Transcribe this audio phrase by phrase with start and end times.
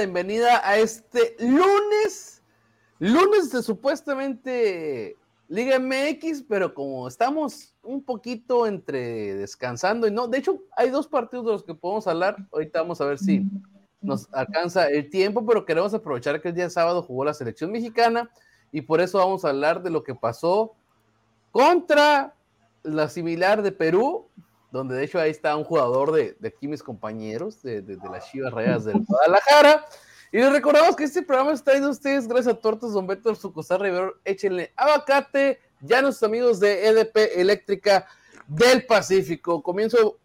[0.00, 2.42] Bienvenida a este lunes,
[2.98, 10.38] lunes de supuestamente Liga MX, pero como estamos un poquito entre descansando y no, de
[10.38, 13.44] hecho hay dos partidos de los que podemos hablar, ahorita vamos a ver si
[14.00, 18.30] nos alcanza el tiempo, pero queremos aprovechar que el día sábado jugó la selección mexicana
[18.72, 20.72] y por eso vamos a hablar de lo que pasó
[21.52, 22.34] contra
[22.82, 24.28] la similar de Perú,
[24.70, 28.30] donde de hecho ahí está un jugador de, de aquí mis compañeros de, de, las
[28.30, 29.84] Chivas Rayas del Guadalajara.
[30.32, 33.34] Y les recordamos que este programa está traído a ustedes gracias a Tortas Don Beto
[33.34, 34.14] Sucosar Rivero.
[34.24, 38.06] Échenle abacate ya nuestros amigos de EDP Eléctrica
[38.46, 39.62] del Pacífico.
[39.62, 40.18] Comienzo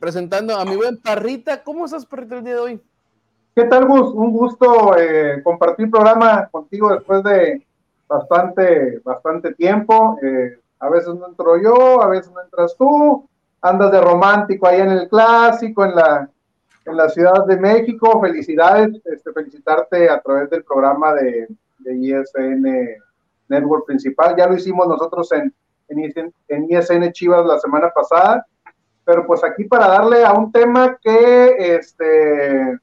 [0.00, 1.62] presentando a mi buen Parrita.
[1.62, 2.82] ¿Cómo estás, Parrita, el día de hoy?
[3.54, 4.12] ¿Qué tal, Gus?
[4.14, 7.64] Un gusto eh, compartir programa contigo después de
[8.08, 10.18] bastante, bastante tiempo.
[10.22, 13.28] Eh, a veces no entro yo, a veces no entras tú.
[13.62, 16.28] Andas de romántico ahí en el clásico, en la,
[16.84, 18.20] en la Ciudad de México.
[18.20, 22.66] Felicidades, este, felicitarte a través del programa de, de ISN
[23.48, 24.34] Network principal.
[24.36, 25.54] Ya lo hicimos nosotros en,
[25.88, 28.46] en, en ISN Chivas la semana pasada.
[29.04, 32.78] Pero pues aquí para darle a un tema que este,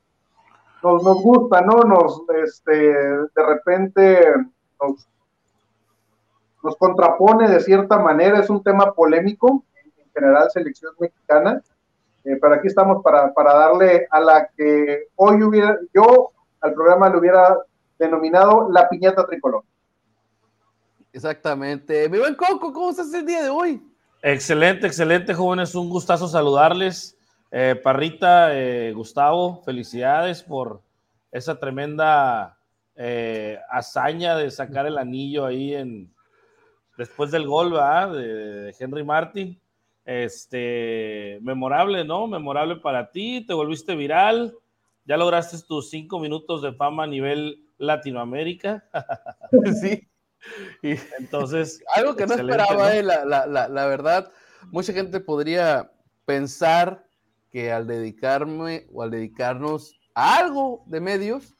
[0.84, 1.84] nos, nos gusta, ¿no?
[1.84, 4.34] Nos, este, de repente
[4.82, 5.08] nos,
[6.64, 9.64] nos contrapone de cierta manera, es un tema polémico,
[10.20, 11.62] general selección mexicana,
[12.24, 16.32] eh, pero aquí estamos para, para darle a la que hoy hubiera, yo
[16.62, 17.58] al programa le hubiera
[17.98, 19.64] denominado la piñata tricolor.
[21.12, 22.08] Exactamente.
[22.10, 23.82] Mi buen Coco, ¿cómo estás el día de hoy?
[24.22, 25.74] Excelente, excelente, jóvenes.
[25.76, 27.18] Un gustazo saludarles.
[27.52, 30.82] Eh, Parrita, eh, Gustavo, felicidades por
[31.32, 32.58] esa tremenda
[32.96, 36.14] eh, hazaña de sacar el anillo ahí en
[36.98, 38.12] después del gol ¿verdad?
[38.12, 39.60] De, de Henry Martin.
[40.10, 42.26] Este, memorable, ¿no?
[42.26, 44.58] Memorable para ti, te volviste viral,
[45.06, 48.84] ya lograste tus cinco minutos de fama a nivel Latinoamérica.
[49.80, 50.10] sí.
[50.82, 51.84] Y entonces.
[51.96, 52.90] Algo que no esperaba, ¿no?
[52.90, 54.32] Eh, la, la, la, la, verdad,
[54.72, 55.92] mucha gente podría
[56.26, 57.06] pensar
[57.52, 61.56] que al dedicarme o al dedicarnos a algo de medios,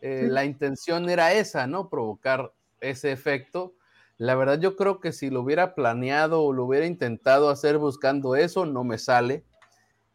[0.00, 0.28] eh, sí.
[0.28, 1.88] la intención era esa, ¿no?
[1.88, 3.74] Provocar ese efecto.
[4.22, 8.36] La verdad, yo creo que si lo hubiera planeado o lo hubiera intentado hacer buscando
[8.36, 9.44] eso, no me sale.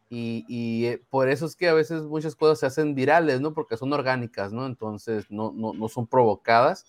[0.08, 3.52] Y, y eh, por eso es que a veces muchas cosas se hacen virales, ¿no?
[3.52, 4.64] Porque son orgánicas, ¿no?
[4.64, 6.86] Entonces no, no, no son provocadas.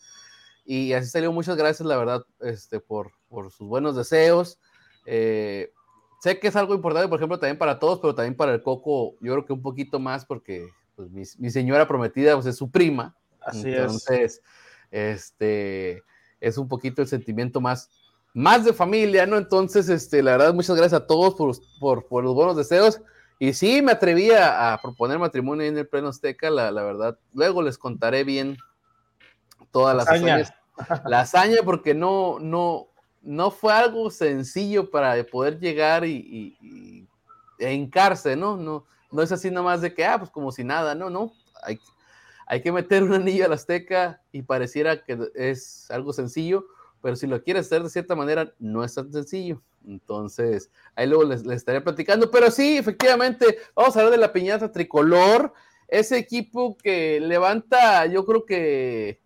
[0.63, 1.33] Y así salió.
[1.33, 4.57] Muchas gracias, la verdad, este, por, por sus buenos deseos.
[5.05, 5.73] Eh,
[6.21, 9.15] sé que es algo importante, por ejemplo, también para todos, pero también para el Coco,
[9.19, 12.71] yo creo que un poquito más, porque pues, mi, mi señora prometida pues, es su
[12.71, 13.17] prima.
[13.41, 14.41] Así Entonces,
[14.89, 15.33] es.
[15.33, 16.03] este,
[16.39, 17.89] es un poquito el sentimiento más,
[18.33, 19.37] más de familia, ¿no?
[19.37, 23.01] Entonces, este, la verdad, muchas gracias a todos por, por, por los buenos deseos.
[23.39, 27.17] Y sí, me atreví a, a proponer matrimonio en el Pleno Azteca, la, la, verdad.
[27.33, 28.57] Luego les contaré bien
[29.71, 30.53] todas las hazañas.
[31.05, 32.87] La hazaña, porque no, no,
[33.21, 37.07] no fue algo sencillo para poder llegar y, y, y
[37.59, 38.57] e hincarse, ¿no?
[38.57, 38.85] ¿no?
[39.11, 41.33] No es así nomás de que, ah, pues como si nada, no, no.
[41.63, 41.79] Hay,
[42.49, 46.65] hay que meter un anillo a la Azteca y pareciera que es algo sencillo,
[46.99, 49.61] pero si lo quieres hacer de cierta manera, no es tan sencillo.
[49.87, 52.31] Entonces, ahí luego les, estaré platicando.
[52.31, 55.53] Pero sí, efectivamente, vamos a hablar de la piñata tricolor,
[55.87, 59.21] ese equipo que levanta, yo creo que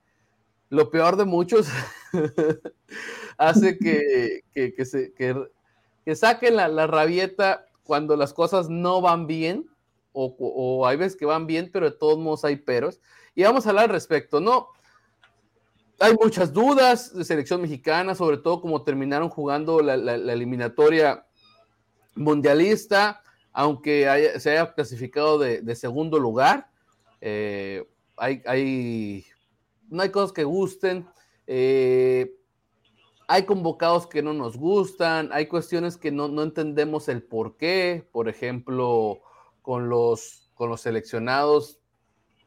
[0.68, 1.70] lo peor de muchos,
[3.38, 5.48] hace que, que, se, que,
[6.04, 9.70] que saquen la, la, rabieta cuando las cosas no van bien.
[10.14, 13.00] O, hay veces que van bien, pero de todos modos hay peros.
[13.36, 14.70] Y vamos a hablar al respecto, ¿no?
[16.00, 21.26] Hay muchas dudas de selección mexicana, sobre todo como terminaron jugando la, eliminatoria
[22.16, 23.22] mundialista,
[23.52, 26.70] aunque se haya clasificado de, segundo lugar.
[27.22, 27.88] Eh,
[28.18, 29.26] hay,
[29.90, 31.08] no hay cosas que gusten.
[31.48, 32.36] Eh,
[33.28, 38.30] hay convocados que no nos gustan, hay cuestiones que no, entendemos el por qué, por
[38.30, 39.22] ejemplo,
[39.64, 41.80] con los, con los seleccionados,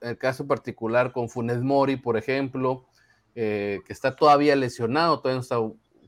[0.00, 2.86] el caso particular con Funes Mori, por ejemplo,
[3.34, 5.56] eh, que está todavía lesionado, todavía no está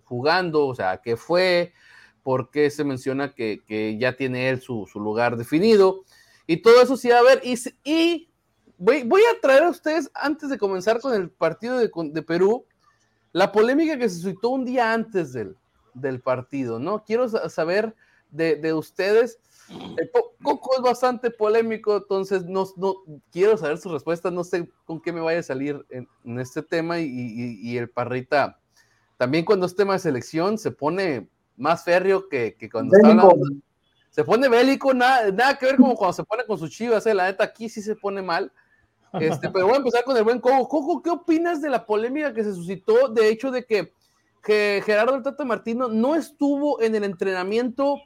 [0.05, 1.73] jugando, o sea, ¿qué fue?
[2.23, 6.05] ¿Por qué se menciona que, ya tiene él su, lugar definido?
[6.47, 8.31] Y todo eso sí a ver, y, y
[8.77, 12.65] voy, voy, a traer a ustedes, antes de comenzar con el partido de, de Perú,
[13.33, 15.57] la polémica que se suscitó un día antes del,
[16.01, 17.05] del partido, ¿no?
[17.05, 17.95] Quiero saber
[18.31, 19.39] de, ustedes.
[20.43, 22.97] Coco es bastante polémico, entonces no, no,
[23.31, 27.01] quiero saber su respuesta, no sé con qué me vaya a salir en, este tema
[27.01, 28.59] y, el Parrita
[29.17, 33.35] también cuando es tema de selección se pone más férreo que, cuando está hablando,
[34.11, 37.15] se pone bélico, nada, nada que ver como cuando se pone con sus chivas, ¿eh?
[37.15, 38.53] la neta aquí sí se pone mal.
[39.15, 40.69] Este, pero voy a empezar con el buen Coco.
[40.69, 43.93] Coco, ¿qué opinas de la polémica que se suscitó de hecho de que,
[44.43, 47.97] que Gerardo Tata Martino no estuvo en el entrenamiento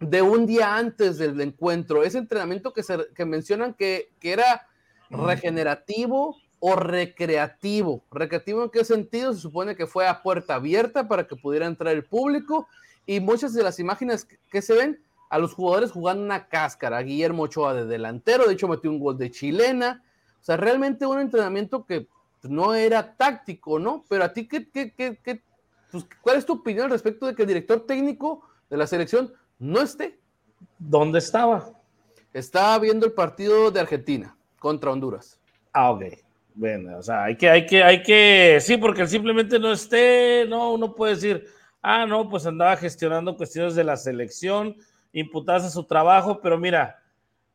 [0.00, 2.02] de un día antes del encuentro?
[2.02, 4.66] Ese entrenamiento que, se, que mencionan que, que era
[5.10, 8.04] regenerativo o recreativo.
[8.10, 9.32] ¿Recreativo en qué sentido?
[9.32, 12.68] Se supone que fue a puerta abierta para que pudiera entrar el público
[13.06, 17.02] y muchas de las imágenes que se ven a los jugadores jugando una cáscara.
[17.02, 20.02] Guillermo Ochoa de delantero, de hecho metió un gol de chilena.
[20.40, 22.08] O sea, realmente un entrenamiento que
[22.42, 24.04] no era táctico, ¿no?
[24.08, 25.42] Pero a ti, ¿qué, qué, qué,
[25.90, 29.32] pues, ¿cuál es tu opinión al respecto de que el director técnico de la selección
[29.58, 30.18] no esté?
[30.78, 31.70] ¿Dónde estaba?
[32.32, 35.38] Estaba viendo el partido de Argentina contra Honduras.
[35.72, 36.04] Ah, ok.
[36.54, 40.44] Bueno, o sea, hay que, hay que, hay que, sí, porque él simplemente no esté,
[40.48, 41.46] no, uno puede decir,
[41.82, 44.76] ah, no, pues andaba gestionando cuestiones de la selección,
[45.12, 47.00] imputarse su trabajo, pero mira,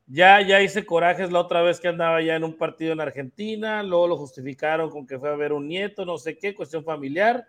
[0.07, 3.83] ya, ya hice corajes la otra vez que andaba ya en un partido en Argentina,
[3.83, 7.45] luego lo justificaron con que fue a ver un nieto, no sé qué, cuestión familiar.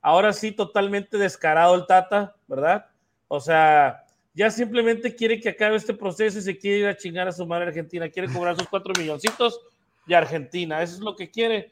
[0.00, 2.86] Ahora sí, totalmente descarado el Tata, ¿verdad?
[3.28, 4.04] O sea,
[4.34, 7.46] ya simplemente quiere que acabe este proceso y se quiere ir a chingar a su
[7.46, 9.60] madre Argentina, quiere cobrar sus cuatro milloncitos
[10.06, 11.70] de Argentina, eso es lo que quiere.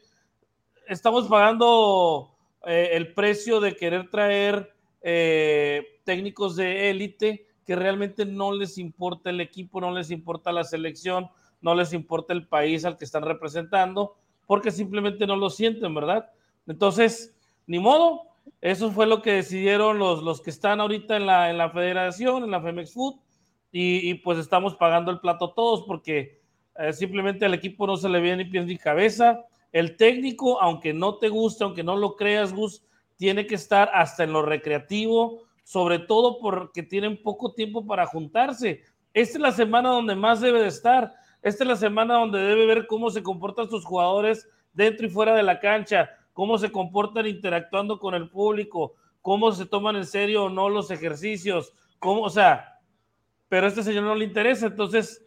[0.87, 2.35] Estamos pagando
[2.65, 4.73] eh, el precio de querer traer
[5.03, 10.65] eh, técnicos de élite que realmente no les importa el equipo, no les importa la
[10.65, 11.29] selección,
[11.61, 14.17] no les importa el país al que están representando,
[14.47, 16.31] porque simplemente no lo sienten, ¿verdad?
[16.67, 17.35] Entonces,
[17.67, 21.59] ni modo, eso fue lo que decidieron los, los que están ahorita en la, en
[21.59, 23.17] la federación, en la Femex Food,
[23.75, 26.43] y, pues estamos pagando el plato todos porque
[26.77, 29.47] eh, simplemente al equipo no se le viene ni pies ni cabeza.
[29.73, 32.85] El técnico, aunque no te guste, aunque no lo creas, Gus,
[33.17, 38.83] tiene que estar hasta en lo recreativo, sobre todo porque tienen poco tiempo para juntarse.
[39.15, 41.15] Esta es la semana donde más debe de estar.
[41.41, 45.35] Esta es la semana donde debe ver cómo se comportan sus jugadores dentro y fuera
[45.35, 50.45] de la cancha, cómo se comportan interactuando con el público, cómo se toman en serio
[50.45, 52.81] o no los ejercicios, cómo, o sea,
[53.49, 54.67] pero a este señor no le interesa.
[54.67, 55.25] Entonces,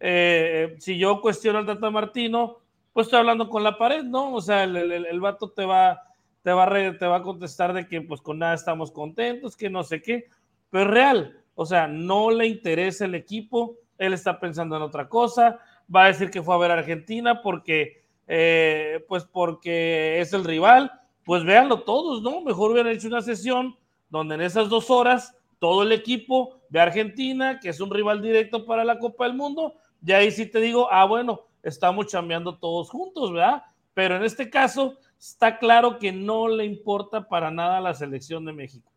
[0.00, 2.58] eh, si yo cuestiono al Tata Martino,
[2.92, 4.34] pues estoy hablando con la pared, ¿no?
[4.34, 6.02] O sea, el, el, vato te va,
[6.42, 9.70] te va, a te va a contestar de que pues con nada estamos contentos, que
[9.70, 10.26] no sé qué,
[10.70, 15.08] pero es real, o sea, no le interesa el equipo, él está pensando en otra
[15.08, 15.60] cosa,
[15.94, 17.97] va a decir que fue a ver a Argentina porque,
[18.28, 20.92] eh, pues porque es el rival,
[21.24, 22.42] pues véanlo todos, ¿no?
[22.42, 23.76] Mejor hubieran hecho una sesión
[24.10, 28.64] donde en esas dos horas todo el equipo de Argentina, que es un rival directo
[28.64, 32.90] para la Copa del Mundo, y ahí sí te digo, ah, bueno, estamos chambeando todos
[32.90, 33.62] juntos, ¿verdad?
[33.94, 38.52] Pero en este caso, está claro que no le importa para nada la selección de
[38.52, 38.92] México.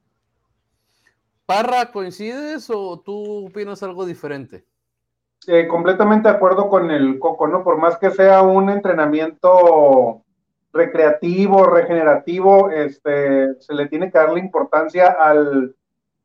[1.45, 4.65] Parra, ¿coincides o tú opinas algo diferente?
[5.47, 7.63] Eh, completamente de acuerdo con el Coco, ¿no?
[7.63, 10.21] Por más que sea un entrenamiento
[10.71, 15.75] recreativo, regenerativo, este, se le tiene que darle importancia al,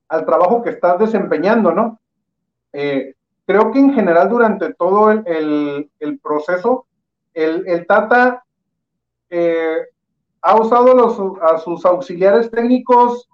[0.09, 1.99] trabajo que estás desempeñando, ¿no?
[2.73, 3.15] Eh,
[3.47, 5.91] creo que en general durante todo el,
[6.23, 6.87] proceso,
[7.33, 8.45] el, el, Tata
[9.31, 9.79] eh,
[10.43, 13.29] ha usado a sus auxiliares técnicos.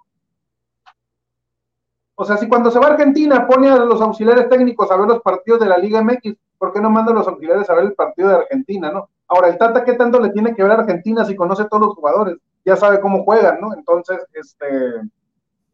[2.15, 5.07] O sea, si cuando se va a Argentina pone a los auxiliares técnicos a ver
[5.07, 7.85] los partidos de la Liga MX, ¿por qué no manda a los auxiliares a ver
[7.85, 9.09] el partido de Argentina, no?
[9.27, 11.95] Ahora, el Tata, ¿qué tanto le tiene que ver a Argentina si conoce todos los
[11.95, 12.37] jugadores?
[12.63, 13.73] Ya sabe cómo juegan, ¿no?
[13.73, 14.67] Entonces, este,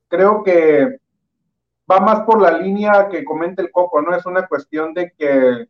[0.07, 0.99] creo que
[1.89, 4.15] va más por la línea que comenta el Coco, ¿no?
[4.15, 5.67] Es una cuestión de que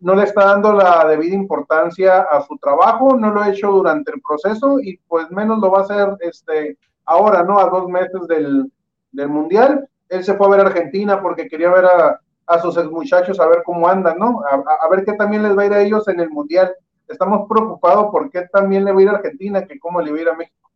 [0.00, 4.12] no le está dando la debida importancia a su trabajo, no lo ha hecho durante
[4.12, 7.58] el proceso y pues menos lo va a hacer este, ahora, ¿no?
[7.58, 8.70] A dos meses del,
[9.12, 9.88] del Mundial.
[10.08, 13.62] Él se fue a ver a Argentina porque quería ver a, sus muchachos a ver
[13.64, 14.42] cómo andan, ¿no?
[14.46, 16.74] A, ver qué también les va a ir a ellos en el Mundial.
[17.06, 20.18] Estamos preocupados por qué también le va a ir a Argentina que cómo le va
[20.18, 20.70] a ir a México.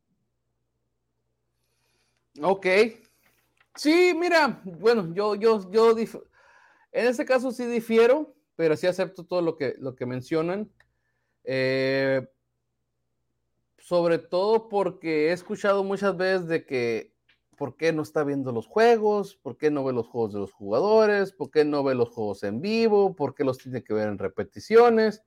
[2.43, 2.67] Ok.
[3.75, 9.43] Sí, mira, bueno, yo, yo, yo, en este caso sí difiero pero sí acepto todo
[9.43, 10.71] lo que, lo que mencionan.
[11.45, 12.27] Eh,
[13.79, 17.12] sobre todo porque he escuchado muchas veces de que
[17.63, 20.53] por qué no está viendo los juegos, por qué no ve los juegos de los
[20.53, 24.09] jugadores, por qué no ve los juegos en vivo, por qué los tiene que ver
[24.09, 25.23] en repeticiones.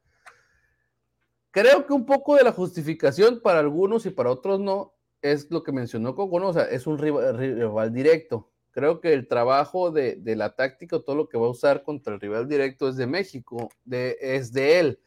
[1.50, 5.64] Creo que un poco de la justificación para algunos y para otros no es lo
[5.64, 6.50] que mencionó Coco, ¿no?
[6.50, 8.52] o sea, es un rival directo.
[8.72, 12.20] Creo que el trabajo de, la táctica, todo lo que va a usar contra el
[12.20, 15.00] rival directo es de México, es de él,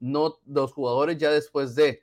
[0.00, 2.02] no los jugadores ya después de.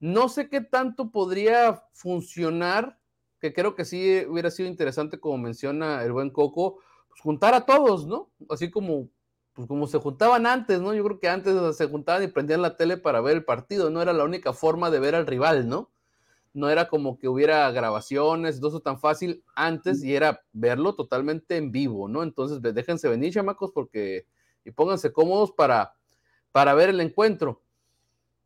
[0.00, 2.98] No sé qué tanto podría funcionar,
[3.40, 6.78] que creo que sí hubiera sido interesante, como menciona el buen Coco,
[7.08, 8.30] pues juntar a todos, ¿no?
[8.48, 9.08] Así como,
[9.52, 10.94] pues como se juntaban antes, ¿no?
[10.94, 14.02] Yo creo que antes se juntaban y prendían la tele para ver el partido, no
[14.02, 15.90] era la única forma de ver al rival, ¿no?
[16.56, 21.58] no era como que hubiera grabaciones, todo eso tan fácil antes y era verlo totalmente
[21.58, 22.22] en vivo, ¿no?
[22.22, 24.26] Entonces, déjense venir, chamacos, porque
[24.64, 25.94] y pónganse cómodos para,
[26.52, 27.62] para ver el encuentro.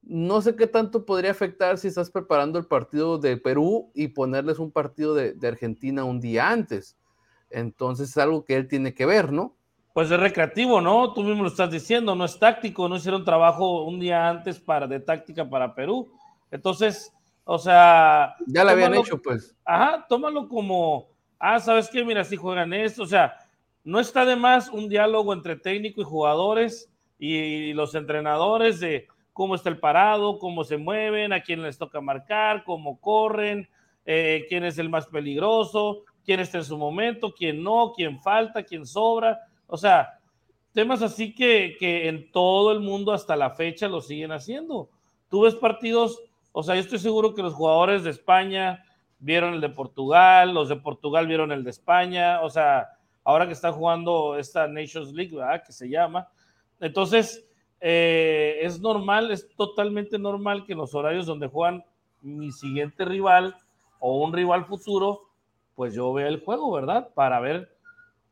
[0.02, 4.58] No sé qué tanto podría afectar si estás preparando el partido de Perú y ponerles
[4.58, 6.96] un partido de, de Argentina un día antes.
[7.50, 9.54] Entonces es algo que él tiene que ver, ¿no?
[9.92, 11.12] Pues es recreativo, ¿no?
[11.12, 14.86] Tú mismo lo estás diciendo, no es táctico, no hicieron trabajo un día antes para,
[14.86, 16.08] de táctica para Perú.
[16.50, 17.12] Entonces,
[17.44, 18.36] o sea.
[18.46, 19.56] Ya lo habían hecho, pues.
[19.64, 22.04] Ajá, tómalo como, ah, ¿sabes qué?
[22.04, 23.34] Mira, si juegan esto, o sea,
[23.82, 26.88] no está de más un diálogo entre técnico y jugadores
[27.18, 32.00] y los entrenadores de cómo está el parado, cómo se mueven, a quién les toca
[32.00, 33.68] marcar, cómo corren,
[34.06, 38.62] eh, quién es el más peligroso, quién está en su momento, quién no, quién falta,
[38.62, 39.38] quién sobra.
[39.66, 40.18] O sea,
[40.72, 44.88] temas así que, que en todo el mundo hasta la fecha lo siguen haciendo.
[45.28, 46.20] Tú ves partidos
[46.52, 48.84] o sea, yo estoy seguro que los jugadores de España
[49.18, 52.88] vieron el de Portugal, los de Portugal vieron el de España, o sea,
[53.22, 55.62] ahora que están jugando esta Nations League, ¿verdad?
[55.64, 56.28] Que se llama.
[56.80, 57.46] Entonces,
[57.80, 61.84] eh, es normal, es totalmente normal que los horarios donde juegan
[62.20, 63.56] mi siguiente rival
[63.98, 65.22] o un rival futuro,
[65.74, 67.08] pues yo vea el juego, ¿verdad?
[67.14, 67.74] Para ver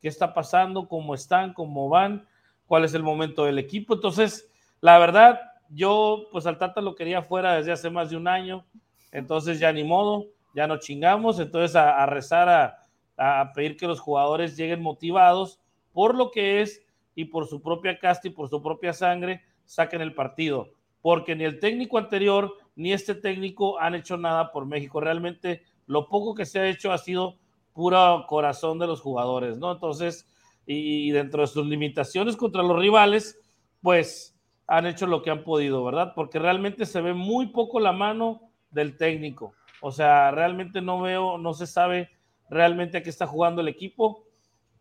[0.01, 2.27] qué está pasando, cómo están, cómo van,
[2.67, 3.95] cuál es el momento del equipo.
[3.95, 4.51] Entonces,
[4.81, 5.39] la verdad,
[5.69, 8.65] yo, pues al Tata lo quería fuera desde hace más de un año,
[9.11, 13.99] entonces ya ni modo, ya no chingamos, entonces a, rezar, a, a, pedir que los
[13.99, 15.59] jugadores lleguen motivados
[15.91, 16.85] por lo que es
[17.19, 20.69] y por su propia casta y por su propia sangre, saquen el partido,
[21.01, 26.07] porque ni el técnico anterior ni este técnico han hecho nada por México, realmente lo
[26.07, 27.35] poco que se ha hecho ha sido
[27.73, 29.71] puro corazón de los jugadores, ¿no?
[29.71, 30.27] Entonces,
[30.65, 33.39] y dentro de sus limitaciones contra los rivales,
[33.81, 36.13] pues han hecho lo que han podido, ¿verdad?
[36.15, 39.53] Porque realmente se ve muy poco la mano del técnico.
[39.81, 42.11] O sea, realmente no veo, no se sabe
[42.49, 44.25] realmente a qué está jugando el equipo.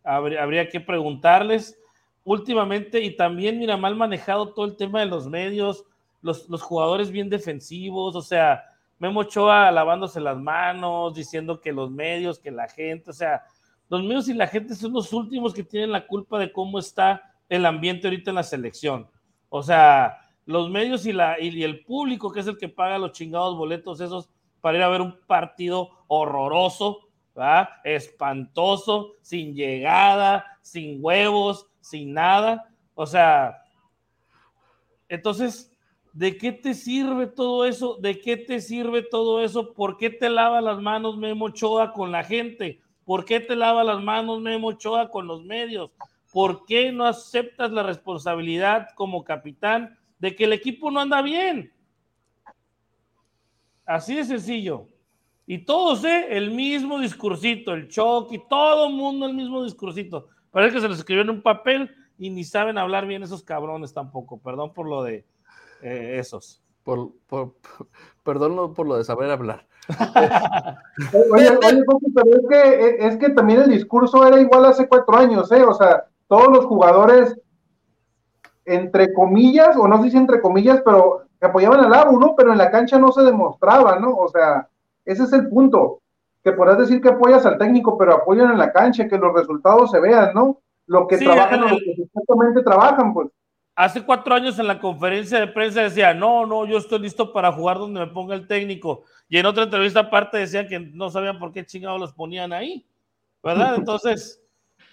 [0.05, 1.81] Habría, que preguntarles.
[2.29, 5.87] Últimamente, y también, mira, mal manejado todo el tema de los medios,
[6.21, 8.65] los, los jugadores bien defensivos, o sea,
[8.99, 13.45] Memo Ochoa lavándose las manos, diciendo que los medios, que la gente, o sea,
[13.89, 17.23] los medios y la gente son los últimos que tienen la culpa de cómo está
[17.49, 19.09] el ambiente ahorita en la selección.
[19.49, 23.13] O sea, los medios y, la, y el público, que es el que paga los
[23.13, 24.29] chingados boletos esos
[24.61, 27.09] para ir a ver un partido horroroso,
[27.85, 32.69] espantoso, sin llegada, sin huevos, sin nada.
[32.95, 33.63] O sea,
[35.09, 35.73] entonces,
[36.13, 37.97] ¿de qué te sirve todo eso?
[37.97, 39.73] ¿De qué te sirve todo eso?
[39.73, 42.81] ¿Por qué te lava las manos Memo Ochoa con la gente?
[43.05, 45.91] ¿Por qué te lava las manos Memo Ochoa con los medios?
[46.33, 51.73] ¿por qué no aceptas la responsabilidad como capitán de que el equipo no anda bien?
[53.85, 54.87] Así de sencillo.
[55.47, 56.27] Y todos, ¿eh?
[56.31, 60.29] El mismo discursito, el y todo el mundo el mismo discursito.
[60.51, 63.93] Parece que se les escribió en un papel y ni saben hablar bien esos cabrones
[63.93, 64.39] tampoco.
[64.39, 65.25] Perdón por lo de
[65.83, 66.63] eh, esos.
[66.83, 67.13] Por,
[68.25, 69.67] perdón por lo de saber hablar.
[71.33, 71.83] oye, oye,
[72.15, 75.63] pero es que, es que también el discurso era igual hace cuatro años, ¿eh?
[75.63, 77.41] O sea, todos los jugadores,
[78.65, 82.35] entre comillas, o no sé si entre comillas, pero que apoyaban al ABU, ¿no?
[82.37, 84.15] Pero en la cancha no se demostraba, ¿no?
[84.15, 84.69] O sea,
[85.05, 86.01] ese es el punto.
[86.45, 89.91] Que podrás decir que apoyas al técnico, pero apoyan en la cancha, que los resultados
[89.91, 90.61] se vean, ¿no?
[90.87, 93.29] Lo que Sí, trabajan el- lo que supuestamente trabajan, pues.
[93.77, 97.53] Hace cuatro años en la conferencia de prensa decía, no, no, yo estoy listo para
[97.53, 99.05] jugar donde me ponga el técnico.
[99.29, 102.85] Y en otra entrevista aparte decían que no sabían por qué chingados los ponían ahí,
[103.43, 103.75] ¿verdad?
[103.89, 104.43] Entonces,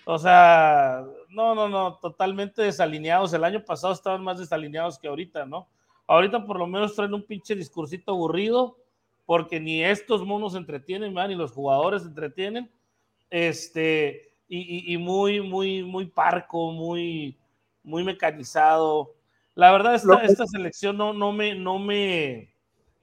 [0.06, 3.34] o sea, no, no, no, totalmente desalineados.
[3.34, 5.68] El año pasado estaban más desalineados que ahorita, ¿no?
[6.06, 8.78] Ahorita por lo menos traen un pinche discursito aburrido,
[9.26, 12.70] porque ni estos monos entretienen, man, ni los jugadores entretienen.
[13.30, 17.38] Este, y, y- y muy, muy, muy parco, muy,
[17.84, 19.12] muy mecanizado.
[19.56, 22.54] La verdad, esta, Lo que- esta selección no, no me, no me,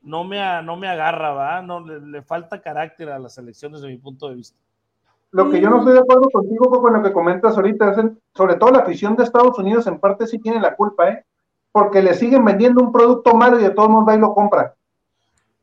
[0.03, 1.63] no me, no me agarra, ¿va?
[1.63, 4.59] No, le, le falta carácter a las selecciones desde mi punto de vista.
[5.33, 7.99] Lo que yo no estoy de acuerdo contigo Coco, con lo que comentas ahorita es,
[7.99, 11.25] en- sobre todo la afición de Estados Unidos en parte sí tiene la culpa, ¿eh?
[11.73, 14.75] Porque le siguen vendiendo un producto malo y de todos modos va y lo compra.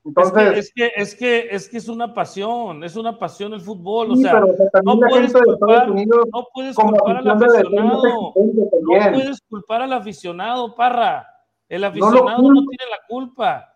[0.05, 3.53] Entonces, es, que, es, que, es, que, es que es una pasión, es una pasión
[3.53, 4.11] el fútbol.
[4.11, 8.33] O sea, pero o sea, también no puedes culpar- Unidos no puedes culpar al aficionado.
[8.35, 11.27] No puedes culpar al aficionado, Parra.
[11.67, 13.73] El aficionado no, tiene la culpa.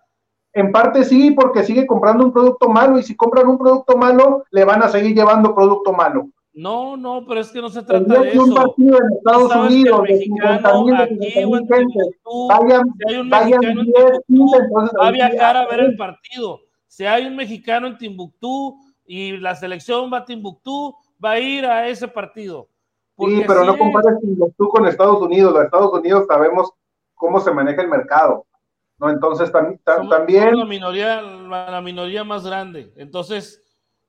[0.53, 4.43] En parte sí, porque sigue comprando un producto malo y si compran un producto malo,
[4.51, 6.29] le van a seguir llevando producto malo.
[6.53, 8.55] No, no, pero es que no se trata de que un eso.
[8.55, 12.83] partido en Estados Unidos el de 50 mexicano de aquí 60 o en Timbuktu, vayan,
[12.97, 15.79] si hay un vayan mexicano en 10, 15, Timbuktu, entonces va a viajar a ver
[15.79, 16.59] el partido.
[16.87, 21.65] Si hay un mexicano en Timbuktu y la selección va a Timbuktu, va a ir
[21.65, 22.67] a ese partido.
[23.15, 23.77] Porque Sí, pero no es.
[23.79, 24.17] compares
[24.57, 25.53] tú con Estados Unidos.
[25.53, 26.71] Los Estados Unidos sabemos
[27.15, 28.45] cómo se maneja el mercado.
[28.99, 29.09] ¿no?
[29.09, 32.93] Entonces tam- ta- Somos- también, la minoría, la minoría más grande.
[32.95, 33.62] Entonces,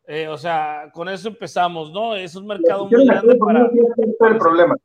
[0.06, 2.14] eh, o sea, con eso empezamos, ¿no?
[2.14, 3.68] Es un mercado muy grande para.
[3.68, 4.76] Del problema,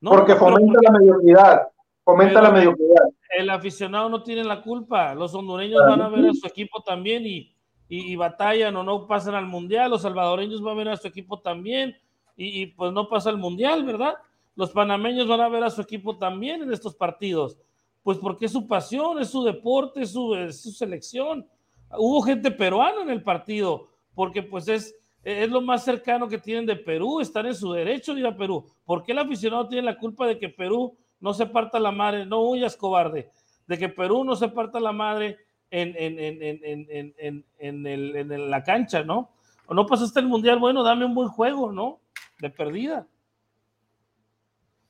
[0.00, 1.68] No, porque fomenta porque la mediocridad,
[2.04, 3.04] fomenta Pero- la mediocridad.
[3.38, 5.14] el aficionado no tiene la culpa.
[5.14, 7.54] Los hondureños van a ver a su equipo también y,
[7.88, 9.90] y- y batallan o no pasan al mundial.
[9.90, 11.96] Los salvadoreños van a ver a su equipo también
[12.36, 14.14] y, y, pues no pasa al mundial, ¿verdad?
[14.56, 17.56] Los panameños van a ver a su equipo también en estos partidos.
[18.02, 21.46] Pues porque es su pasión, es su deporte, es su, es su selección.
[21.96, 26.66] Hubo gente peruana en el partido, porque pues es, es lo más cercano que tienen
[26.66, 28.64] de Perú, están en su derecho de ir a Perú.
[28.84, 32.24] ¿Por qué el aficionado tiene la culpa de que Perú no se parta la madre?
[32.26, 33.30] No huyas, cobarde,
[33.66, 35.36] de que Perú no se parta la madre
[35.70, 39.30] en, en, en, en, en, en, en, en el- el- la cancha, ¿no?
[39.66, 42.00] O no pasaste el mundial, bueno, dame un buen juego, ¿no?
[42.40, 43.06] De perdida.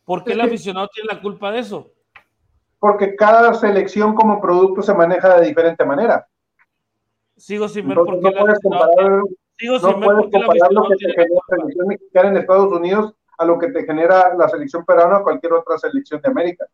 [0.05, 1.93] ¿Por qué el aficionado tiene la culpa de eso?
[2.81, 6.27] Porque cada selección como producto se maneja de diferente manera.
[7.43, 9.23] Sigo sin ver Entonces por qué no aficionado comparar,
[9.59, 11.57] Sigo sin no ver puedes por qué el comparar lo que te genera la la
[11.57, 15.53] selección mexicana en Estados Unidos a lo que te genera la selección peruana o cualquier
[15.55, 16.67] otra selección de América.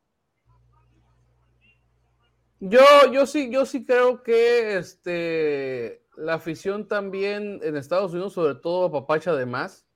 [2.61, 8.57] Yo, yo sí, yo sí creo que este la afición también en Estados Unidos, sobre
[8.57, 9.87] todo apapacha de más.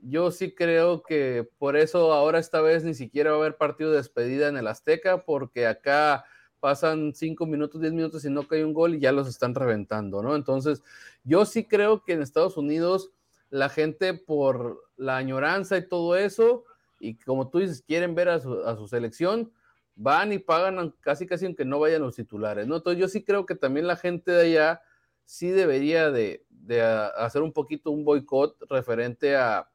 [0.00, 3.90] Yo sí creo que por eso ahora esta vez ni siquiera va a haber partido
[3.90, 6.26] de despedida en el Azteca, porque acá
[6.64, 10.22] pasan cinco minutos, diez minutos y no cae un gol y ya los están reventando,
[10.22, 10.34] ¿no?
[10.34, 10.82] Entonces,
[11.22, 13.10] yo sí creo que en Estados Unidos
[13.50, 16.64] la gente por la añoranza y todo eso,
[16.98, 19.52] y como tú dices, quieren ver a su, a su selección,
[19.94, 22.76] van y pagan casi casi aunque no vayan los titulares, ¿no?
[22.76, 24.80] Entonces yo sí creo que también la gente de allá
[25.26, 29.68] sí debería de, de a- hacer un poquito un boicot referente a,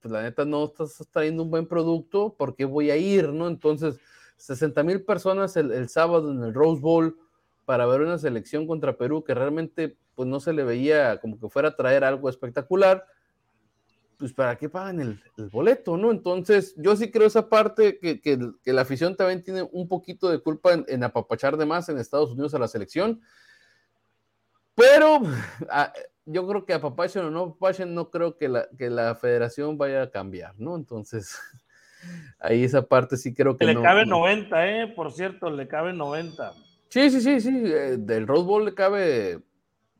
[0.00, 3.46] pues la neta no estás trayendo un buen producto, ¿por qué voy a ir, no?
[3.46, 4.00] Entonces,
[4.42, 7.16] 60 mil personas el, sábado en el Rose Bowl
[7.64, 11.48] para ver una selección contra Perú que realmente pues no se le veía como que
[11.48, 13.06] fuera a traer algo espectacular,
[14.18, 16.10] pues para qué pagan el, boleto, ¿no?
[16.10, 20.40] Entonces, yo sí creo esa parte que, que, la afición también tiene un poquito de
[20.40, 23.20] culpa en, en, apapachar de más en Estados Unidos a la selección,
[24.74, 25.20] pero
[26.26, 30.02] yo creo que apapachen o no apapachen, no creo que la, que la federación vaya
[30.02, 30.74] a cambiar, ¿no?
[30.74, 31.38] Entonces,
[32.38, 33.82] ahí esa parte sí creo que Le no.
[33.82, 34.18] cabe no.
[34.20, 34.86] 90, ¿eh?
[34.88, 36.52] Por cierto, le cabe 90.
[36.88, 39.40] Sí, sí, sí, sí, eh, del Rose Bowl le cabe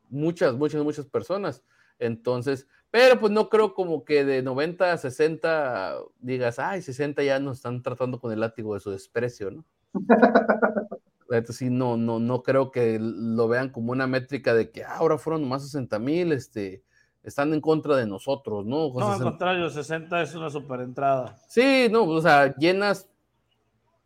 [0.09, 1.63] muchas, muchas, muchas personas.
[1.99, 7.39] Entonces, pero pues no creo como que de 90 a 60 digas, ay, 60 ya
[7.39, 9.65] nos están tratando con el látigo de su desprecio, ¿no?
[11.29, 14.97] Entonces, sí, no, no, no creo que lo vean como una métrica de que ah,
[14.97, 16.83] ahora fueron nomás 60 mil, este,
[17.23, 18.91] están en contra de nosotros, ¿no?
[18.93, 21.37] No, al contrario, 60 es una super entrada.
[21.47, 23.09] Sí, no, o sea, llenas,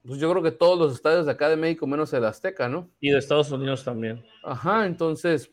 [0.06, 2.90] pues yo creo que todos los estadios de acá de México, menos el Azteca, ¿no?
[3.00, 4.24] Y de Estados Unidos también.
[4.44, 5.52] Ajá, entonces,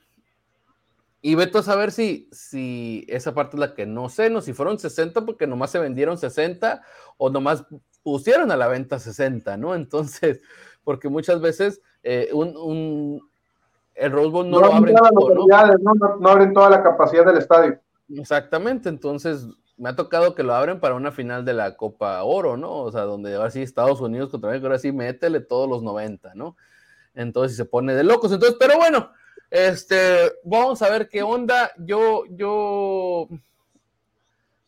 [1.22, 4.52] y veto a saber si, si esa parte es la que no sé, no si
[4.52, 6.82] fueron 60 porque nomás se vendieron 60
[7.16, 7.64] o nomás
[8.02, 9.74] pusieron a la venta 60, ¿no?
[9.74, 10.42] Entonces,
[10.84, 13.30] porque muchas veces eh, un, un,
[13.94, 17.24] el Rose Bowl no, No, lo abren todo, no, no, no abren toda la capacidad
[17.24, 17.78] del estadio.
[18.08, 22.56] Exactamente, entonces me ha tocado que lo abren para una final de la Copa Oro,
[22.56, 22.80] ¿no?
[22.80, 26.34] O sea, donde ahora sí Estados Unidos contra México, ahora sí métele todos los 90,
[26.34, 26.56] ¿no?
[27.14, 28.32] Entonces se pone de locos.
[28.32, 29.10] Entonces, pero bueno,
[29.50, 31.70] este, vamos a ver qué onda.
[31.78, 33.28] Yo, yo,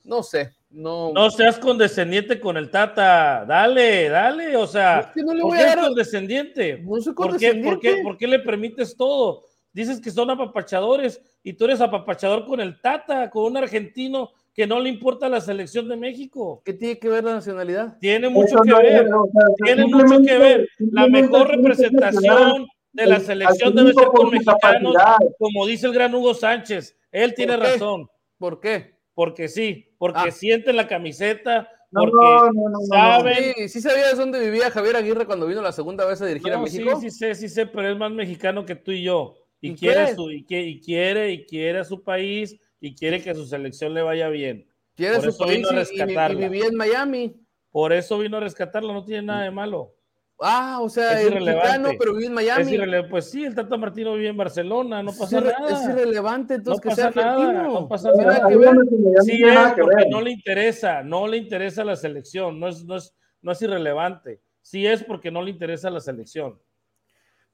[0.06, 1.12] no sé, no.
[1.12, 3.44] No seas condescendiente con el Tata.
[3.46, 4.56] Dale, dale.
[4.56, 6.78] O sea, Es que no le ¿por qué a es dar- condescendiente?
[6.82, 8.02] no soy ¿Por qué, por, qué, condescendiente.
[8.02, 9.42] por qué le permites todo?
[9.72, 14.66] Dices que son apapachadores y tú eres apapachador con el Tata, con un argentino que
[14.66, 16.62] no le importa la selección de México.
[16.64, 17.98] ¿Qué tiene que ver la nacionalidad?
[18.00, 19.12] Tiene mucho Eso que no ver.
[19.12, 20.68] o sea, Tiene mucho que ver.
[20.78, 24.94] La mejor representación de la selección debe ser con mexicanos,
[25.38, 26.96] como dice el gran Hugo Sánchez.
[27.12, 27.72] Él tiene ¿Por qué?
[27.72, 28.95] razón, ¿Por qué?
[29.16, 30.30] Porque sí, porque Ah.
[30.30, 33.54] sienten la camiseta, porque no, no, no, saben.
[33.56, 36.58] Sí, sí sabías dónde vivía Javier Aguirre cuando vino la segunda vez a dirigir a
[36.58, 37.00] No, sí, México.
[37.00, 39.34] sí sé, sí sé, pero es más mexicano que tú y yo.
[39.62, 43.22] Y, ¿Y quiere su, y, que- y quiere, y quiere a su país, y quiere
[43.22, 44.66] que su selección le vaya bien.
[44.94, 46.40] Quiere por su eso país vino a y- y, rescatarla.
[46.46, 47.34] y vivía en Miami.
[47.70, 49.94] Por eso vino a rescatarlo, no tiene nada de malo.
[50.38, 53.08] Ah, o sea, Es es mexicano, pero vive en Es Miami.
[53.08, 55.68] pues sí, el Tata Martino vive en Barcelona, no Es pasa nada.
[55.82, 57.80] Es irrelevante, entonces No que sea pasa nada, argentino.
[57.80, 58.48] no pasa tiene nada.
[58.48, 58.74] que ver.
[58.74, 60.06] No Sí tiene es, nada que porque ver.
[60.10, 64.42] no le interesa, no le interesa la selección, no es, no es, no es irrelevante.
[64.60, 66.60] Sí es porque no le interesa la selección.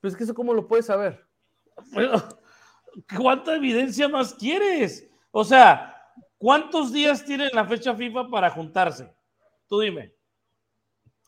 [0.00, 1.24] Pues que eso cómo lo puedes saber.
[1.94, 2.14] Pero,
[3.16, 5.08] ¿cuánta evidencia más quieres?
[5.30, 5.94] O sea,
[6.36, 9.14] ¿cuántos días tienen la fecha FIFA para juntarse?
[9.68, 10.12] Tú dime.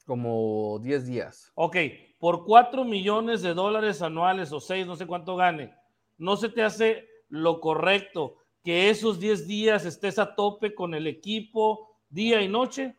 [0.05, 1.51] Como 10 días.
[1.55, 1.77] Ok,
[2.19, 5.75] por 4 millones de dólares anuales o 6, no sé cuánto gane,
[6.19, 11.07] ¿no se te hace lo correcto que esos 10 días estés a tope con el
[11.07, 12.97] equipo día y noche?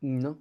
[0.00, 0.38] No.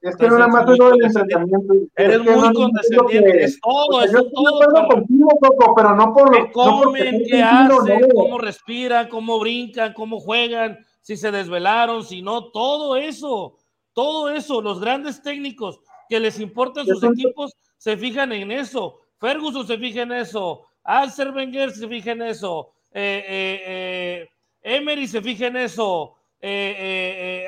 [0.00, 1.74] Es que no nada más es lo del entrenamiento.
[1.96, 4.48] Eres Es que muy no- condescendiente, es todo, es todo.
[4.48, 7.24] acuerdo para- contigo, Coco, pero no por lo ¿Qué no porque comen?
[7.26, 8.00] ¿Qué hacen?
[8.00, 8.08] no.
[8.14, 9.08] ¿Cómo respiran?
[9.08, 9.94] ¿Cómo brincan?
[9.94, 10.78] ¿Cómo juegan?
[11.04, 13.58] Si se desvelaron, si no, todo eso,
[13.92, 19.00] todo eso, los grandes técnicos que les importan sus equipos se fijan en eso.
[19.20, 24.28] Ferguson se fija en eso, Alcer Wenger se fija en eso, eh, eh, eh,
[24.62, 26.14] Emery se fija en eso,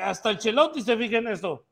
[0.03, 1.63] hasta el Chelotti se fija en eso,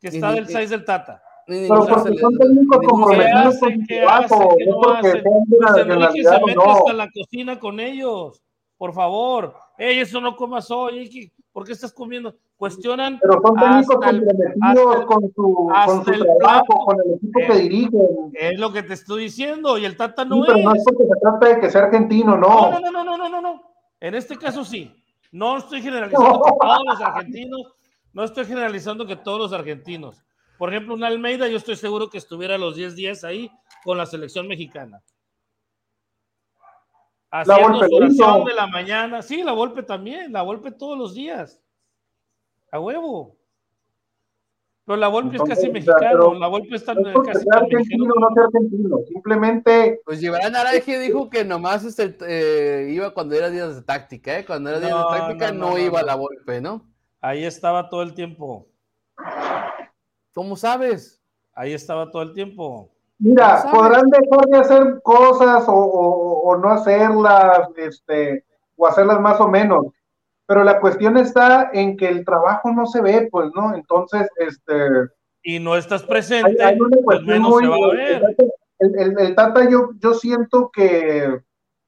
[0.00, 1.22] que está del y- 6 del Tata.
[1.46, 4.98] Pero o sea, porque se son técnicos comprometidos ¿Qué con su ¿Qué trabajo, no porque
[5.08, 5.22] hacen?
[5.22, 8.42] de se o mete hasta la cocina con ellos.
[8.78, 9.54] Por favor.
[9.78, 10.98] Ey, eso no comas hoy.
[10.98, 12.34] Ey, ¿qué- ¿Por qué estás comiendo?
[12.58, 16.74] Cuestionan Pero son técnicos comprometidos el- con su, con su trabajo, plato.
[16.84, 18.06] con el equipo Eh, que dirigen.
[18.34, 19.78] Es lo que te estoy diciendo.
[19.78, 20.84] Y el Tata Sí, no pero no es es.
[20.84, 22.80] porque se trata de que sea argentino, No, no.
[22.80, 23.62] no, no, no, no, no, no.
[24.00, 24.94] En este caso sí.
[25.32, 27.74] No estoy generalizando que todos los argentinos,
[28.12, 30.22] no estoy generalizando que todos los argentinos.
[30.58, 33.50] Por ejemplo, un Almeida, yo estoy seguro que estuviera los 10 días ahí
[33.84, 35.02] con la selección mexicana.
[37.40, 39.22] Haciendo Volpe su oración de la mañana.
[39.22, 41.62] Sí, la Volpe también, la Volpe todos los días.
[42.70, 43.36] A huevo.
[44.86, 48.28] Pero la Entonces, es casi mexicano, pero la Volpe está No es casi argentino no
[48.32, 48.98] sea argentino.
[49.08, 54.38] Simplemente Pues Gibran Araige dijo que nomás este, eh, iba cuando era días de táctica,
[54.38, 54.46] ¿eh?
[54.46, 55.98] Cuando era días No, de táctica no, no, no, iba no.
[55.98, 56.86] a la golpe, ¿no?
[57.20, 58.68] Ahí estaba todo el tiempo.
[60.32, 61.20] ¿Cómo sabes?
[61.52, 62.95] Ahí estaba todo el tiempo.
[63.18, 63.74] Mira, ¿Sabes?
[63.74, 68.44] podrán dejar de hacer cosas o, o- o no hacerlas, este,
[68.76, 69.86] o hacerlas más o menos,
[70.46, 73.74] pero la cuestión está en que el trabajo no se ve, pues, ¿no?
[73.74, 74.74] Entonces, este,
[75.42, 77.62] Y no estás hay, presente, hay una pues cuestión menos muy...
[77.64, 78.22] se va a ver.
[78.78, 81.40] El, el- el Tata, yo, yo siento que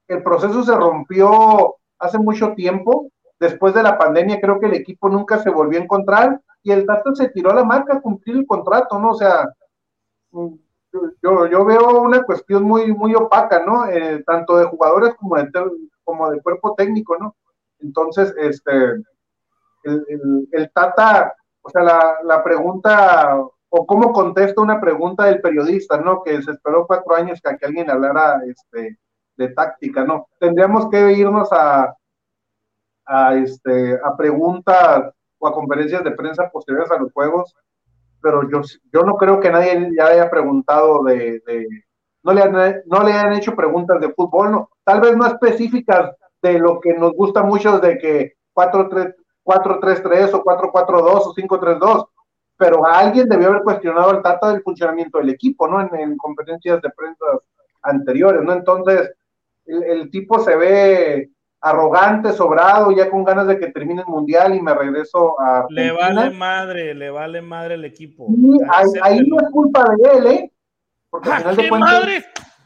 [0.09, 5.11] el proceso se rompió hace mucho tiempo, después de la pandemia creo que el equipo
[5.11, 8.37] nunca se volvió a encontrar y el Tata se tiró a la marca a cumplir
[8.39, 9.11] el contrato, ¿no?
[9.11, 9.53] O sea,
[11.23, 13.87] yo, yo veo una cuestión muy, muy opaca, ¿no?
[13.87, 15.49] Eh, tanto de jugadores como de,
[16.05, 17.37] como de cuerpo técnico, ¿no?
[17.81, 18.73] Entonces, este,
[19.85, 23.37] el, el- el Tata, o sea, la, la pregunta,
[23.71, 26.23] o cómo contesta una pregunta del periodista, ¿no?
[26.23, 28.99] Que se esperó cuatro años que, que alguien hablara este,
[29.37, 30.29] de táctica, ¿no?
[30.41, 31.95] Tendríamos que irnos a,
[33.07, 37.55] a, este, a preguntas o a conferencias de prensa posteriores a los juegos,
[38.21, 38.61] pero yo,
[38.93, 41.69] yo no creo que nadie ya haya preguntado de, de-
[42.23, 46.13] no, le han, no le han hecho preguntas de fútbol, no, tal vez no específicas
[46.43, 52.05] de lo que nos gusta mucho de que 4-3 4-3-3 o 4-4-2 o 5-3-2,
[52.57, 55.81] pero alguien debió haber cuestionado al Tata del funcionamiento del equipo, ¿no?
[55.81, 57.25] En, en conferencias de prensa
[57.83, 58.53] anteriores, ¿no?
[58.53, 59.11] Entonces,
[59.67, 64.55] el, el tipo se ve arrogante, sobrado, ya con ganas de que termine el mundial
[64.55, 66.15] y me regreso a Le Argentina.
[66.23, 68.27] vale madre, le vale madre el equipo.
[68.31, 70.53] Y ahí, ahí no es culpa de él, ¿eh?
[71.11, 72.25] Porque al ¡Ah, final de qué cuentas, madre!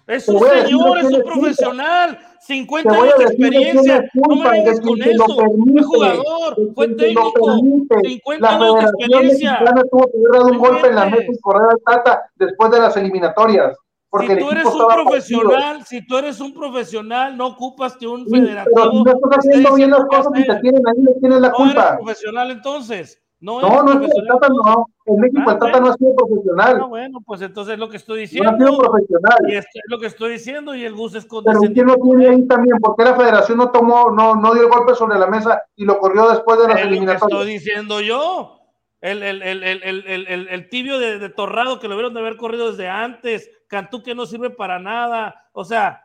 [0.08, 2.18] Es un señor, es un profesional.
[2.18, 4.10] te 50 voy años de experiencia.
[4.14, 5.24] no me vengas con eso.
[5.26, 7.32] Fue jugador, fue técnico.
[7.46, 8.08] permite.
[8.08, 9.58] 50 La años de experiencia.
[9.90, 12.80] Tuvo que haber dado un golpe en la mesa y correr al Tata después de
[12.80, 13.76] las eliminatorias.
[14.12, 15.04] Porque Si tú eres un estaba partido.
[15.10, 19.10] profesional, si tú eres un profesional, no ocupas que un Sí, Pero federativo si no
[19.10, 21.72] estás haciendo bien las diciendo cosas y te tienen ahí, le tienes la No eres
[21.74, 21.96] culpa.
[21.96, 23.18] profesional entonces.
[23.40, 24.38] No eres No, no es que el profesional.
[24.38, 24.86] Tata no.
[25.06, 25.86] En México Ah, el Tata bueno.
[25.86, 26.78] no ha sido profesional.
[26.80, 28.78] Ah, bueno, pues entonces es lo que estoy No ha sido diciendo.
[28.78, 29.38] profesional.
[29.48, 30.74] Y esto es lo que estoy diciendo.
[30.74, 32.76] Y el Gus es Pero ¿quién lo tiene ahí también?
[32.80, 35.86] ¿Por qué la federación no tomó, no, no dio el golpe sobre la mesa y
[35.86, 37.40] lo corrió después de las Es lo que eliminatorias?
[37.40, 38.58] estoy diciendo yo.
[39.00, 42.14] El, el, el, el, el, el, el- el tibio de, de Torrado que lo vieron
[42.14, 43.50] de haber corrido desde antes.
[43.72, 45.48] Cantú que no sirve para nada.
[45.52, 46.04] O sea,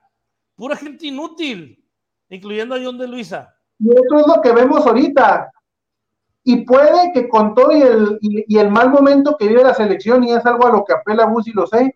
[0.55, 1.85] pura gente inútil,
[2.29, 3.53] incluyendo a John de Luisa.
[3.77, 5.51] Y eso es lo que vemos ahorita.
[6.45, 9.73] Y puede que con todo y el, y, y el mal momento que vive la
[9.73, 11.93] selección, y es algo a lo que apela Bus y lo sé,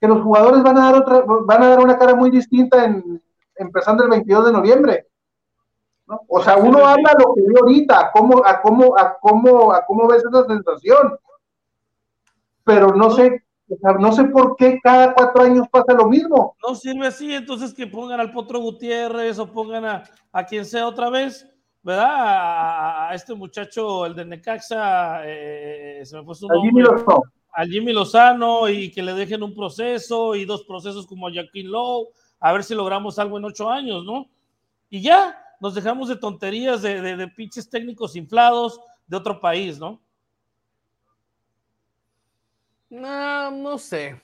[0.00, 3.22] que los jugadores van a dar otra, van a dar una cara muy distinta en,
[3.56, 5.08] empezando el 22 de noviembre.
[6.06, 6.22] ¿no?
[6.26, 9.84] O sea, uno habla lo que ve ahorita, a cómo, a cómo, a cómo, a
[9.84, 11.18] cómo ves esa sensación.
[12.64, 13.44] Pero no sé,
[13.98, 16.56] no sé por qué cada cuatro años pasa lo mismo.
[16.66, 20.86] No sirve así, entonces que pongan al Potro Gutiérrez o pongan a, a quien sea
[20.86, 21.46] otra vez,
[21.82, 23.08] ¿verdad?
[23.08, 27.02] A, este muchacho, el de Necaxa, eh, se me fue su Al Jimmy nombre.
[27.04, 27.22] Lozano.
[27.52, 31.70] al Jimmy Lozano y que le dejen un proceso y dos procesos como a Joaquín
[31.70, 32.08] Lowe,
[32.40, 34.26] a ver si logramos algo en ocho años, ¿no?
[34.90, 39.78] Y ya nos dejamos de tonterías de, de, de pinches técnicos inflados de otro país,
[39.78, 40.01] ¿no?
[42.92, 44.20] No, no sé.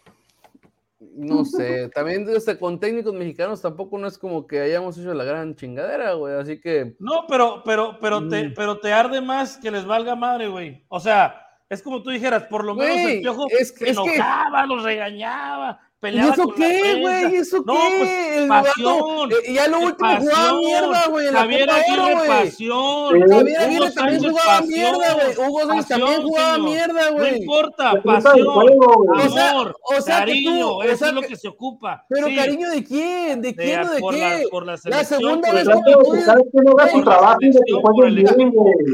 [1.01, 1.89] No sé.
[1.95, 6.13] También este, con técnicos mexicanos tampoco no es como que hayamos hecho la gran chingadera,
[6.13, 6.35] güey.
[6.35, 6.95] Así que.
[6.99, 8.55] No, pero, pero, pero, te, Mm.
[8.55, 10.85] pero te arde más que les valga madre, güey.
[10.89, 13.99] O sea, es como tú dijeras, por lo menos el piojo es que- se es
[13.99, 17.35] que- enojaba, los regañaba, ¿Y eso qué, güey?
[17.35, 17.97] ¿Eso No, qué?
[17.99, 18.85] pues, El pasión.
[19.01, 21.27] vato, eh, ya lo de último jugaba mierda, güey.
[21.27, 22.29] En la Javier Copa Aguirre, Oro, güey.
[22.29, 23.09] pasión.
[23.09, 24.69] Javier Hugo Aguirre también Sánchez, jugaba pasión.
[24.69, 25.49] mierda, güey.
[25.49, 26.71] Hugo Sánchez también Pasión, jugaba señor.
[26.71, 27.37] mierda, No güey.
[27.41, 29.27] importa, trata del pasión, juego, güey.
[29.27, 31.49] O sea- amor, o sea que cariño, o eso sea es lo que- que se
[31.49, 32.07] ocupa.
[32.09, 34.21] Pero Sí, cariño de quién, de quién o de por qué.
[34.21, 37.51] la- por la La selección, segunda vez dices, buscar que no haga su trabajo y
[37.51, 37.59] que.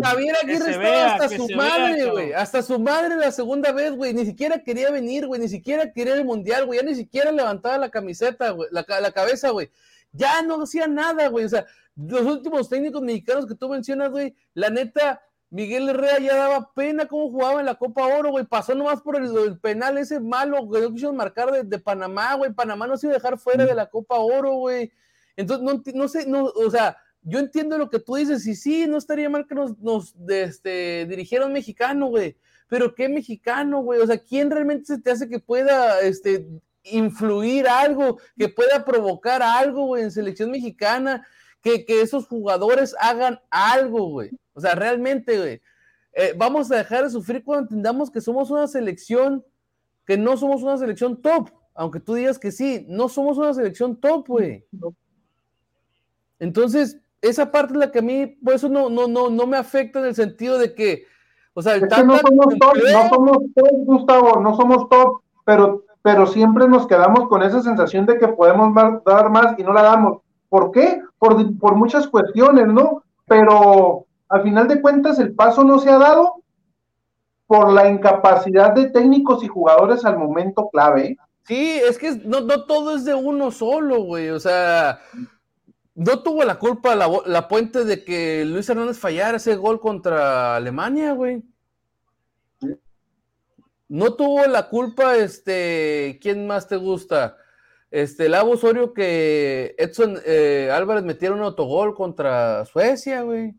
[0.02, 2.32] Javier Que Aguirre estaba hasta que su madre, güey.
[2.32, 4.14] Hasta su madre la segunda vez, güey.
[4.14, 5.38] Ni siquiera quería venir, güey.
[5.40, 6.78] Ni siquiera quería el mundial, güey.
[6.80, 8.68] Ya ni siquiera levantaba la camiseta, güey.
[8.72, 9.70] La, la cabeza, güey.
[10.12, 11.44] Ya no hacía nada, güey.
[11.44, 14.34] O sea, los últimos técnicos mexicanos que tú mencionas, güey.
[14.54, 18.44] La neta, Miguel Herrera ya daba pena cómo jugaba en la Copa Oro, güey.
[18.44, 22.52] Pasó nomás por el, penal ese malo que no quisieron marcar de, Panamá, güey.
[22.52, 24.92] Panamá no se iba a dejar fuera de la Copa Oro, güey.
[25.36, 28.86] Entonces, no, no sé, no, o sea, yo entiendo lo que tú dices, y sí,
[28.86, 32.36] no estaría mal que nos, nos este, dirigiera un mexicano, güey.
[32.68, 34.00] Pero qué mexicano, güey.
[34.00, 36.48] O sea, ¿quién realmente se te hace que pueda este,
[36.84, 41.26] influir algo, que pueda provocar algo, güey, en selección mexicana?
[41.60, 44.30] Que, que esos jugadores hagan algo, güey.
[44.52, 45.62] O sea, realmente, güey.
[46.12, 49.44] eh, vamos a dejar de sufrir cuando entendamos que somos una selección,
[50.06, 51.50] que no somos una selección top.
[51.74, 54.64] Aunque tú digas que sí, no somos una selección top, güey.
[56.38, 59.56] Entonces, esa parte es la que a mí, por eso no, no, no, no me
[59.56, 61.06] afecta en el sentido de que,
[61.54, 65.22] o sea, el Es que no somos top, no somos top, Gustavo, no somos top,
[65.44, 68.74] pero, pero siempre nos quedamos con esa sensación de que podemos
[69.06, 70.20] dar más y no la damos.
[70.50, 71.00] ¿Por qué?
[71.18, 73.02] Por, por muchas cuestiones, ¿no?
[73.26, 76.42] Pero al final de cuentas el paso no se ha dado
[77.46, 81.16] por la incapacidad de técnicos y jugadores al momento clave.
[81.44, 84.28] Sí, es que no, no todo es de uno solo, güey.
[84.28, 85.00] O sea,
[85.94, 90.56] no tuvo la culpa la, la puente de que Luis Hernández fallara ese gol contra
[90.56, 91.42] Alemania, güey.
[93.88, 97.36] No tuvo la culpa, este, ¿quién más te gusta?
[97.90, 103.54] Este, Lavo Osorio que Edson eh, Álvarez metiera un autogol contra Suecia, güey.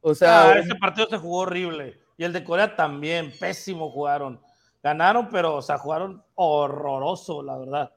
[0.00, 2.00] O sea, Ah, ese partido se jugó horrible.
[2.16, 4.40] Y el de Corea también, pésimo jugaron.
[4.82, 7.92] Ganaron, pero, o sea, jugaron horroroso, la verdad.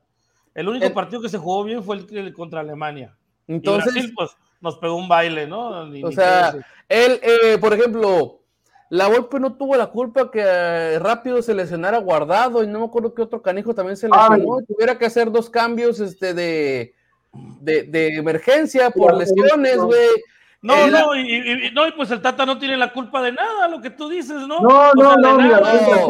[0.55, 3.15] El único El- partido que se jugó bien fue el, contra Alemania.
[3.47, 5.85] entonces, y Brasil, pues, nos pegó un baile, ¿no?
[5.85, 6.53] Ni- O ni sea,
[6.89, 8.38] él, eh, por ejemplo,
[8.89, 12.85] la Volpe no tuvo la culpa que eh, rápido se lesionara guardado y no me
[12.85, 16.95] acuerdo que otro canijo también se lesionó y tuviera que hacer dos cambios este, de,
[17.61, 19.85] de, de emergencia por lesiones, no.
[19.85, 20.07] güey.
[20.63, 23.21] no, el- no, y, y- y- no, y pues el Tata no tiene la culpa
[23.21, 24.59] de nada, lo que tú dices, ¿no?
[24.59, 25.37] No, O no, sea, de no,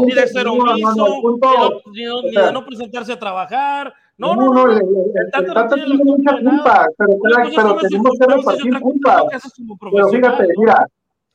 [0.06, 3.94] ni de ser no, no, no, omiso, ni, de- ni de- no presentarse a trabajar.
[4.18, 4.72] No, No, no, no, no.
[4.72, 7.50] el, el- el Tata no Tata tiene tiene la mucha culpa culpa, pero, Una cosa
[7.50, 10.50] es pero tenemos que repartir como Pero fíjate, ¿no?
[10.62, 10.88] mira,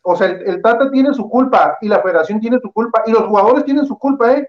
[0.07, 3.13] o sea, el, el Tata tiene su culpa y la federación tiene su culpa y
[3.13, 4.49] los jugadores tienen su culpa, ¿eh?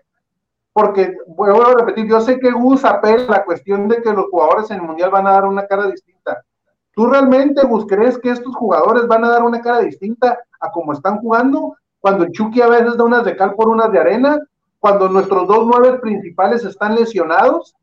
[0.76, 4.70] porque vuelvo a repetir, yo sé que Gus apela la cuestión de que los jugadores
[4.70, 6.44] en el Mundial van a dar una cara distinta.
[6.92, 10.92] ¿Tú realmente, Gus, crees que estos jugadores van a dar una cara distinta a como
[10.92, 11.78] están jugando?
[12.02, 14.38] Cuando el Chucky a veces da unas de cal por unas de arena,
[14.80, 17.74] cuando nuestros dos nueve principales están lesionados.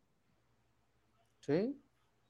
[1.41, 1.75] Sí.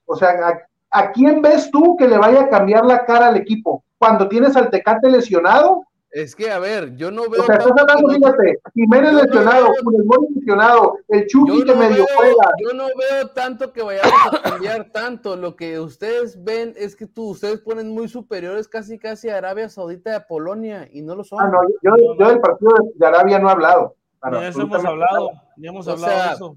[0.06, 3.36] O sea, ¿a, ¿a quién ves tú que le vaya a cambiar la cara al
[3.36, 3.82] equipo?
[4.02, 7.40] Cuando tienes al Tecate lesionado, es que, a ver, yo no veo.
[7.40, 12.50] O sea, estás hablando, fíjate, Jiménez lesionado, no lesionado, el Chucky que medio juega.
[12.66, 15.36] Yo no veo tanto que vayamos a cambiar tanto.
[15.36, 19.68] Lo que ustedes ven es que tú, ustedes ponen muy superiores casi casi a Arabia
[19.68, 21.38] Saudita y a Polonia y no lo son.
[21.40, 23.94] Ah, no, yo, yo del partido de Arabia no he hablado.
[24.42, 26.46] Eso hemos hablado, ni hemos hablado de eso.
[26.46, 26.56] O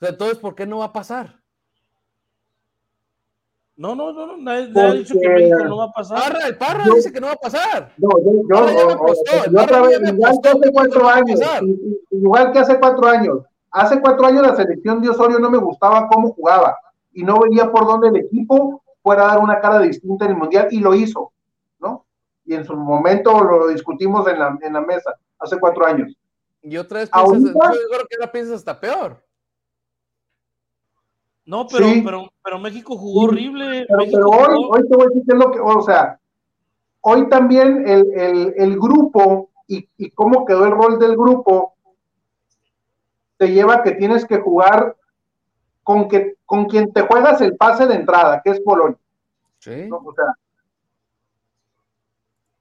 [0.00, 1.39] sea, entonces, ¿por qué no va a pasar?
[3.80, 6.18] No, no, no, nadie, nadie ha dicho que México no va a pasar.
[6.18, 7.94] Parra, el Parra dice que no va a pasar.
[7.96, 8.76] No, yo, yo,
[9.50, 11.40] yo otra vez, igual que hace cuatro años,
[12.10, 13.38] igual que hace cuatro años.
[13.70, 16.76] Hace cuatro años la selección de Osorio no me gustaba cómo jugaba
[17.14, 20.36] y no veía por dónde el equipo fuera a dar una cara distinta en el
[20.36, 21.32] Mundial y lo hizo,
[21.78, 22.04] ¿no?
[22.44, 26.14] Y en su momento lo discutimos en la, en la mesa, hace cuatro años.
[26.60, 29.24] Y otra vez piensas, yo creo que ahora piensas hasta peor.
[31.46, 33.86] No, pero, pero, pero México jugó horrible.
[33.88, 36.18] Pero, hoy, hoy te voy a decir que es lo que, o sea,
[37.00, 41.74] hoy también el, el, el grupo y, y, cómo quedó el rol del grupo
[43.36, 44.96] te lleva a que tienes que jugar
[45.82, 48.98] con, que, con quien te juegas el pase de entrada, que es Polonia.
[49.60, 49.88] Sí.
[49.90, 50.26] O sea,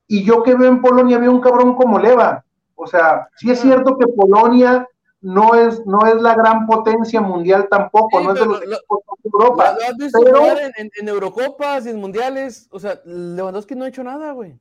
[0.07, 2.43] y yo que veo en Polonia veo un cabrón como Leva.
[2.75, 4.87] O sea, sí es cierto que Polonia
[5.21, 8.75] no es, no es la gran potencia mundial tampoco, Sí, no es de los lo-
[8.77, 9.75] equipos de Europa.
[9.79, 12.67] ¿Lo has visto pero- en, en- en Eurocopas y en Mundiales?
[12.71, 14.57] O sea, Lewandowski no ha hecho nada, güey.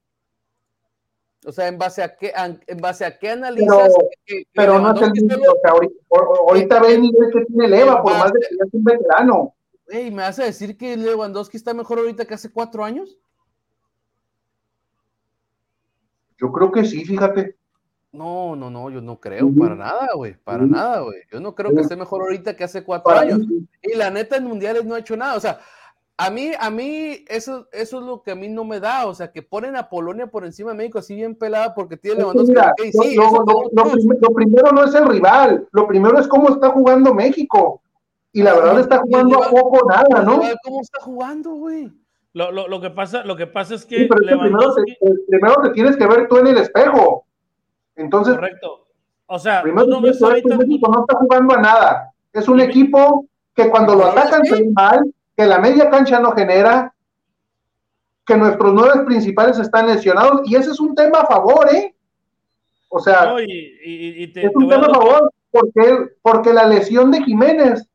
[1.47, 2.33] O sea, ¿en base a qué,
[2.66, 3.94] en base a qué analizas?
[4.27, 5.94] que- que pero no es el mismo, solo- o sea, ahorita,
[6.49, 9.55] ahorita ve el nivel que tiene Leva, por más de que ya es un veterano.
[9.87, 13.16] Ey, ¿me vas a decir que Lewandowski está mejor ahorita que hace cuatro años?
[16.38, 17.57] Yo creo que sí, fíjate.
[18.11, 21.18] No, no, no, yo no creo, para nada, güey, para nada, güey.
[21.31, 23.40] Yo no creo que esté mejor ahorita que hace cuatro Para años.
[23.47, 23.66] mí.
[23.83, 25.37] Y la neta en mundiales no ha hecho nada.
[25.37, 25.59] O sea,
[26.16, 29.07] a mí, a mí, eso, eso es lo que a mí no me da.
[29.07, 32.21] O sea, que ponen a Polonia por encima de México así bien pelada porque tiene
[32.21, 32.55] Lewandowski.
[32.92, 36.49] sí, lo, eso lo- tenemos lo primero no es el rival, lo primero es cómo
[36.49, 37.83] está jugando México.
[38.33, 40.40] Y la verdad está jugando a poco nada, ¿no?
[40.64, 41.92] ¿Cómo está jugando, güey?
[42.33, 44.59] Lo, lo, lo que pasa, lo que pasa es que Sí, pero es que primero,
[44.61, 47.25] Lewandowski, te, eh, primero te tienes que ver tú en el espejo.
[47.99, 48.87] Entonces, correcto.
[49.27, 52.13] O sea, primero no ves ahorita, México no está jugando a nada.
[52.33, 56.33] Es un equipo que cuando lo atacan se ve mal, que la media cancha no
[56.33, 56.95] genera,
[58.25, 61.95] que nuestros nueve principales están lesionados, y ese es un tema a favor, ¿eh?
[62.89, 66.53] O sea, no, y, y- y te, es te un tema a favor, porque, porque
[66.53, 67.87] la lesión de Jiménez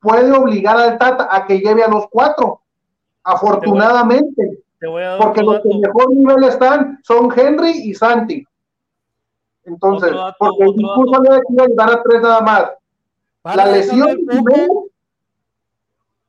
[0.00, 2.62] puede obligar al Tata a que lleve a los cuatro,
[3.24, 8.46] afortunadamente, te voy a dar porque los que mejor nivel están son Henry y Santi.
[9.68, 12.64] Entonces, dato, porque el discurso le decía ayudar a tres nada más.
[13.42, 14.68] Para, La lesión de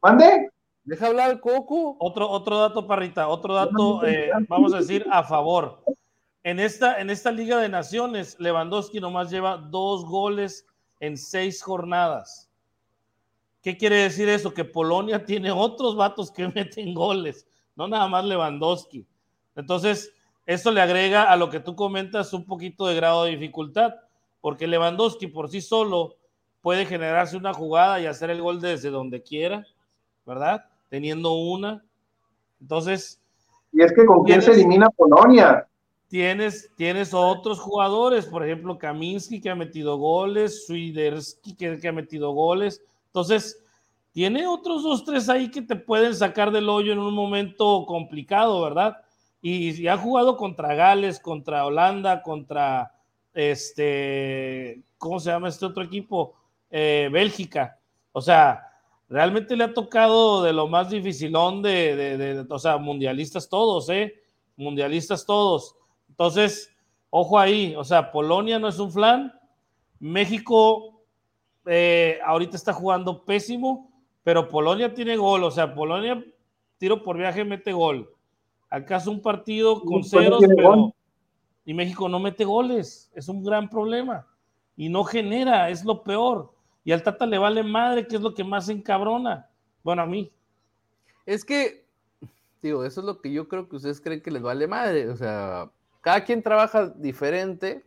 [0.02, 0.50] ¿mande?
[0.84, 1.98] Deja hablar al Coco.
[2.00, 5.84] Otro, otro dato, Parrita, otro dato, eh, vamos a decir, a favor.
[6.44, 10.66] En esta, en esta Liga de Naciones, Lewandowski nomás lleva dos goles
[11.00, 12.50] en seis jornadas.
[13.62, 14.54] ¿Qué quiere decir eso?
[14.54, 19.06] Que Polonia tiene otros vatos que meten goles, no nada más Lewandowski.
[19.56, 20.14] Entonces,
[20.50, 23.94] esto le agrega a lo que tú comentas un poquito de grado de dificultad,
[24.42, 26.16] porque Lewandowski por sí solo
[26.62, 29.64] puede generarse una jugada y hacer el gol desde donde quiera,
[30.26, 30.66] ¿verdad?
[30.90, 31.86] Teniendo una.
[32.60, 33.22] Entonces,
[33.72, 35.68] Y es que con quién se elimina Polonia.
[36.08, 41.94] tienes, tienes otros jugadores, por ejemplo, Kaminsky que ha metido goles, Swiderski que, que ha
[41.94, 42.82] metido goles.
[43.06, 43.64] Entonces,
[44.14, 48.64] tiene otros dos, tres ahí que te pueden sacar del hoyo en un momento complicado,
[48.64, 48.98] ¿verdad?
[49.42, 52.94] Y, y ha jugado contra Gales, contra Holanda, contra
[53.34, 56.36] este, ¿cómo se llama este otro equipo?
[56.70, 57.80] Eh, Bélgica.
[58.12, 58.64] O sea,
[59.08, 64.22] realmente le ha tocado de lo más dificilón de, de, o sea, mundialistas todos, ¿eh?
[64.56, 65.76] Mundialistas todos.
[66.10, 66.76] Entonces,
[67.10, 69.34] ojo ahí, o sea, Polonia no es un flan,
[70.00, 71.02] México
[71.66, 73.92] eh, ahorita está jugando pésimo,
[74.24, 76.24] pero Polonia tiene gol, o sea, Polonia
[76.78, 78.10] tiro por viaje mete gol.
[78.70, 80.94] Acaso un partido con ceros, pero
[81.66, 84.26] y México no mete goles, es un gran problema
[84.76, 86.52] y no genera, es lo peor.
[86.84, 89.50] Y al Tata le vale madre, que es lo que más encabrona.
[89.84, 90.32] Bueno, a mí.
[91.26, 91.86] Es que,
[92.62, 95.10] digo, eso es lo que yo creo que ustedes creen que les vale madre.
[95.10, 95.70] O sea,
[96.02, 97.86] cada quien trabaja diferente.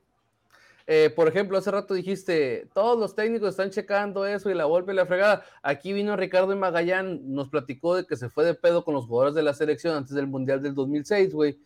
[0.87, 4.93] Eh, por ejemplo, hace rato dijiste, todos los técnicos están checando eso y la golpe
[4.93, 5.45] y la fregada.
[5.62, 9.35] Aquí vino Ricardo Magallán, nos platicó de que se fue de pedo con los jugadores
[9.35, 11.59] de la selección antes del Mundial del 2006, güey.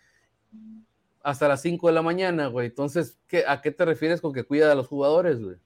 [1.22, 2.68] Hasta las 5 de la mañana, güey.
[2.68, 5.56] Entonces, ¿qué, ¿a qué te refieres con que cuida a los jugadores, güey?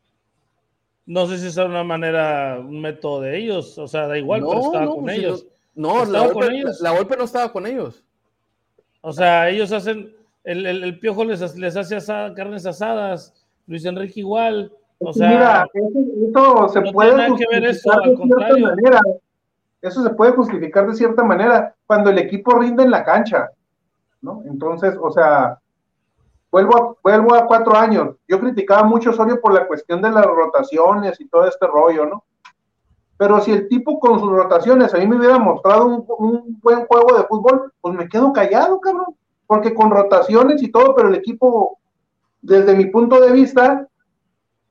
[1.06, 4.60] No sé si es una manera, un método de ellos, o sea, da igual, pero
[4.60, 5.46] estaba con pues, ellos.
[5.74, 6.80] No, la con golpe, ellos.
[6.80, 8.04] la golpe no estaba con ellos.
[9.00, 13.39] O sea, ellos hacen, el, el, el piojo les, les hace asada- carnes asadas,
[13.70, 14.72] Luis Enrique igual.
[14.98, 18.16] O sea, Mira, eso, se no puede tiene nada que ver eso, justificar al de
[18.16, 18.66] cierta contrario.
[18.66, 19.00] manera.
[19.80, 23.48] Eso se puede justificar de cierta manera cuando el equipo rinde en la cancha,
[24.22, 24.42] ¿no?
[24.44, 25.56] Entonces, o sea,
[26.50, 28.16] vuelvo a, vuelvo a cuatro años.
[28.26, 32.06] Yo criticaba mucho a Osorio por la cuestión de las rotaciones y todo este rollo,
[32.06, 32.24] ¿no?
[33.16, 36.86] Pero si el tipo con sus rotaciones a mí me hubiera mostrado un, un buen
[36.86, 39.14] juego de fútbol, pues me quedo callado, cabrón.
[39.46, 41.78] Porque con rotaciones y todo, pero el equipo,
[42.42, 43.86] desde mi punto de vista,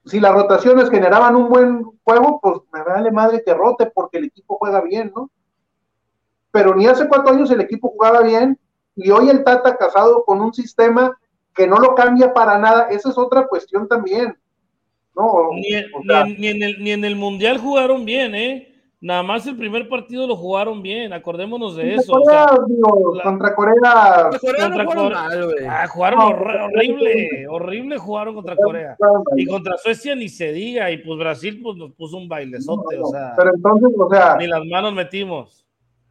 [0.05, 4.26] si las rotaciones generaban un buen juego, pues me vale madre que rote porque el
[4.26, 5.30] equipo juega bien, ¿no?
[6.51, 8.57] Pero ni hace cuatro años el equipo jugaba bien
[8.95, 11.15] y hoy el Tata casado con un sistema
[11.55, 14.36] que no lo cambia para nada, esa es otra cuestión también,
[15.15, 15.49] ¿no?
[15.99, 18.68] ni, en- ni en el, ni en el Mundial jugaron bien, ¿eh?
[19.02, 22.12] Nada más el primer partido lo jugaron bien, acordémonos de eso.
[22.14, 25.10] o sea, Corea, digo, la- contra Corea, jugaron Corea.
[25.10, 25.66] mal, güey.
[25.70, 28.97] ah, jugaron No, horrible, horrible jugaron contra Corea.
[29.38, 33.06] Y contra Suecia ni se diga, y pues Brasil pues nos puso un bailezote, o
[33.06, 35.66] sea, pero entonces, o sea, ni las manos metimos.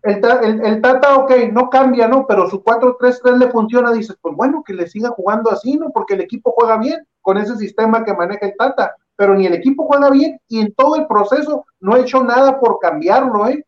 [0.04, 2.26] el, el, el Tata, ok, no cambia, ¿no?
[2.26, 5.90] Pero su 4-3-3 le funciona, dices, pues bueno, que le siga jugando así, ¿no?
[5.90, 9.54] Porque el equipo juega bien con ese sistema que maneja el Tata, pero ni el
[9.54, 13.66] equipo juega bien y en todo el proceso no ha hecho nada por cambiarlo, ¿eh?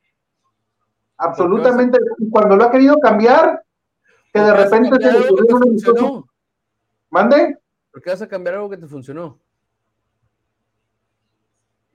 [1.17, 1.99] Absolutamente.
[2.19, 3.61] Y cuando lo ha querido cambiar,
[4.33, 6.29] que de ¿Por qué vas a repente se le ocurrió te una funcionó?
[7.11, 7.59] ¿Mande?
[7.91, 9.41] ¿Por qué vas a cambiar algo que te funcionó?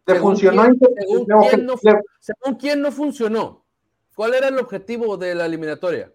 [0.04, 0.64] ¿Te Según funcionó?
[0.64, 3.64] quién- según no, quién no que- ¿Según quién no funcionó?
[4.16, 6.12] ¿Cuál era el objetivo de la eliminatoria?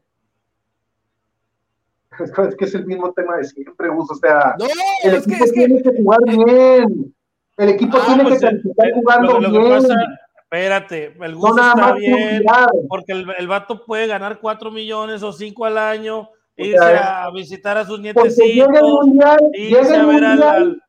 [2.51, 4.11] es que es el mismo tema de siempre, Gus.
[4.11, 4.67] O sea, No,
[5.05, 7.15] el es que, equipo es que tiene que jugar bien.
[7.57, 9.71] El equipo Ah, tiene pues, que eh, calificar eh, jugando lo, lo que bien.
[9.83, 9.95] pasa,
[10.43, 12.45] espérate, el gusto está bien,
[12.89, 17.25] porque el, el vato puede ganar 4 millones o 5 al año, O irse sea,
[17.25, 20.83] a visitar a sus Porque llega el nietecitos, mundial, irse llega a ver al, al,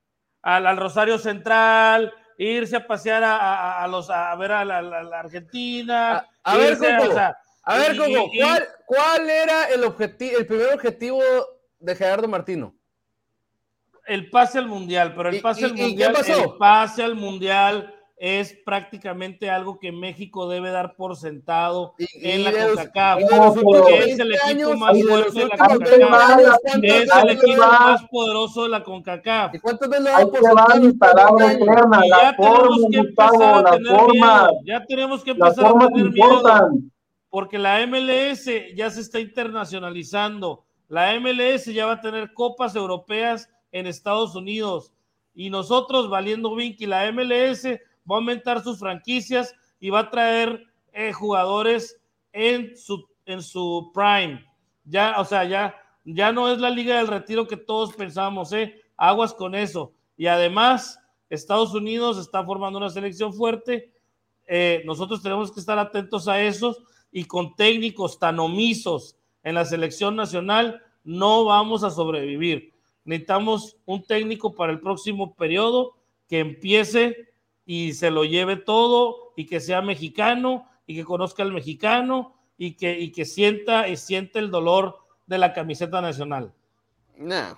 [0.43, 4.78] al- al Rosario Central, irse a pasear a, a- a los, a ver a la,
[5.20, 6.18] Argentina.
[6.43, 7.20] A- a ver, Coco,
[7.64, 11.22] A ver, Coco, ¿cuál, cuál era el objetivo, el primer objetivo
[11.80, 12.74] de Gerardo Martino?
[14.08, 16.43] El pase al mundial, pero el ¿Y- pase y- al y qué mundial, pasó?
[16.43, 17.93] el pase al mundial
[18.24, 23.20] es prácticamente algo que México debe dar por sentado Y- en y la de CONCACAF,
[23.20, 25.80] de porque 20 es el equipo más de fuerte de la CONCACAF.
[25.80, 29.56] 20 CONCACAF, años, Es ¿cuántas es veces el equipo más poderoso de la CONCACAF.
[29.56, 32.36] ¿Y cuántas veces lo Ahí damos por te va sentado mi los Y la ya
[32.38, 36.12] tenemos forma, que empezar a la tener forma, miedo, ya tenemos que empezar a tener
[36.12, 36.70] miedo,
[37.32, 40.64] porque la MLS ya se está internacionalizando.
[40.89, 44.93] La MLS ya va a tener copas europeas en Estados Unidos.
[45.34, 50.65] Y nosotros, valiendo Vinci, la MLS va a aumentar sus franquicias y va a traer
[50.93, 51.99] eh, jugadores
[52.34, 54.45] en su, en su prime.
[54.84, 58.82] Ya, o sea, ya, ya no es la liga del retiro que todos pensábamos, ¿eh?
[58.97, 59.93] Aguas con eso.
[60.17, 60.99] Y además,
[61.30, 63.93] Estados Unidos está formando una selección fuerte.
[64.47, 69.65] Eh, nosotros tenemos que estar atentos a esos y con técnicos tan omisos en la
[69.65, 72.74] selección nacional no vamos a sobrevivir.
[73.04, 75.93] Necesitamos un técnico para el próximo periodo
[76.28, 77.30] que empiece
[77.66, 82.76] y se lo lleve todo y que sea mexicano y que conozca al mexicano y
[82.76, 86.52] que, y que sienta y siente el dolor de la camiseta nacional.
[87.18, 87.54] Nah.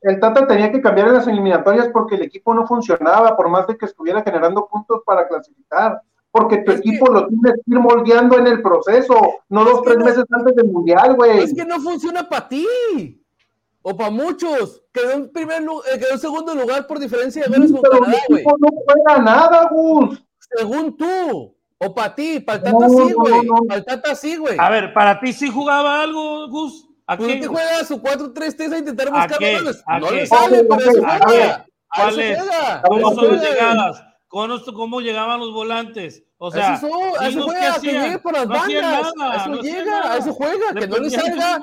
[0.00, 3.66] El Tata tenía que cambiar en las eliminatorias porque el equipo no funcionaba, por más
[3.66, 6.00] de que estuviera generando puntos para clasificar.
[6.30, 9.18] Porque tu Es que- equipo lo tienes que ir moldeando en el proceso,
[9.48, 11.38] no dos, que tres no- meses antes del mundial, güey.
[11.40, 12.66] Es que no funciona para ti.
[13.82, 14.82] O para muchos.
[14.92, 18.00] Quedó en primer eh, quedó en segundo lugar por diferencia de goles con Pero el
[18.00, 18.40] Canadá, güey.
[18.42, 20.24] equipo no juega nada, Gus.
[20.56, 21.54] Según tú.
[21.80, 23.42] O para ti, para el No, Tata sí, no, güey.
[23.46, 23.54] no.
[23.68, 24.56] Para el Tata sí, güey.
[24.58, 26.86] A ver, ¿para ti sí jugaba algo, Gus?
[27.06, 27.46] ¿A Pues qué?
[27.46, 29.82] juega su 4-3-3 a intentar ¿A buscar goles.
[29.86, 30.14] ¿A No qué?
[30.16, 31.26] le sale, pero eso juega.
[31.26, 31.50] ver.
[31.50, 31.64] A
[31.94, 32.38] ¿Cuál eso es?
[32.38, 32.82] juega.
[32.82, 33.54] ¿Cómo son las ver.
[34.30, 34.46] Juega.
[34.48, 34.74] llegadas?
[34.74, 36.24] ¿Cómo, llegaban los volantes?
[36.40, 36.88] O sea, eso,
[37.42, 39.14] juega, que llegue por las No bandas.
[39.16, 40.12] nada, eso no hacían llega, nada.
[40.12, 40.72] a eso juega.
[40.72, 41.60] Le Que no le salga,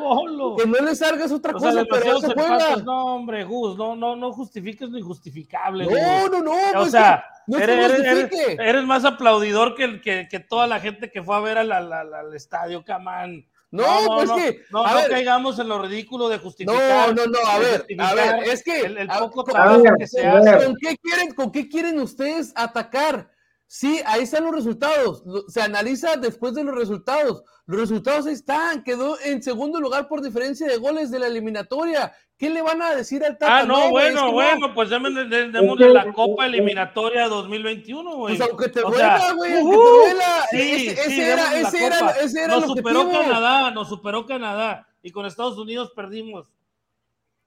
[0.57, 2.75] que no le salga es otra O sea, cosa, pero eso juega.
[2.83, 5.85] No, hombre, Gus, no, no, no justifiques lo injustificable.
[5.85, 6.31] No, Gus.
[6.31, 6.51] no, no.
[6.51, 8.57] o pues sea, no es eres, eres- eres- justifique.
[8.69, 11.93] eres más aplaudidor que, que, que toda la gente que fue a ver al, al-
[11.93, 13.45] al- al estadio, Camán.
[13.71, 16.37] No, No, no, pues no, que, no, a no ver, caigamos en lo ridículo de
[16.37, 17.13] no, justificar.
[17.15, 20.07] no, no, a de ver, a ver, es que, el, el a- poco trabajo que
[20.07, 20.65] se a hace.
[20.65, 23.29] ¿Con qué quieren, con qué quieren ustedes atacar?
[23.67, 25.23] Sí, ahí están los resultados.
[25.25, 27.43] Lo- Se analiza después de los resultados.
[27.65, 28.83] Los resultados están.
[28.83, 32.13] Quedó en segundo lugar por diferencia de goles de la eliminatoria.
[32.37, 33.59] ¿Qué le van a decir al Tata?
[33.59, 34.31] Ah, no, es bueno, no.
[34.33, 38.37] bueno, pues démosle, dé- démosle la Copa Eliminatoria 2021, güey.
[38.37, 40.45] Pues aunque te duela, güey, aunque ujú, te duela.
[40.51, 43.23] Sí, ese, sí, ese era, ese era, ese era Nos el superó objetivo.
[43.23, 44.87] Canadá, nos superó Canadá.
[45.01, 46.51] Y con Estados Unidos perdimos.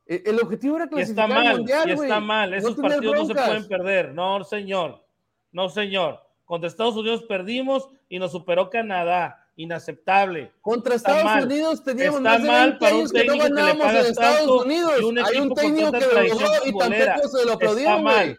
[0.06, 2.08] El, el objetivo era Y está clasificar al mal, mundial, y güey.
[2.08, 2.54] está mal.
[2.54, 4.14] Esos tener partidos no se pueden perder.
[4.14, 5.04] No, señor.
[5.52, 6.20] No, señor.
[6.44, 9.44] Contra Estados Unidos perdimos y nos superó Canadá.
[9.56, 10.52] Inaceptable.
[10.60, 11.44] Contra Está Estados mal.
[11.46, 13.98] Unidos teníamos Está más de mal 20 para un años que no técnico que le
[14.00, 14.92] en Estados tanto Unidos.
[15.00, 18.24] y un Hay un técnico que lo logró y tampoco se lo Está aplaudieron, mal.
[18.26, 18.36] güey.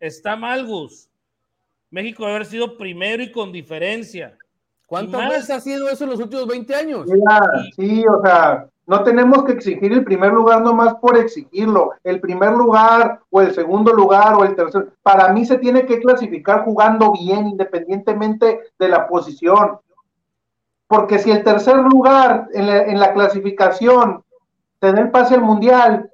[0.00, 1.08] Está mal, Gus.
[1.90, 4.36] México debe haber sido primero y con diferencia.
[4.86, 7.06] ¿Cuántas más- veces ha sido eso en los últimos 20 años?
[7.06, 7.40] Mira,
[7.76, 11.94] sí, o sea, no tenemos que exigir el primer lugar nomás por exigirlo.
[12.04, 14.92] El primer lugar o el segundo lugar o el tercer.
[15.02, 19.80] Para mí se tiene que clasificar jugando bien, independientemente de la posición.
[20.86, 24.22] Porque si el tercer lugar en la, clasificación
[24.78, 26.10] te da el pase al mundial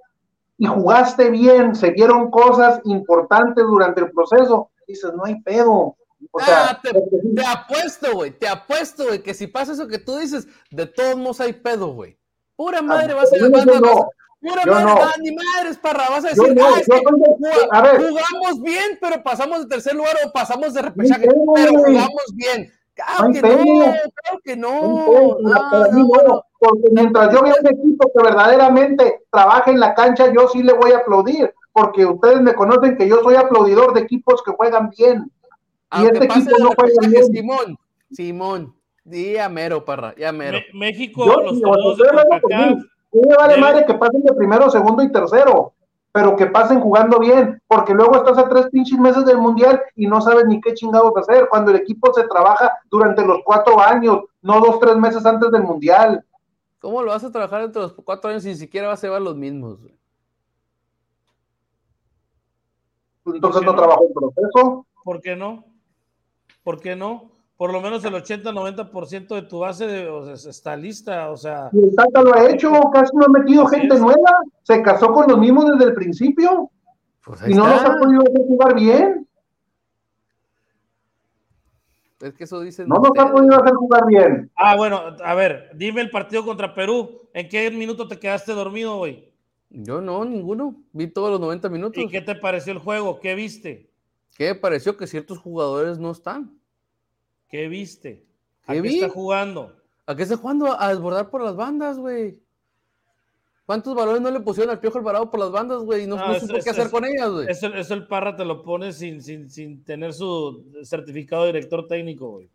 [0.56, 5.96] y jugaste bien, se vieron cosas importantes durante el proceso, dices, no hay pedo.
[6.30, 9.98] O sea, Ah, te, te apuesto, güey, te apuesto, güey, que si pasa eso que
[9.98, 12.16] tú dices, de todos modos hay pedo, güey.
[12.58, 15.02] Pura madre, vas a Pura yo madre, no.
[15.04, 17.96] ah, ni madres, parra, vas a decir, no, ah, es que a ver.
[17.98, 22.72] jugamos bien, pero pasamos de tercer lugar o pasamos de repechaje, No pero jugamos bien.
[22.94, 24.74] Claro que no, claro que no.
[24.74, 26.42] Entonces, No, para mí no, no, no.
[26.58, 30.72] porque mientras yo vea un equipo que verdaderamente trabaja en la cancha, yo sí le
[30.72, 34.90] voy a aplaudir, porque ustedes me conocen que yo soy aplaudidor de equipos que juegan
[34.98, 35.30] bien.
[35.96, 37.24] Y este equipo no juega bien.
[37.32, 37.78] Simón,
[38.10, 38.74] Simón,
[39.10, 40.58] ya mero, parra, ya mero.
[40.72, 41.54] Me- México, Yo, los
[43.12, 45.72] mí me vale madre que pasen de primero, segundo y tercero,
[46.12, 50.06] pero que pasen jugando bien, porque luego estás a tres pinches meses del mundial y
[50.06, 54.20] no sabes ni qué chingados hacer, cuando el equipo se trabaja durante los cuatro años,
[54.42, 56.24] no dos, tres meses antes del mundial.
[56.80, 59.22] ¿Cómo lo vas a trabajar entre los cuatro años y ni siquiera vas a llevar
[59.22, 59.80] los mismos?
[59.80, 59.94] güey?
[63.34, 63.78] Entonces no no?
[63.78, 64.86] trabajó el proceso.
[65.04, 65.64] ¿por qué no?
[66.62, 67.30] ¿Por qué no?
[67.58, 71.68] Por lo menos el 80-90% de tu base de- o sea, está lista, o sea,
[71.72, 74.00] Y el Tata lo ha hecho, casi no ha metido gente es.
[74.00, 76.70] nueva, se casó con los mismos desde el principio
[77.24, 77.92] Pues y no los está.
[77.92, 79.24] ha podido hacer jugar bien,
[82.20, 84.50] Es que eso dicen no los ha podido hacer jugar bien.
[84.56, 87.28] Ah, bueno, a ver, dime el partido contra Perú.
[87.32, 89.24] ¿En qué minuto te quedaste dormido hoy?
[89.70, 90.74] Yo no, ninguno.
[90.92, 92.02] Vi todos los 90 minutos.
[92.02, 93.20] ¿Y qué te pareció el juego?
[93.20, 93.90] ¿Qué viste?
[94.36, 96.57] ¿Qué me pareció que ciertos jugadores no están?
[97.48, 98.24] ¿Qué viste?
[98.66, 99.74] ¿A ¿Qué qué está jugando?
[100.06, 100.78] ¿A qué está jugando?
[100.80, 102.38] A desbordar por las bandas, güey.
[103.66, 106.04] ¿Cuántos balones no le pusieron al Piojo Alvarado por las bandas, güey?
[106.04, 107.46] Y no, No, no es- supo es- qué hacer es- con ellas, güey.
[107.50, 111.86] Eso, eso el Parra te lo pone sin, sin, sin tener su certificado de director
[111.86, 112.48] técnico, güey.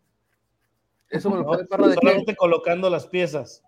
[1.10, 2.00] Eso me lo pone Parra de qué.
[2.00, 3.62] Solamente colocando las piezas.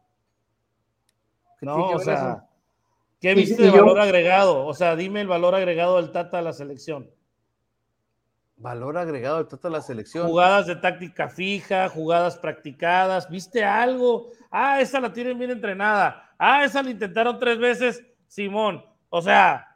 [1.61, 2.43] ¿Qué No, o sea, eso?
[3.21, 4.67] ¿qué viste de valor agregado?
[4.67, 7.09] O sea, dime el valor agregado del Tata a la selección.
[8.59, 10.27] Valor agregado del Tata a la selección.
[10.29, 14.31] Jugadas de táctica fija, jugadas practicadas, ¿viste algo?
[14.51, 16.31] Ah, esa la tienen bien entrenada.
[16.39, 18.83] Ah, esa la intentaron tres veces, Simón.
[19.11, 19.67] O sea,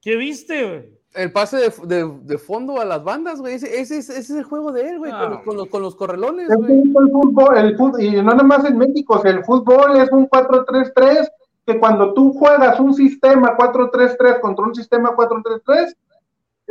[0.00, 0.66] ¿qué viste?
[0.66, 1.00] güey?
[1.12, 3.54] El pase de, de- de fondo a las bandas, güey.
[3.54, 5.10] Ese, ese, es- ese es el juego de él, güey.
[5.10, 5.28] Con, Ah.
[5.28, 6.80] los- con los, con los correlones, Es güey.
[6.80, 10.10] el fútbol, el fútbol, y no nada más en México, o sea, el fútbol es
[10.10, 11.28] un 4-3-3,
[11.66, 15.94] que cuando tú juegas un sistema 4-3-3 contra un sistema 4-3-3,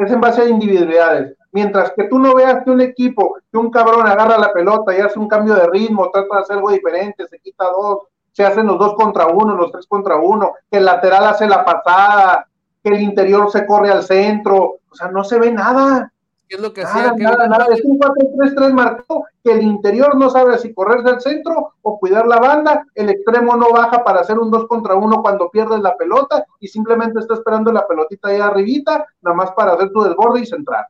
[0.03, 1.35] es en base a individualidades.
[1.51, 5.01] Mientras que tú no veas que un equipo, que un cabrón agarra la pelota y
[5.01, 8.67] hace un cambio de ritmo, trata de hacer algo diferente, se quita dos, se hacen
[8.67, 12.47] los dos contra uno, los tres contra uno, que el lateral hace la pasada,
[12.83, 16.11] que el interior se corre al centro, o sea, no se ve nada.
[16.49, 17.67] ¿Qué es lo que hacía Nada?
[17.71, 22.25] Es un 4-3-3 marcado que el interior no sabe si correrse al centro o cuidar
[22.25, 25.95] la banda, el extremo no baja para hacer un 2 contra 1 cuando pierdes la
[25.95, 30.41] pelota y simplemente está esperando la pelotita ahí arribita, nada más para hacer tu desborde
[30.41, 30.87] y centrar.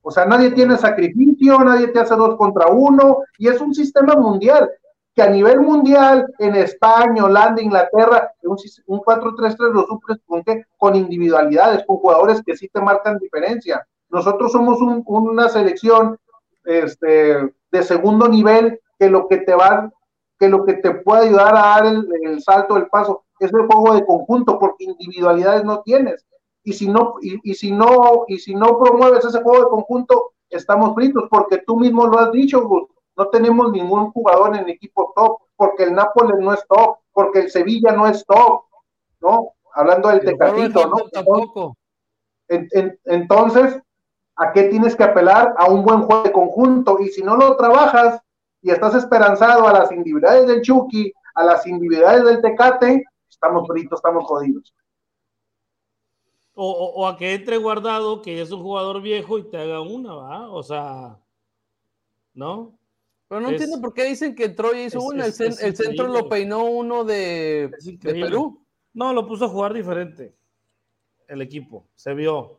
[0.00, 4.14] O sea, nadie tiene sacrificio, nadie te hace 2 contra 1 y es un sistema
[4.14, 4.70] mundial
[5.14, 10.64] que a nivel mundial, en España, Holanda, Inglaterra, un 4-3-3 lo suples con, qué?
[10.78, 13.86] con individualidades, con jugadores que sí te marcan diferencia.
[14.10, 16.18] Nosotros somos un- una selección
[16.64, 19.90] este, de segundo nivel que lo que te va,
[20.38, 23.66] que lo que te puede ayudar a dar el, el salto, el paso, es el
[23.66, 26.24] juego de conjunto, porque individualidades no tienes.
[26.64, 30.32] Y si no, y, y si no, y si no promueves ese juego de conjunto,
[30.50, 32.84] estamos fritos, porque tú mismo lo has dicho, Gus.
[33.16, 37.40] no tenemos ningún jugador en el equipo top, porque el Nápoles no es top, porque
[37.40, 38.62] el Sevilla no es top,
[39.20, 39.52] ¿no?
[39.74, 40.96] Hablando del Tecatito, ¿no?
[41.12, 41.76] Tampoco.
[43.04, 43.80] entonces,
[44.38, 45.54] ¿a qué tienes que apelar?
[45.58, 48.22] A un buen juego de conjunto, y si no lo trabajas
[48.62, 53.98] y estás esperanzado a las individualidades del Chucky, a las individualidades del Tecate, estamos fritos,
[53.98, 54.74] estamos jodidos.
[56.60, 60.50] O, a que entre guardado, que es un jugador viejo y te haga una, ¿va?
[60.50, 61.16] O sea,
[62.34, 62.76] ¿no?
[63.28, 65.26] Pero no entiendo por qué dicen que Troy hizo una.
[65.26, 67.70] el, centro lo peinó uno de,
[68.00, 68.64] Perú.
[68.92, 70.34] No, lo puso a jugar diferente.
[71.28, 71.86] El equipo.
[71.94, 72.58] Se vio.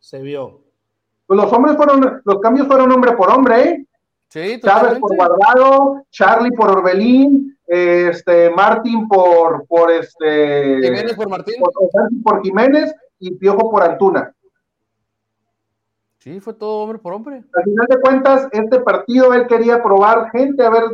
[0.00, 0.67] Se vio.
[1.28, 3.86] Pues los hombres fueron, los cambios fueron hombre por hombre, ¿eh?
[4.30, 10.80] Sí, Chávez por Guardado, Charlie por Orbelín, este, Martín por, por este.
[10.82, 11.56] Jiménez por Martín.
[12.24, 14.34] por Jiménez y Piojo por Antuna.
[16.18, 17.44] Sí, fue todo hombre por hombre.
[17.54, 20.84] Al final de cuentas, este partido él quería probar gente, a ver,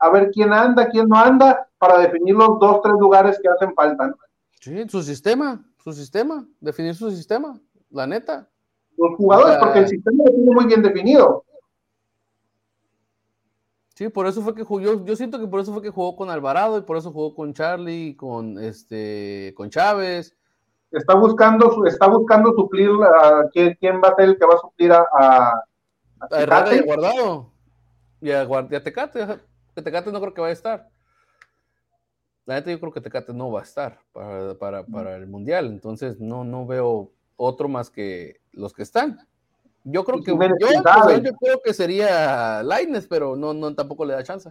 [0.00, 3.72] a ver quién anda, quién no anda, para definir los dos, tres lugares que hacen
[3.72, 4.12] falta.
[4.58, 7.56] Sí, su sistema, su sistema, definir su sistema,
[7.90, 8.48] la neta.
[8.96, 11.44] Los jugadores, porque el sistema lo tiene muy bien definido.
[13.94, 16.28] Sí, por eso fue que jugó, yo, siento que por eso fue que jugó con
[16.28, 20.36] Alvarado y por eso jugó con Charlie, con este, con Chávez,
[20.96, 24.58] está buscando, está buscando suplir a ¿quién, quién va a ser el que va a
[24.58, 25.64] suplir a, a,
[26.20, 27.50] a, y Guardado.
[28.20, 29.26] Y a, y Tecate.
[29.74, 30.88] Tecate no creo que vaya a estar.
[32.46, 35.66] La neta, yo creo que Tecate no va a estar para, para, para, el Mundial.
[35.66, 39.26] Entonces, no, no veo otro más que los que están.
[39.84, 44.14] Yo creo que yo, pues, yo, creo que sería Laines, pero no, no tampoco le
[44.14, 44.50] da chance.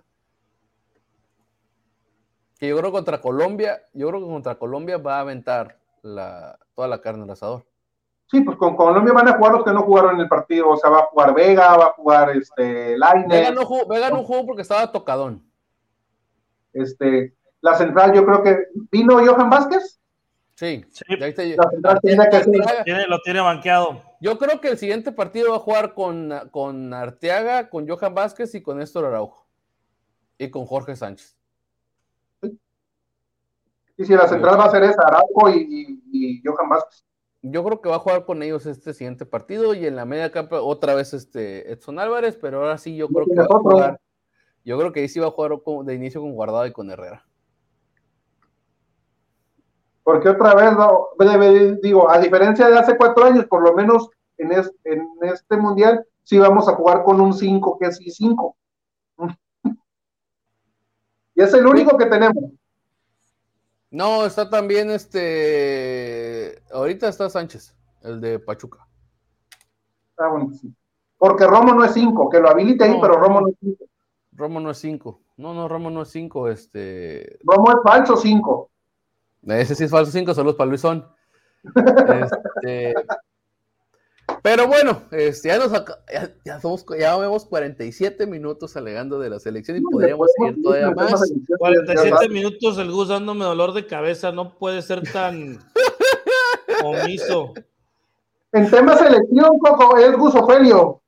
[2.60, 6.60] Que yo creo que contra Colombia, yo creo que contra Colombia va a aventar la,
[6.76, 7.66] toda la carne al asador.
[8.28, 10.78] Sí, pues con Colombia van a jugar los que no jugaron en el partido, o
[10.78, 12.96] sea, va a jugar Vega, va a jugar este.
[13.28, 15.44] Vega no jugó, Vega no jugó porque estaba tocadón.
[16.74, 18.58] Este, la central yo creo que
[18.92, 20.00] vino Johan Vázquez.
[20.56, 21.04] Sí, sí.
[21.18, 24.02] la central tiene que tiene, lo tiene banqueado.
[24.22, 28.54] Yo creo que el siguiente partido va a jugar con, con Arteaga, con Johan Vázquez
[28.54, 29.48] y con Néstor Araujo.
[30.38, 31.36] Y con Jorge Sánchez.
[33.98, 37.04] Y si la central va a ser esa, Araujo y, Johan Vázquez.
[37.42, 40.32] Yo creo que va a jugar con ellos este siguiente partido y en la media
[40.32, 44.02] capa otra vez este Edson Álvarez, pero ahora sí yo creo que va a jugar.
[44.64, 45.52] Yo creo que ahí sí va a jugar
[45.84, 47.26] de inicio con Guardado y con Herrera.
[50.04, 51.10] Porque otra vez, no,
[51.82, 54.52] digo, a diferencia de hace cuatro años, por lo menos en,
[54.84, 58.56] en este mundial, sí vamos a jugar con un 5, que es I5.
[61.36, 62.44] y es el único que tenemos.
[63.90, 66.62] No, está también este.
[66.72, 68.88] Ahorita está Sánchez, el de Pachuca.
[70.18, 70.74] Ah, bueno, sí.
[71.18, 73.86] Porque Romo no es 5, que lo habilite ahí, pero Romo no es 5.
[74.34, 75.22] Romo no es 5.
[75.38, 76.50] No, no, Romo no es 5.
[76.50, 77.40] Este...
[77.44, 78.72] Romo es falso 5.
[79.48, 81.06] Ese sí es falso 5, solo es para Luisón.
[81.64, 82.94] este,
[84.42, 85.72] pero bueno, este, ya, nos
[86.46, 91.32] ya, somos, ya vemos 47 minutos alegando de la selección y podríamos seguir todavía más.
[91.58, 95.60] 47 minutos el Gus dándome dolor de cabeza, no puede ser tan
[96.84, 97.54] omiso.
[98.52, 101.02] En tema selección, Coco, es Gus Ofelio.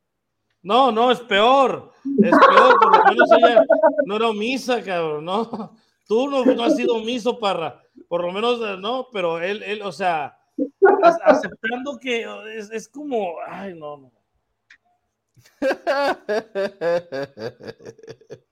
[0.64, 1.92] No, no, es peor.
[2.24, 3.64] Es peor, por lo menos ella
[4.06, 5.72] no era omisa, cabrón, no.
[6.08, 7.82] Tú no, no has sido omiso, Parra.
[8.08, 10.38] Por lo menos, no, pero él, él, o sea,
[11.24, 12.26] aceptando que
[12.56, 14.12] es, es como, ay, no, no.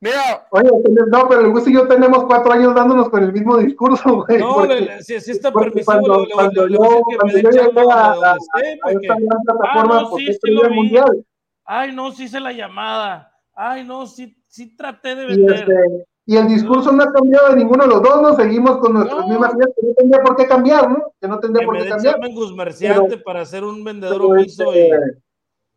[0.00, 0.68] Mira, oye,
[1.08, 4.38] no, pero el Gus y yo tenemos cuatro años dándonos con el mismo discurso, güey.
[4.38, 8.32] No, porque, si, si está permisivo, cuando, le, cuando yo, cuando yo llegué a, a,
[8.32, 11.24] a, esta gran plataforma, ah, no, sí, sí lo mundial.
[11.64, 13.32] Ay, no, sí hice la llamada.
[13.54, 15.60] Ay, no, sí, sí traté de vender.
[15.60, 18.94] Este, y el discurso no ha cambiado de ninguno de los dos, nos seguimos con
[18.94, 21.12] nuestras mismas ideas, que no tendría por qué cambiar, ¿no?
[21.20, 22.18] Que no tendría por qué cambiar.
[22.78, 24.90] Pero, para ser un vendedor omiso y...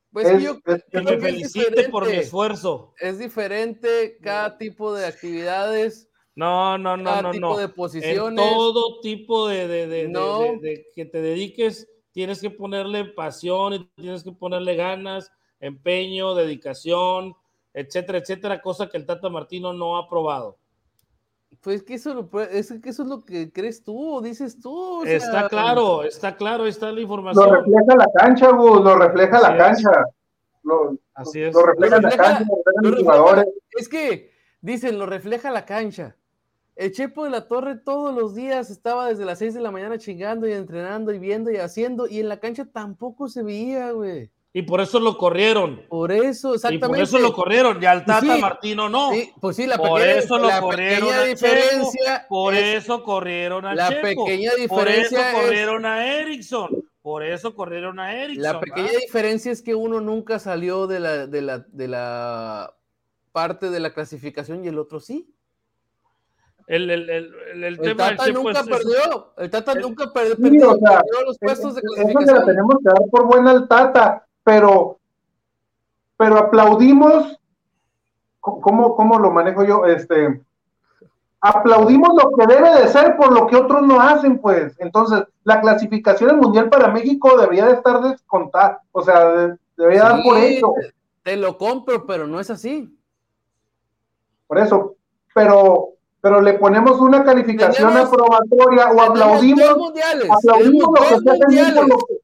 [0.09, 2.93] Pues yo, que me felicite por mi esfuerzo.
[2.99, 6.09] Es diferente cada tipo de actividades.
[6.33, 8.17] No, no, no, cada no, tipo de posiciones.
[8.17, 14.23] En todo tipo de, de, de, de, que te dediques, tienes que ponerle pasión, tienes
[14.23, 17.35] que ponerle ganas, empeño, dedicación,
[17.77, 20.57] etcétera, etcétera, cosa que el Tata Martino no ha probado.
[21.61, 25.03] Pues que eso, es que eso es lo que crees tú, dices tú.
[25.03, 27.45] está claro, está claro, está la información.
[27.45, 29.91] Lo refleja la cancha, Gus, lo refleja la cancha.
[30.63, 31.53] Lo, Así es.
[31.53, 33.45] Lo refleja, la cancha, lo refleja jugadores.
[33.71, 36.15] Es que dicen, lo refleja la cancha.
[36.75, 39.97] El Chepo de la Torre todos los días estaba desde las 6 de la mañana
[39.97, 44.31] chingando y entrenando y viendo y haciendo, y en la cancha tampoco se veía, güey.
[44.53, 45.83] Y por eso lo corrieron.
[45.87, 46.85] Por eso, exactamente.
[46.87, 47.81] Y por eso lo corrieron.
[47.81, 49.11] Y al Tata sí, Martino no.
[49.11, 52.17] Sí, pues sí, la por pequeña, eso lo la corrieron pequeña a diferencia.
[52.21, 54.01] Checo, por es- eso corrieron a la Checo.
[54.25, 56.69] pequeña por diferencia eso es- corrieron a Erickson.
[57.03, 58.43] Por eso corrieron a Erickson.
[58.53, 58.99] La pequeña ¿verdad?
[59.01, 62.73] diferencia es que uno nunca salió de la, de la, de la
[63.31, 65.31] parte de la clasificación y el otro sí.
[66.65, 69.33] El, el, el, el, el El tema del Tata Checo nunca es- perdió.
[69.37, 72.03] El Tata el- nunca Sí, perdió, o sea, perdió los puestos de Eso se la
[72.13, 72.45] clasificación.
[72.45, 74.97] tenemos que dar por buena al Tata, pero,
[76.15, 77.37] pero aplaudimos,
[78.39, 79.85] ¿cómo, cómo lo manejo yo?
[79.85, 80.41] Este,
[81.41, 84.73] aplaudimos lo que debe de ser por lo que otros no hacen, pues.
[84.79, 90.03] Entonces, la clasificación al Mundial para México debería de estar descontada, o sea, de- debería
[90.03, 90.71] dar por hecho,
[91.23, 92.89] te- lo compro, pero no es así.
[94.47, 94.95] por eso,
[95.35, 95.89] pero,
[96.21, 99.91] pero le ponemos una calificación Tenemos- aprobatoria o aplaudimos
[100.31, 102.16] aplaudimos lo que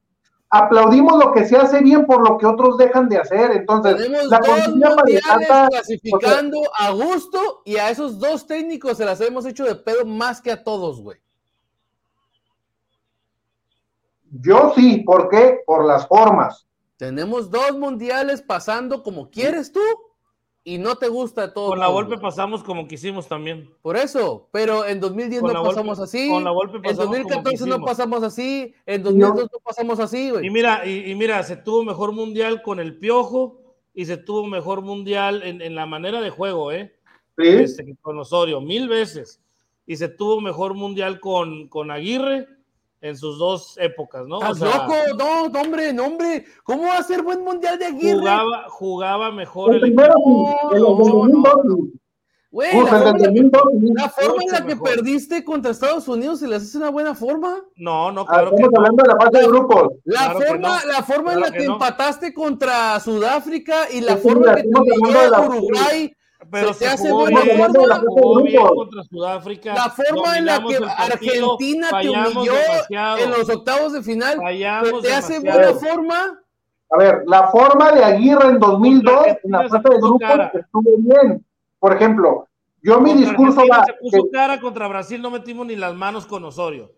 [0.54, 4.26] aplaudimos lo que se hace bien por lo que otros dejan de hacer entonces Tenemos
[4.26, 8.96] la dos consigna para el mundiales Tata, clasificando a gusto y a esos dos técnicos
[8.96, 11.18] se las hemos hecho de pedo más que a todos, güey.
[14.30, 15.60] yo sí ¿por qué?
[15.66, 19.80] por las formas Tenemos dos mundiales pasando como quieres tú
[20.66, 21.68] y no te gusta todo.
[21.68, 23.70] Con la golpe pasamos como quisimos también.
[23.82, 26.28] Por eso, pero en 2010 Con no pasamos así.
[26.30, 28.74] con la Volpe en pasamos como 2014 no pasamos así.
[28.86, 30.50] En 2002 no pasamos así, Y güey.
[30.50, 33.60] mira, y, y mira, se tuvo mejor mundial con el Piojo
[33.92, 36.94] y se tuvo mejor mundial en, en la manera de juego, ¿eh?
[37.36, 37.46] ¿sí?
[37.46, 39.40] Este, con Osorio, mil veces.
[39.86, 42.48] Y se tuvo mejor mundial con, con Aguirre
[43.04, 44.38] en sus dos épocas, ¿no?
[44.38, 44.94] O ¿Estás sea, loco?
[45.18, 46.46] No, no, hombre, no, hombre.
[46.64, 48.18] ¿Cómo va a ser buen mundial de Aguirre?
[48.20, 51.52] jugaba, jugaba mejor el el primero el no, del no, 2002
[51.92, 52.00] sí.
[52.50, 53.92] Güey, la forma en la que- 2002 sí.
[53.94, 54.88] la forma en la Mucho que mejor.
[54.88, 57.62] perdiste contra Estados Unidos se les hace una buena forma.
[57.76, 58.78] No, no, Ah, claro que estamos no.
[58.78, 60.92] hablando de la fase de grupos La Claro forma, no.
[60.92, 61.72] la forma en la que que, no.
[61.74, 66.14] empataste contra Sudáfrica y la Sí, forma en que te la- Uruguay,
[66.50, 68.00] Pero se se, te hace jugó buena bien, forma.
[68.06, 69.74] jugó bien contra Sudáfrica.
[69.74, 74.36] la forma en la que partido, Argentina te humilló demasiado, en los octavos de final,
[74.38, 75.74] fallamos se te hace demasiado.
[75.74, 76.40] buena forma.
[76.90, 81.44] a ver la forma de Aguirre en 2002 en la fase de grupos estuvo bien
[81.80, 82.46] por ejemplo
[82.82, 85.94] yo mi Contra discurso Argentina va se puso cara contra Brasil, no metimos ni las
[85.94, 86.92] manos con Osorio.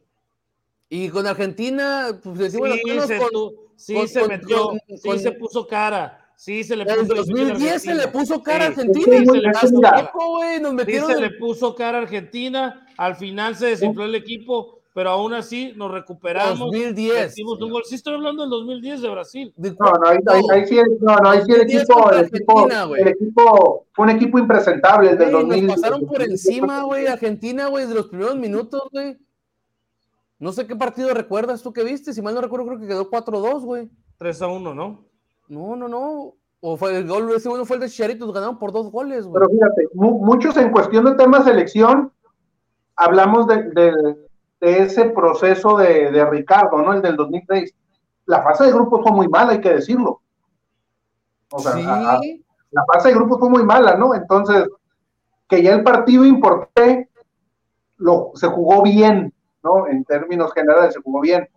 [0.88, 4.64] Y con Argentina, pues decimos Sí, las manos se, con- sí con- se con- metió,
[4.68, 7.88] con- sí con- se puso cara, sí se le puso En difícil a 2010 se
[7.94, 8.12] le Argentina.
[8.20, 9.06] puso cara a Sí, Argentina.
[9.06, 9.80] que, se le puso.
[9.80, 13.66] Tampoco, güey, nos Sí metieron se en- le puso cara a Argentina, al final se
[13.66, 16.58] desinfló el equipo, pero aún así nos recuperamos.
[16.58, 17.28] 2010.
[17.28, 17.82] metimos un gol.
[17.84, 19.52] Sí estoy hablando del 2010 de Brasil.
[19.56, 22.52] No, no, ahí, ahí, ahí sí, no, no, ahí sí el 2010 equipo, el equipo,
[22.60, 23.02] Argentina, güey.
[23.02, 25.66] el equipo, fue un equipo impresentable el del Güey, 2000.
[25.66, 29.16] nos pasaron por encima, güey, Argentina, güey, de los primeros minutos, güey.
[30.38, 33.10] No sé qué partido recuerdas tú que viste, si mal no recuerdo, creo que quedó
[33.10, 33.88] 4-2, güey.
[34.18, 35.05] 3 a 1, ¿no?
[35.48, 36.34] No, no, no.
[36.60, 39.34] O fue el gol, ese uno fue el de Chicharito, ganaron por dos goles, güey.
[39.34, 42.12] Pero fíjate, mu- muchos en cuestión de tema selección,
[42.96, 44.16] hablamos de, de-
[44.60, 46.94] de ese proceso de, de Ricardo, ¿no?
[46.94, 47.74] El del 2006.
[48.24, 50.22] La fase de grupos fue muy mala, hay que decirlo.
[51.52, 52.20] O sea, sí, a- a-
[52.70, 54.14] la fase de grupos fue muy mala, ¿no?
[54.14, 54.66] Entonces,
[55.48, 57.08] que ya el partido importante
[57.98, 59.32] lo, se jugó bien,
[59.62, 59.86] ¿no?
[59.86, 61.48] En términos generales, se jugó bien.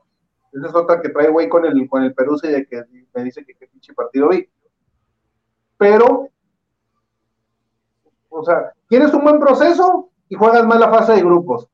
[0.51, 2.83] Esa es otra que trae güey con el, con el Perú, y de que
[3.13, 4.49] me dice que qué pinche partido vi.
[5.77, 6.29] Pero,
[8.29, 11.67] o sea, tienes un buen proceso y juegas mal la fase de grupos.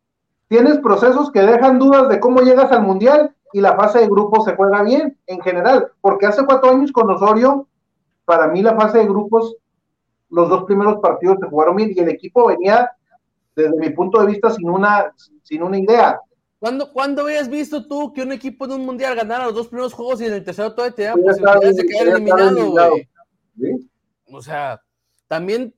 [0.47, 4.45] Tienes procesos que dejan dudas de cómo llegas al mundial y la fase de grupos
[4.45, 7.67] se juega bien en general, porque hace cuatro años con Osorio,
[8.25, 9.55] para mí la fase de grupos,
[10.29, 12.91] los dos primeros partidos se jugaron bien y el equipo venía,
[13.55, 15.13] desde mi punto de vista, sin una,
[15.43, 16.19] sin una idea.
[16.65, 19.93] ¿Cuándo, ¿Cuándo habías visto tú que un equipo en un mundial ganara los dos primeros
[19.93, 22.89] juegos y en el tercero todavía tenía posibilidades de quedar eliminado, eliminado.
[22.89, 23.07] güey?
[23.77, 23.91] ¿sí?
[24.31, 24.81] O sea,
[25.27, 25.75] también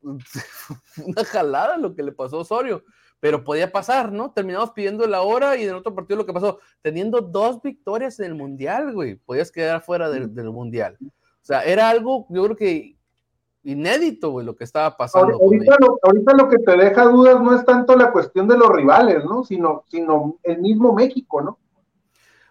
[0.02, 2.84] una jalada lo que le pasó a Osorio,
[3.18, 4.30] pero podía pasar, ¿no?
[4.30, 8.20] Terminamos pidiendo la hora y en el otro partido lo que pasó, teniendo dos victorias
[8.20, 10.96] en el Mundial, güey, podías quedar fuera del, del Mundial.
[11.00, 11.10] O
[11.44, 12.95] sea, era algo, yo creo que
[13.66, 15.34] inédito, güey, lo que estaba pasando.
[15.34, 18.70] Ahorita, lo, ahorita lo que te deja dudas no es tanto la cuestión de los
[18.70, 19.42] rivales, ¿no?
[19.44, 21.58] Sino, sino el mismo México, ¿no?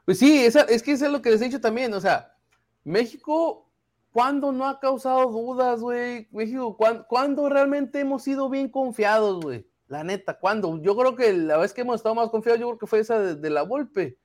[0.04, 2.36] Pues sí, esa, es que eso es lo que les he dicho también, o sea,
[2.84, 3.72] México,
[4.12, 6.28] ¿cuándo no ha causado dudas, güey?
[6.32, 9.66] México, ¿cuándo, ¿cuándo realmente hemos sido bien confiados, güey?
[9.88, 10.82] La neta, ¿cuándo?
[10.82, 13.20] Yo creo que la vez que hemos estado más confiados, yo creo que fue esa
[13.20, 14.18] de, de la Volpe,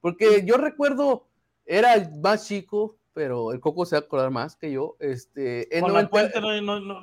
[0.00, 1.26] porque yo recuerdo,
[1.64, 5.74] era el más chico, pero el Coco se va a acordar más que yo, este,
[5.76, 6.98] en Con la 90 cuenta no- no- no-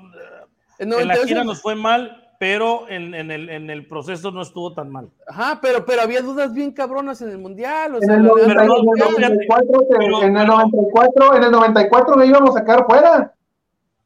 [0.79, 4.31] en en la 98 gira nos fue mal, pero en, en, el, en el proceso
[4.31, 5.09] no estuvo tan mal.
[5.27, 7.93] Ajá, pero, pero había dudas bien cabronas en el mundial.
[7.95, 10.47] O En sea, el, la 90 verdad, en el no, 94, te- pero- en el
[10.47, 13.33] 94, en el 94 le íbamos a sacar fuera.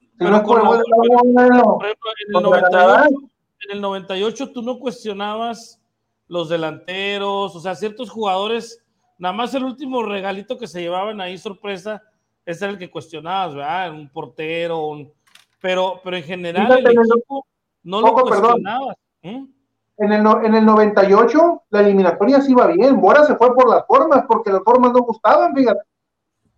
[0.01, 2.33] Si Pero no es por con el la- gol de Lago, Por ejemplo, en el,
[2.33, 2.51] Contra
[2.87, 3.31] 98,
[3.63, 5.81] en el 98 tú no cuestionabas
[6.27, 8.83] los delanteros, o sea, ciertos jugadores,
[9.17, 12.01] nada más el último regalito que se llevaban ahí, sorpresa,
[12.45, 13.91] ese era el que cuestionabas, ¿verdad?
[13.91, 15.11] Un portero, un-
[15.61, 17.45] pero, pero en general Fíjate, el en el- equipo
[17.83, 18.95] no lo cuestionabas.
[19.23, 19.45] ¿Mm?
[19.97, 22.99] En el, no- en el 98, la eliminatoria sí iba bien.
[22.99, 25.79] Bora se fue por las formas, porque las formas no gustaban, fíjate.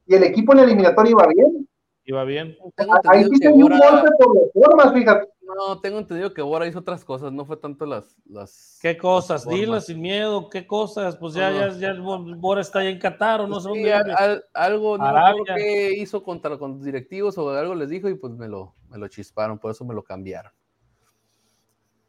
[0.07, 1.66] Y el equipo en la eliminatoria iba bien.
[2.09, 2.57] Iba bien.
[2.75, 5.29] tengo Ahí entendido sí que tenía un Bora- golpe por las formas, fíjate.
[5.41, 8.15] No, tengo entendido que Bora hizo otras cosas, no fue tanto las.
[8.25, 9.43] las ¿Qué cosas?
[9.43, 9.59] Formas.
[9.59, 11.17] Dilas sin miedo, ¿qué cosas?
[11.17, 11.67] Pues ya, No.
[11.77, 12.01] ya, ya
[12.37, 13.93] Bora está ahí en Qatar o no sé Sí, dónde.
[13.93, 14.15] al- vive.
[14.17, 15.05] al- algo, no
[15.55, 18.97] qué hizo contra con los directivos o algo les dijo y pues me lo, me
[18.97, 20.51] lo chisparon, por eso me lo cambiaron.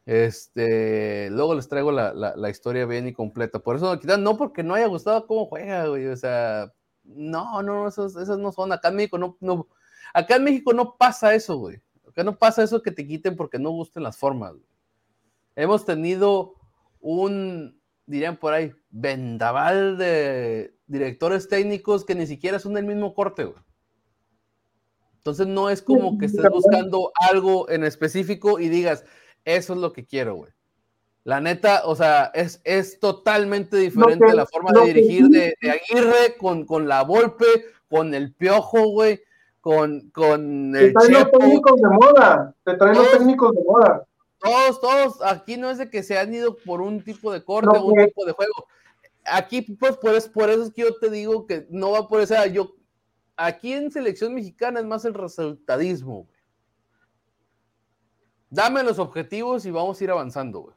[0.05, 3.59] Este, luego les traigo la, la- la historia bien y completa.
[3.59, 6.07] Por eso, quizás no porque no haya gustado cómo juega, güey.
[6.07, 6.71] O sea,
[7.03, 8.71] no, no, esos, esos no son.
[8.71, 9.67] Acá en México no, no,
[10.13, 11.81] acá en México no pasa eso, güey.
[12.07, 14.53] Acá no pasa eso que te quiten porque no gusten las formas.
[14.53, 14.65] güey.
[15.55, 16.55] Hemos tenido
[16.99, 23.45] un, dirían por ahí, vendaval de directores técnicos que ni siquiera son del mismo corte,
[23.45, 23.61] güey.
[25.17, 29.03] Entonces no es como que estés buscando algo en específico y digas,
[29.43, 30.51] eso es lo que quiero, güey.
[31.25, 36.37] La neta, o sea, es, es totalmente diferente la forma de dirigir de, de Aguirre
[36.37, 37.45] con, con la Volpe,
[37.89, 39.21] con el Piojo, güey,
[39.61, 42.55] con, con Te el traen los técnicos de moda.
[42.63, 43.17] Te traen los Todos.
[43.19, 44.05] técnicos de moda.
[44.39, 47.77] Todos, todos, aquí no es de que se han ido por un tipo de corte
[47.77, 48.53] Lo o un tipo de juego.
[49.25, 52.21] Aquí, pues, por eso, por eso es que yo te digo que no va por
[52.21, 52.47] esa.
[52.47, 52.73] Yo,
[53.35, 56.39] aquí en selección mexicana es más el resultadismo, güey.
[58.49, 60.75] Dame los objetivos y vamos a ir avanzando, güey.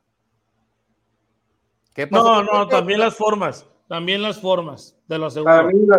[1.95, 5.67] ¿Qué pasó No, no, también las formas, también las formas, te lo Para aseguro.
[5.69, 5.99] mí, la-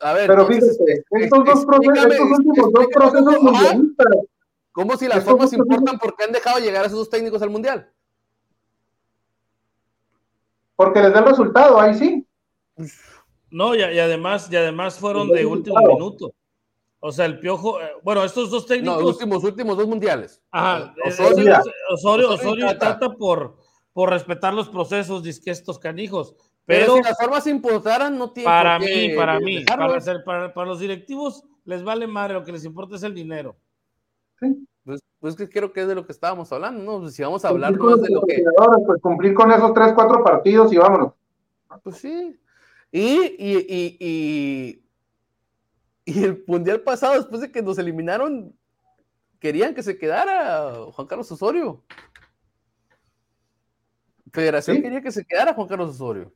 [0.00, 3.62] A ver, pero entonces, fíjate, estos dos, procesos, estos últimos dos explícame procesos cómo- ajá,
[3.74, 4.06] mundialistas,
[4.72, 7.90] ¿Cómo si las formas importan porque han dejado llegar a esos dos técnicos al mundial?
[10.76, 12.26] porque les da el resultado, ahí sí.
[13.50, 16.32] No, y, y además, y además fueron de último minuto.
[17.00, 19.02] O sea, el piojo, eh, bueno, estos dos No, técnicos.
[19.02, 20.40] los últimos, últimos dos mundiales.
[20.52, 22.98] Ajá, eh, Osorio, Osorio, Osorio Osorio y Tata.
[23.00, 23.56] Tata por,
[23.92, 26.34] por respetar los procesos de estos canijos.
[26.68, 30.52] Pero, Pero, si las formas importaran, no tiene para mí, para mí, para, ser- para,
[30.52, 33.56] para los directivos les vale madre, lo que les importa es el dinero.
[34.84, 37.00] Pues, pues que creo que es de lo que estábamos hablando, ¿no?
[37.00, 38.44] Pues si vamos a hablar Cumplir más con de lo que.
[38.86, 41.14] pues cumplir con esos tres, cuatro partidos y vámonos.
[41.82, 42.38] Pues sí.
[42.92, 43.00] Y,
[43.38, 44.84] y, y, y,
[46.04, 48.54] y el mundial pasado, después de que nos eliminaron,
[49.40, 51.82] querían que se quedara Juan Carlos Osorio.
[54.32, 54.82] Federación Sí.
[54.82, 56.32] quería que se quedara Juan Carlos Osorio.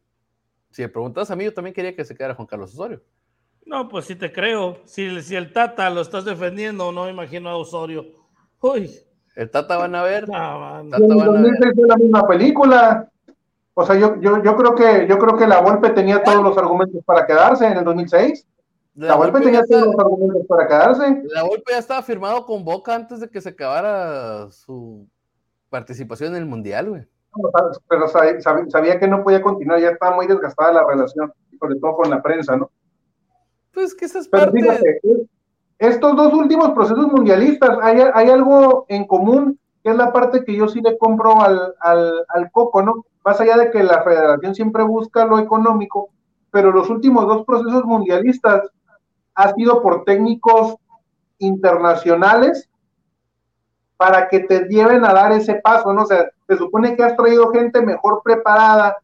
[0.73, 3.03] Si me preguntas a mí, yo también quería que se quedara Juan Carlos Osorio.
[3.65, 4.79] No, pues sí te creo.
[4.87, 8.07] Si, si el Tata lo estás defendiendo, no me imagino a Osorio.
[8.61, 8.91] Uy,
[9.37, 10.29] El Tata van a ver.
[10.29, 10.91] no, man.
[10.91, 11.43] Tata van a ver.
[11.43, 13.09] 2006 fue la misma película.
[13.75, 16.57] O sea, yo, yo, yo creo que yo creo que la Volpe tenía todos los
[16.59, 18.47] argumentos para quedarse en el 2006.
[18.95, 21.23] La Volpe Volpe tenía todos los argumentos para quedarse.
[21.29, 25.07] La Volpe ya estaba firmado con Boca antes de que se acabara su
[25.71, 27.03] participación en el Mundial, güey.
[27.89, 31.77] Pero sa- sab- sabía que no podía continuar, ya estaba muy desgastada la relación, sobre
[31.77, 32.71] todo con la prensa, ¿no?
[33.73, 34.61] Pues que esa es Pero parte.
[34.61, 35.21] fíjate, es-
[35.79, 40.55] estos dos últimos procesos mundialistas, hay, hay algo en común, que es la parte que
[40.55, 43.05] yo sí le compro al, al, al Coco, ¿no?
[43.25, 46.11] Más allá de que la federación siempre busca lo económico,
[46.51, 48.69] pero los últimos dos procesos mundialistas
[49.35, 50.77] ha sido por técnicos
[51.39, 52.69] internacionales
[53.97, 56.03] para que te lleven a dar ese paso, ¿no?
[56.03, 58.97] O sea, se supone que has traído gente mejor preparada,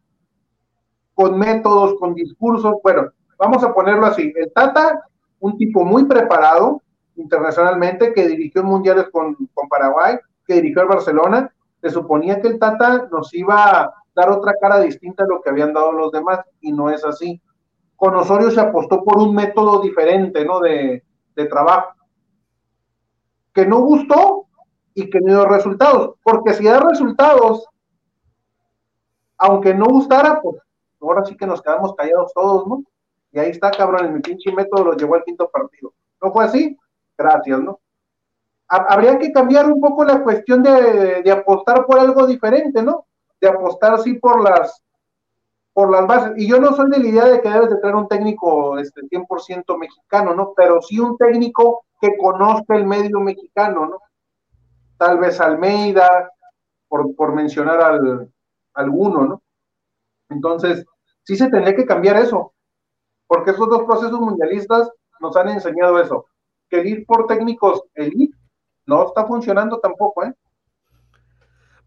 [1.15, 5.01] con métodos, con discursos, bueno, vamos a ponerlo así, el Tata,
[5.39, 6.81] un tipo muy preparado
[7.15, 12.59] internacionalmente, que dirigió mundiales con, con Paraguay, que dirigió el Barcelona, se suponía que el
[12.59, 16.39] Tata nos iba a dar otra cara distinta a lo que habían dado los demás,
[16.61, 17.41] y no es así.
[17.95, 20.59] Con Osorio se apostó por un método diferente, ¿no?
[20.59, 21.03] De,
[21.35, 21.95] de trabajo,
[23.53, 24.38] que no gustó
[24.99, 27.65] y que no dio resultados, porque si da resultados,
[29.37, 30.57] aunque no gustara, pues
[31.01, 32.83] ahora sí que nos quedamos callados todos, ¿no?
[33.31, 35.93] Y ahí está, cabrón, mi pinche método lo llevó al quinto partido.
[36.21, 36.77] ¿No fue así?
[37.17, 37.79] Gracias, ¿no?
[38.67, 43.05] Ha- Habría que cambiar un poco la cuestión de, de apostar por algo diferente, ¿no?
[43.39, 44.83] De apostar sí por las
[45.73, 46.33] por las bases.
[46.35, 49.01] Y yo no soy de la idea de que debes de tener un técnico este,
[49.07, 50.53] 100% mexicano, ¿no?
[50.55, 53.99] Pero sí un técnico que conozca el medio mexicano, ¿no?
[54.99, 56.29] Tal vez Almeida,
[56.89, 58.31] por, mencionar al,
[58.73, 59.43] alguno, ¿no?
[60.29, 60.85] Entonces,
[61.23, 62.53] sí se tendría que cambiar eso,
[63.25, 64.91] porque esos dos procesos mundialistas
[65.21, 66.25] nos han enseñado eso,
[66.69, 68.37] que ir por técnicos elite
[68.85, 70.33] no está funcionando tampoco, ¿eh?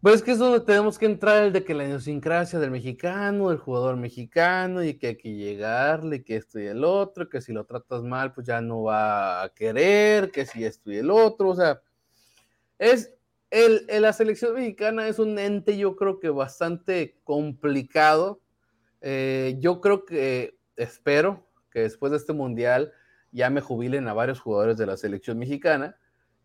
[0.01, 3.49] Pues es que es donde tenemos que entrar el de que la idiosincrasia del mexicano,
[3.49, 7.53] del jugador mexicano, y que hay que llegarle, que esto y el otro, que si
[7.53, 11.49] lo tratas mal, pues ya no va a querer, que si esto y el otro,
[11.49, 11.79] o sea,
[12.83, 13.13] es
[13.49, 18.41] el, la selección mexicana es un ente, yo creo que bastante complicado.
[19.01, 22.91] Eh, yo creo que espero que después de este mundial
[23.31, 25.97] ya me jubilen a varios jugadores de la selección mexicana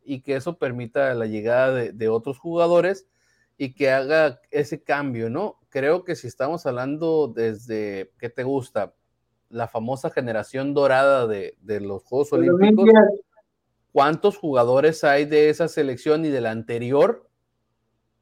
[0.05, 3.09] y que eso permita la llegada de, de otros jugadores
[3.57, 5.59] y que haga ese cambio, ¿no?
[5.71, 8.95] Creo que si estamos hablando desde, ¿qué te gusta?
[9.51, 12.87] La famosa generación dorada de, de los Juegos Olímpicos.
[13.93, 17.29] ¿Cuántos jugadores hay de esa selección y de la anterior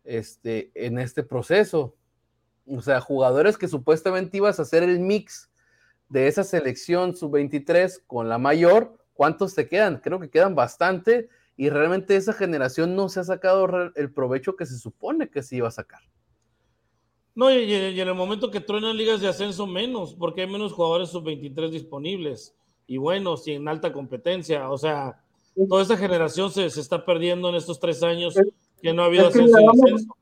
[0.04, 1.96] este, en este proceso?
[2.66, 5.50] O sea, jugadores que supuestamente ibas a hacer el mix
[6.08, 9.98] de esa selección sub-23 con la mayor, ¿cuántos te quedan?
[9.98, 14.66] Creo que quedan bastante y realmente esa generación no se ha sacado el provecho que
[14.66, 16.00] se supone que se iba a sacar.
[17.34, 21.10] No, y, en el momento que truenan ligas de ascenso menos, porque hay menos jugadores
[21.10, 22.56] sub-23 disponibles
[22.86, 24.70] y buenos y en alta competencia.
[24.70, 25.22] O sea,
[25.68, 28.34] toda esa generación se, se está perdiendo en estos tres años
[28.82, 30.16] que no ha habido ascenso y descenso.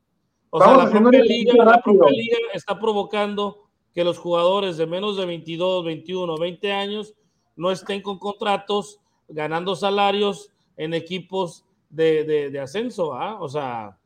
[0.51, 5.17] O sea, la propia, liga, la propia liga está provocando que los jugadores de menos
[5.17, 7.15] de 22, 21, 20 años
[7.57, 13.41] no estén con contratos, ganando salarios en equipos de, de, ascenso, ¿ah?
[13.41, 13.97] O sea.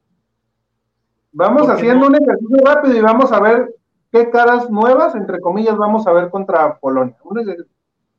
[1.33, 3.75] Vamos haciendo un ejercicio rápido y vamos a ver
[4.11, 7.17] qué caras nuevas, entre comillas, vamos a ver contra Polonia.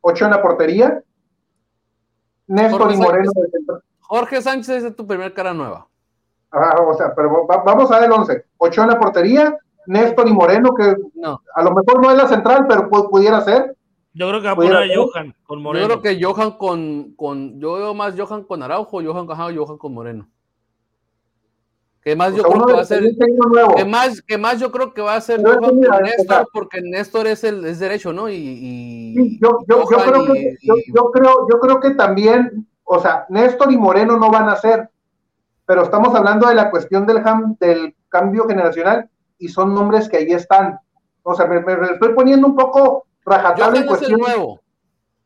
[0.02, 1.04] Ocho en la portería.
[2.50, 3.32] Néstor y Moreno.
[4.02, 5.88] Jorge Sánchez es tu primer cara nueva.
[6.52, 8.44] Ah, o sea, pero vamos a ver el once.
[8.58, 10.96] Ocho en la portería, Néstor y Moreno, que
[11.56, 13.76] a lo mejor no es la central, pero pudiera ser.
[14.14, 15.88] Yo creo que va a poner a Johan con Moreno.
[15.88, 19.94] Yo creo que Johan con, con yo veo más Johan con Araujo, Johan, Johan con
[19.94, 20.28] Moreno.
[22.02, 23.04] Que más yo creo que va a ser
[23.76, 27.66] que más, que más yo creo que va a ser Néstor, porque Néstor es el
[27.66, 28.30] es derecho, ¿no?
[28.30, 33.78] Y, yo, creo que, yo, yo, creo, yo creo que también, o sea, Néstor y
[33.78, 34.90] Moreno no van a ser,
[35.66, 37.22] pero estamos hablando de la cuestión del,
[37.60, 40.80] del cambio generacional y son nombres que ahí están.
[41.22, 44.22] O sea, me, me estoy poniendo un poco rajatable en cuestión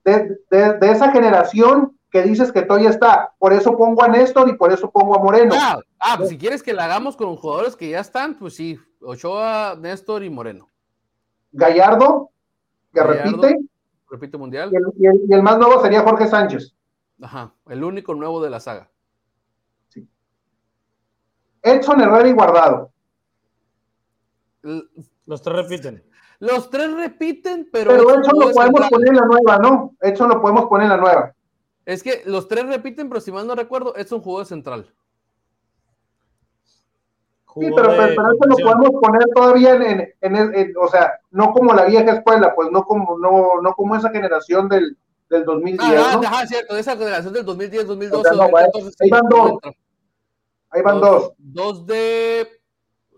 [0.03, 3.33] de, de, de, esa generación que dices que todavía está.
[3.39, 5.55] Por eso pongo a Néstor y por eso pongo a Moreno.
[5.57, 8.79] Ah, ah pues si quieres que la hagamos con jugadores que ya están, pues sí,
[9.01, 10.69] Ochoa, Néstor y Moreno.
[11.51, 12.29] Gallardo,
[12.93, 13.57] que repite.
[14.11, 14.71] Repite mundial.
[14.71, 16.75] Y el, y, el, más nuevo sería Jorge Sánchez.
[17.19, 18.91] Ajá, el único nuevo de la saga.
[19.87, 20.07] Sí.
[21.63, 22.91] Edson Herrera y Guardado.
[25.25, 26.03] Los tres repiten.
[26.37, 27.89] Los tres repiten, pero.
[27.89, 29.95] Pero eso lo podemos poner en la nueva, ¿no?
[29.99, 31.33] Eso lo podemos poner en la nueva.
[31.85, 34.93] Es que los tres repiten, pero si mal no recuerdo, es un juego de central.
[37.55, 41.73] Sí, pero, pero, eso lo podemos poner todavía en, en, en, o sea, no como
[41.73, 44.97] la vieja escuela, pues no como, no, no como esa generación del,
[45.29, 45.87] del 2010.
[45.87, 46.27] Ah, ¿no?
[46.27, 48.21] ajá, cierto, esa generación del 2010, 2012.
[48.21, 49.51] O sea, no, 2014, ahí van dos.
[50.71, 51.33] Ahí van dos.
[51.37, 52.47] Dos de.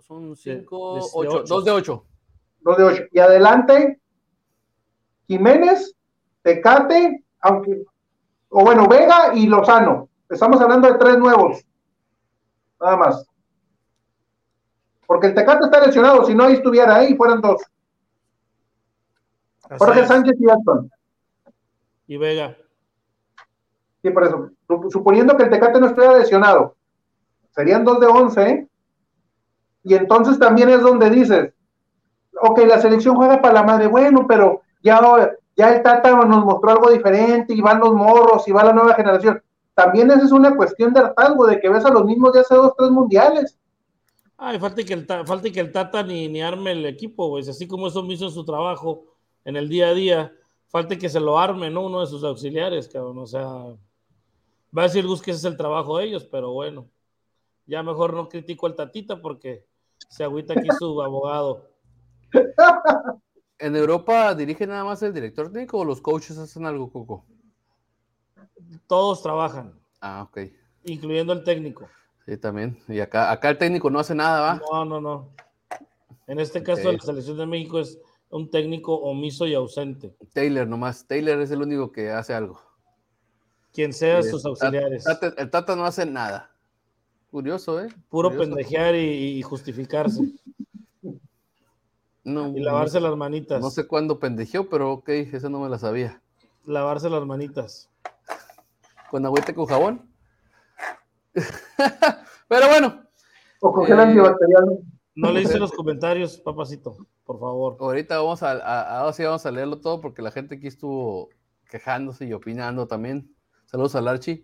[0.06, 1.44] Son cinco, de, ocho.
[1.48, 2.06] Dos de ocho
[2.66, 3.04] dos de ocho.
[3.12, 4.02] Y adelante,
[5.28, 5.96] Jiménez,
[6.42, 7.84] Tecate, aunque,
[8.58, 10.08] o bueno, Vega y Lozano.
[10.30, 11.62] Estamos hablando de tres nuevos.
[12.80, 13.30] Nada más.
[15.06, 17.62] Porque el Tecate está lesionado, si no ahí estuviera ahí, fueran dos.
[19.78, 20.90] Jorge Sánchez y Aston.
[22.08, 22.56] Y Vega.
[24.02, 24.50] Sí, por eso.
[24.90, 26.78] Suponiendo que el Tecate no estuviera lesionado,
[27.52, 28.68] serían dos de once, ¿eh?
[29.84, 31.54] Y entonces también es donde dices,
[32.40, 35.02] ok, la selección juega para la madre, bueno, pero ya,
[35.56, 38.94] ya el Tata nos mostró algo diferente y van los morros y va la nueva
[38.94, 39.42] generación.
[39.74, 42.56] También esa es una cuestión de hartazgo, de que ves a los mismos de hace
[42.56, 43.58] dos, tres mundiales.
[44.38, 47.68] Ay, falta que el, falta que el Tata ni, ni arme el equipo, pues, así
[47.68, 49.06] como eso hizo su trabajo
[49.46, 50.34] en el día a día,
[50.68, 51.86] falta que se lo arme, ¿no?
[51.86, 53.46] Uno de sus auxiliares, cabrón, o sea,
[54.78, 56.90] va a decir Gus que ese es el trabajo de ellos, pero bueno,
[57.66, 59.66] ya mejor no critico al Tatita porque
[60.10, 61.70] se agüita aquí su abogado.
[63.60, 67.26] ¿En Europa dirige nada más el director técnico o los coaches hacen algo, Coco?
[68.88, 69.80] Todos trabajan.
[70.02, 70.52] Ah, ok.
[70.84, 71.88] Incluyendo el técnico.
[72.26, 72.78] Sí, también.
[72.88, 74.62] Y acá, acá el técnico no hace nada, ¿va?
[74.72, 75.30] No, no, no.
[76.28, 77.98] En este caso, la selección de México es
[78.30, 80.16] un técnico omiso y ausente.
[80.34, 81.06] Taylor nomás.
[81.08, 82.60] Taylor es el único que hace algo.
[83.72, 85.06] Quien sea sus auxiliares.
[85.38, 86.52] el Tata no hace nada.
[87.30, 87.90] curioso, ¿eh?
[88.10, 88.50] Puro Curioso.
[88.50, 90.22] pendejear y, y justificarse.
[92.26, 93.62] No, Y lavarse no, las manitas.
[93.62, 96.22] no sé cuándo pendejeó, pero ok, esa no me la sabía.
[96.66, 97.90] Lavarse las manitas.
[99.10, 100.10] ¿Con agüita y con jabón?
[102.48, 103.04] pero bueno,
[103.62, 104.80] O coger Eh, antibacterial.
[105.16, 107.78] No le hice los comentarios, papacito, por favor.
[107.80, 111.30] ahorita vamos a, a- ahora sí vamos a leerlo todo porque la gente aquí estuvo
[111.70, 113.34] quejándose y opinando también.
[113.66, 114.44] Saludos al Archie.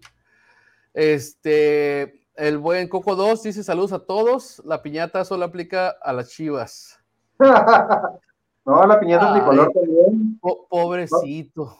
[0.93, 4.61] Este, el buen Coco 2 dice saludos a todos.
[4.65, 7.00] La piñata solo aplica a las chivas.
[8.65, 9.39] no, la piñata es Ay.
[9.39, 10.39] tricolor también.
[10.39, 11.77] Po- pobrecito.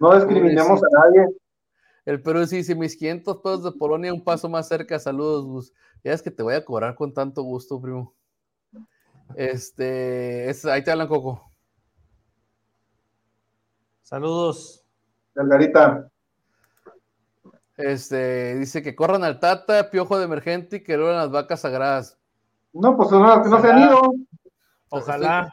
[0.00, 1.26] No discriminemos a nadie.
[2.04, 4.98] El Perú sí dice mis 500 pesos de Polonia un paso más cerca.
[4.98, 5.72] Saludos, Gus.
[6.02, 8.14] Ya es que te voy a cobrar con tanto gusto, primo.
[9.36, 11.50] Este, es- ahí te hablan, Coco.
[14.02, 14.84] Saludos.
[15.34, 16.10] Delgarita.
[17.76, 22.18] Este, dice que corran al Tata, piojo de emergente y que logran las vacas sagradas.
[22.72, 24.00] No, pues no, que no se han ido.
[24.90, 25.52] Ojalá,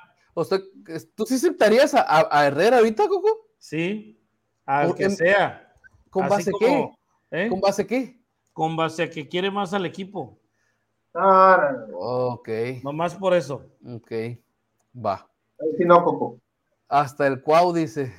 [1.15, 3.47] ¿Tú sí aceptarías a, a- a Herrera ahorita, Coco?
[3.57, 4.19] sí,
[4.65, 5.73] al Porque- que sea.
[6.09, 6.97] ¿Con Así base como,
[7.31, 7.47] ¿eh?
[7.49, 8.21] ¿Con base qué?
[8.53, 10.39] Con base a que quiere más al equipo.
[11.13, 11.57] No.
[11.93, 12.49] Ok,
[12.83, 13.65] Nomás por eso.
[13.86, 14.11] ok,
[14.95, 15.29] va.
[15.59, 16.39] Ahí sí no, Coco.
[16.88, 18.13] Hasta el Cuau dice,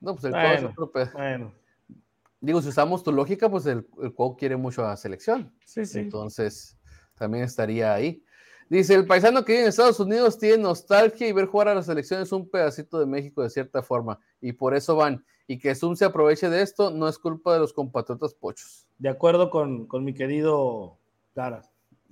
[0.00, 0.68] no, pues el Cuau es Bueno.
[0.70, 1.10] otro pedo.
[1.12, 1.52] Bueno,
[2.42, 5.52] Digo, si usamos tu lógica, pues el, el Cuau quiere mucho a selección.
[5.64, 5.98] sí, sí.
[5.98, 6.76] Entonces,
[7.16, 8.24] también estaría ahí.
[8.70, 11.82] Dice, el paisano que vive en Estados Unidos tiene nostalgia y ver jugar a la
[11.82, 14.18] selección es un pedacito de México de cierta forma.
[14.40, 15.22] Y por eso van.
[15.46, 18.86] Y que Zoom se aproveche de esto no es culpa de los compatriotas pochos.
[18.98, 20.96] De acuerdo con, con mi querido
[21.34, 21.62] Cara.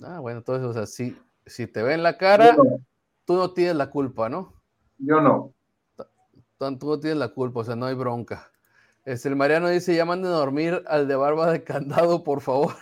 [0.02, 2.80] Ah, bueno, entonces, o sea, si, si te ven la cara, no.
[3.24, 4.54] tú no tienes la culpa, ¿no?
[4.98, 5.52] Yo no.
[6.58, 8.50] Tú tú no tienes la culpa, o sea, no hay bronca.
[9.04, 12.74] Este, el Mariano dice, ya manden a dormir al de barba de candado, por favor.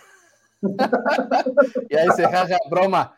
[1.89, 3.15] ya dice, jaja, broma.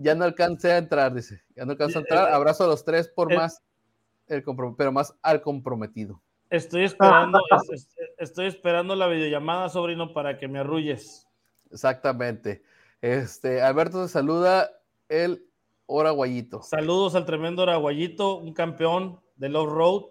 [0.00, 1.42] Ya no alcancé a entrar, dice.
[1.56, 2.32] Ya no alcanzo a entrar.
[2.32, 3.36] Abrazo a los tres por Eh.
[3.36, 3.62] más,
[4.28, 4.44] el
[4.76, 6.22] pero más al comprometido.
[6.50, 7.88] Estoy esperando, es- es-
[8.18, 11.26] estoy esperando la videollamada, sobrino, para que me arrulles.
[11.70, 12.62] Exactamente.
[13.00, 14.70] Este, Alberto te saluda
[15.08, 15.44] el
[15.86, 16.62] Oraguayito.
[16.62, 20.02] Saludos al tremendo Araguayito, un campeón de Love Road.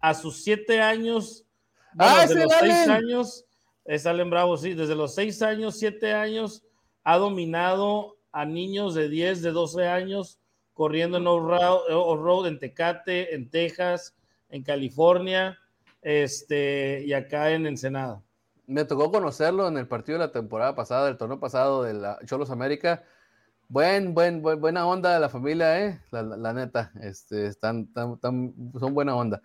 [0.00, 1.46] A sus siete años,
[1.94, 2.90] bueno, ¡Ah, desde los seis Allen!
[2.90, 3.46] años,
[3.86, 6.62] es Allen Bravo, sí, desde los seis años, siete años,
[7.04, 10.38] ha dominado a niños de 10, de 12 años,
[10.74, 14.14] corriendo en off-road, en Tecate, en Texas,
[14.50, 15.56] en California,
[16.02, 18.22] este, y acá en Ensenada.
[18.66, 22.18] Me tocó conocerlo en el partido de la temporada pasada, del torneo pasado de la
[22.26, 23.04] Cholos América.
[23.68, 26.00] Buen, buen, buen- buena onda de la familia, eh.
[26.10, 29.40] La, la- la neta, este, están, tan- tan- son buena onda.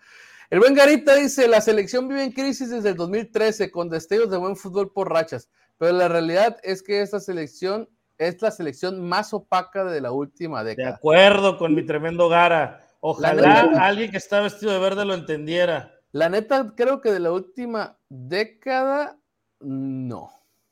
[0.50, 4.36] El buen Garita dice: La selección vive en crisis desde el 2013 con destellos de
[4.36, 7.88] buen fútbol por rachas, pero la realidad es que esta selección
[8.20, 10.96] es la selección más opaca de la última De década.
[10.96, 12.86] acuerdo con mi tremendo Gara.
[13.00, 13.86] Ojalá neta.
[13.86, 15.94] alguien que está vestido de verde lo entendiera.
[16.12, 19.18] La neta, creo que de la última década,
[19.60, 20.30] no.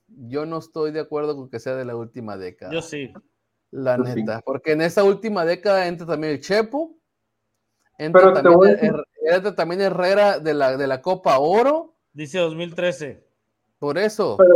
[0.08, 2.70] Yo no estoy de acuerdo con que sea de la última década.
[2.72, 3.12] Yo sí.
[3.70, 4.14] La Yo sí.
[4.22, 6.96] neta, porque en esa última década entra también el Chepo,
[7.96, 9.04] entra, Pero te también, voy a Her- decir-
[9.36, 13.26] entra también Herrera de la, de la Copa Oro, Dice 2013.
[13.78, 14.54] por eso, Pero,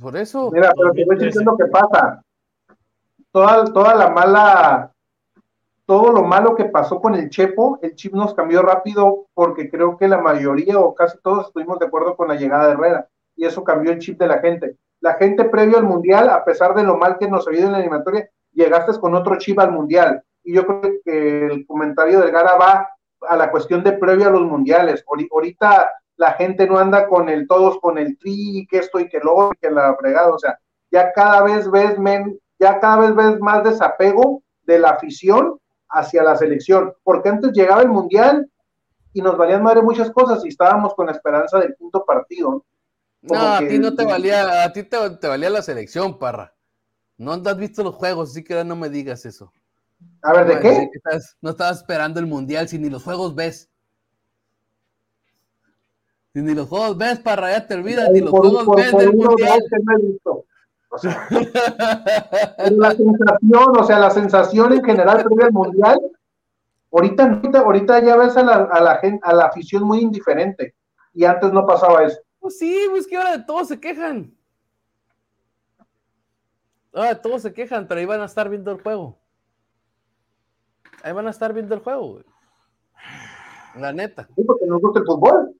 [0.00, 0.50] por eso.
[0.52, 1.24] mira, pero te voy a 2013.
[1.26, 2.22] decir lo que pasa.
[3.32, 4.92] Toda, toda la mala,
[5.86, 9.96] todo lo malo que pasó con el Chepo, el chip nos cambió rápido porque creo
[9.96, 13.44] que la mayoría o casi todos estuvimos de acuerdo con la llegada de Herrera y
[13.44, 14.76] eso cambió el chip de la gente.
[15.00, 17.72] La gente previo al Mundial, a pesar de lo mal que nos ha ido en
[17.72, 20.22] la animatoria, llegaste con otro chip al Mundial.
[20.44, 22.88] Y yo creo que el comentario del Gara va
[23.28, 25.04] a la cuestión de previo a los Mundiales.
[25.06, 29.08] Ahori- Ahorita la gente no anda con el todos con el tri, que esto y
[29.08, 30.58] que lo que la fregada, o sea,
[30.90, 35.58] ya cada vez ves men, ya cada vez ves más desapego de la afición
[35.88, 38.48] hacia la selección, porque antes llegaba el mundial
[39.12, 42.64] y nos valían madre muchas cosas y estábamos con la esperanza del quinto partido.
[43.22, 43.34] ¿no?
[43.40, 46.52] A que- ti no te valía, a ti te, te valía la selección, parra.
[47.16, 49.52] No has visto los juegos, así que no me digas eso.
[50.22, 50.90] A ver, ¿de No, qué?
[50.92, 53.70] estás- no estabas esperando el mundial, si ni los juegos ves.
[56.34, 59.00] Ni los juegos ves, parra, ya te olvidas, ni los Por- juegos por- ves por
[59.00, 59.60] del mundial.
[60.88, 61.28] O sea,
[62.70, 65.98] la sensación, o sea, la sensación en general previa al mundial,
[66.92, 70.74] ahorita, ahorita, ahorita ya ves a la, a la gente, a la afición muy indiferente.
[71.12, 72.18] Y antes no pasaba eso.
[72.40, 74.34] Pues sí, pues que ahora de todos se quejan.
[76.92, 79.18] Ahora de todos se quejan, pero ahí van a estar viendo el juego.
[81.02, 82.24] Ahí van a estar viendo el juego, güey.
[83.76, 84.28] La neta.
[84.34, 85.54] Sí, porque nos gusta el fútbol.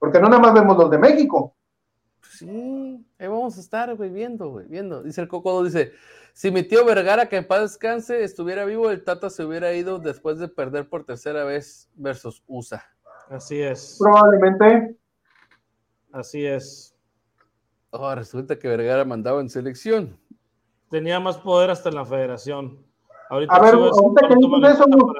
[0.00, 1.54] Porque no nada más vemos los de México.
[2.22, 5.02] Sí, ahí vamos a estar, güey, viendo, güey, viendo.
[5.02, 5.92] Dice el Cocodo, dice,
[6.32, 9.98] si mi tío Vergara, que en paz descanse, estuviera vivo, el Tata se hubiera ido
[9.98, 12.82] después de perder por tercera vez versus USA.
[13.28, 13.98] Así es.
[14.00, 14.96] Probablemente.
[16.12, 16.96] Así es.
[17.90, 20.18] Oh, resulta que Vergara mandaba en selección.
[20.88, 22.84] Tenía más poder hasta en la federación.
[23.28, 25.14] Ahorita A ver, ahorita no que dices eso.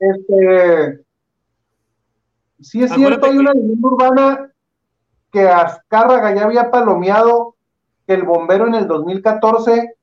[0.00, 1.04] Este,
[2.60, 4.52] sí es cierto, Acuérdate hay una leyenda urbana
[5.32, 7.56] que Azcárraga ya había palomeado
[8.06, 9.96] que el bombero en el 2014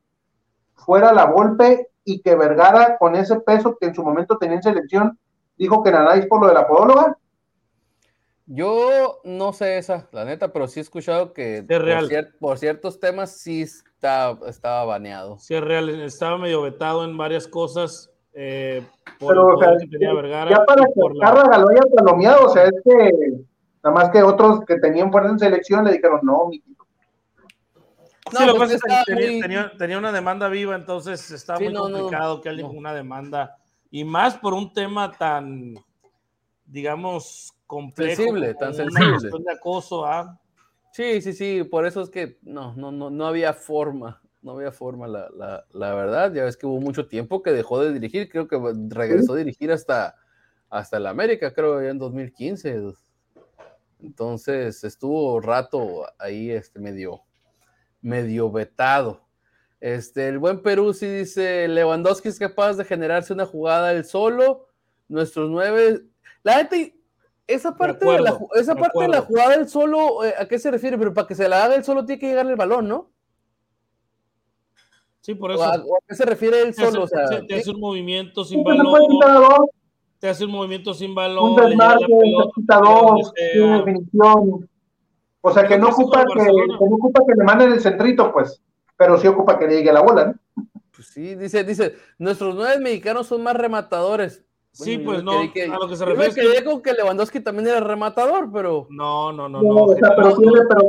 [0.75, 4.63] fuera la Volpe y que Vergara con ese peso que en su momento tenía en
[4.63, 5.17] selección
[5.57, 7.17] dijo que nadáis por lo de la podóloga.
[8.47, 12.09] Yo no sé esa, la neta, pero sí he escuchado que por, real.
[12.09, 15.37] cier- por ciertos temas sí está, estaba baneado.
[15.39, 15.89] Sí, es real.
[16.01, 18.10] Estaba medio vetado en varias cosas.
[18.33, 18.83] Eh,
[19.19, 20.49] por Pero, o sea, poder que tenía Vergara.
[20.51, 23.11] ya para que Azcárraga lo haya palomeado, o sea, es que
[23.83, 26.85] nada más que otros que tenían fuerza en selección le dijeron, no, mijito.
[28.33, 30.75] No, Sí, lo que pues pasa es que tenía, muy- tenía- tenía una demanda viva,
[30.75, 32.69] entonces estaba Sí, muy no, no, complicado que alguien no.
[32.69, 33.57] con una demanda,
[33.89, 35.73] y más por un tema tan,
[36.65, 38.15] digamos, complejo.
[38.15, 39.11] Sensible, tan una sensible.
[39.11, 40.39] cuestión de acoso, ¿ah?
[40.93, 44.72] Sí, sí, sí, por eso es que no, no, no, no había forma, no había
[44.72, 46.34] forma, la, la, la verdad.
[46.34, 48.59] Ya ves que hubo mucho tiempo que dejó de dirigir, creo que
[48.89, 50.15] regresó a dirigir hasta,
[50.69, 52.93] hasta el América, creo, ya en 2015.
[54.01, 57.22] Entonces estuvo rato ahí este, medio,
[58.01, 59.27] medio vetado.
[59.80, 64.68] Este, el buen Perú sí dice, Lewandowski es capaz de generarse una jugada él solo,
[65.07, 66.03] nuestros nueve,
[66.43, 66.95] la gente,
[67.47, 70.72] esa parte, de, la, esa parte de la jugada él solo, eh, ¿a qué se
[70.72, 70.97] refiere?
[70.97, 73.11] Pero para que se la haga él solo tiene que llegarle el balón, ¿no?
[75.22, 75.64] Sí, por ¿O eso.
[75.64, 77.03] a, o a qué se refiere él hace, solo?
[77.03, 79.68] O sea, te- te hace un movimiento sin balón,
[80.19, 82.06] te hace un movimiento sin un balón, llega desmarque,
[83.53, 84.69] tiene definición.
[85.43, 88.61] O sea, que no ocupa que, que no ocupa que le manden el centrito, pues,
[88.98, 90.26] pero sí ocupa que le llegue la bola,
[90.56, 90.65] ¿no?
[90.93, 94.43] pues sí, dice, dice, nuestros nueve mexicanos son más rematadores.
[94.73, 96.64] Sí, pues yo no, que- a lo que se yo me refiere es que- quedé
[96.72, 99.84] con que Lewandowski también era rematador, pero No, no, no, No, no.
[99.84, 100.34] o sea, pero,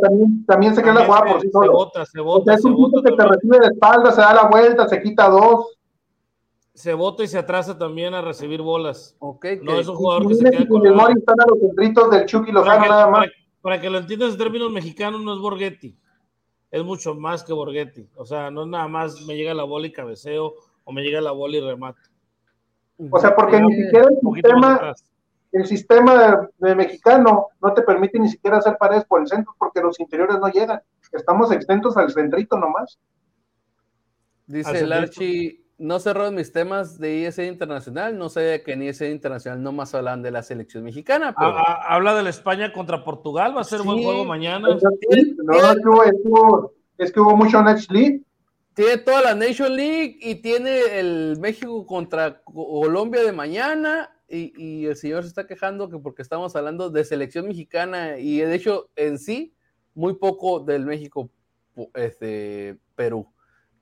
[0.00, 1.72] también, también se queda jugada se- por sí se solo.
[1.72, 4.12] bota, se O bota, sea, es se un tipo bota que te recibe de espalda,
[4.12, 5.66] se da la vuelta, se quita dos.
[6.74, 9.14] se bota y se atrasa también a recibir bolas.
[9.18, 10.96] ok, No que- es un jugador que se queda colgado.
[10.96, 13.20] Mori están a los centritos del Chucky Para Lozano que, nada más.
[13.20, 15.94] para- para que lo entiendas en términos mexicanos, no es Borghetti.
[16.70, 18.08] Es mucho más que Borghetti.
[18.16, 20.54] O sea, no es nada más me llega la bola y cabeceo
[20.84, 22.00] o me llega la bola y remato.
[23.10, 24.92] O sea, porque ni siquiera el sistema,
[25.52, 26.18] el sistema
[26.58, 29.98] de, de mexicano no te permite ni siquiera hacer paredes por el centro porque los
[30.00, 30.80] interiores no llegan.
[31.12, 32.98] Estamos extentos al centrito nomás.
[34.46, 34.92] Dice el.
[34.92, 39.72] Archie, no cerró mis temas de ISE Internacional, no sabía que en ISE Internacional no
[39.72, 43.56] más hablan de la selección mexicana, pero Ha- ha- habla de la España contra Portugal.
[43.56, 44.68] Va a ser un buen juego mañana.
[44.68, 45.88] No, que
[46.28, 48.22] hubo- es que hubo mucho Next League.
[48.74, 54.86] Tiene toda la Nation League y tiene el México contra Colombia de mañana y, y
[54.86, 58.88] el señor se está quejando que porque estamos hablando de selección mexicana y de hecho
[58.96, 59.54] en sí
[59.94, 61.30] muy poco del México
[61.94, 63.26] este, Perú,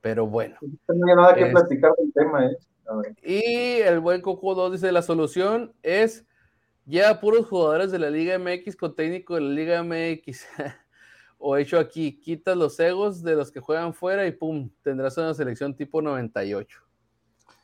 [0.01, 0.57] pero bueno.
[0.61, 2.57] No hay nada que Es- platicar del tema, ¿eh?
[2.87, 3.15] A ver.
[3.23, 6.25] Y el buen Coco 2 dice, la solución es
[6.85, 10.47] ya puros jugadores de la Liga MX con técnico de la Liga MX.
[11.43, 15.33] o hecho aquí, quitas los egos de los que juegan fuera y pum, tendrás una
[15.33, 16.79] selección tipo 98.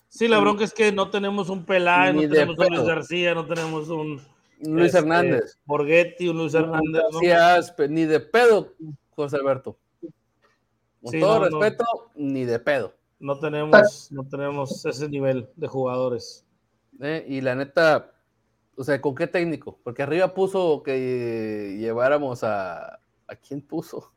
[0.07, 2.87] Sí, la bronca es que no tenemos un Peláez, Ni no tenemos un Luis.
[2.87, 4.21] García, no tenemos un
[4.61, 5.59] Luis este, Hernández.
[5.65, 7.03] Borghetti, un Luis Hernández.
[7.11, 7.19] ¿no?
[7.19, 8.73] Sí, aspe- ni de pedo,
[9.11, 9.77] José Alberto.
[11.01, 11.59] Con Sí, todo no, no.
[11.59, 11.85] respeto,
[12.15, 12.93] ni de pedo.
[13.19, 16.45] No tenemos, no tenemos ese nivel de jugadores.
[17.01, 17.25] ¿eh?
[17.27, 18.13] Y la neta,
[18.75, 19.77] o sea, ¿con qué técnico?
[19.83, 22.99] Porque arriba puso que lleváramos a...
[23.27, 24.13] ¿A quién puso?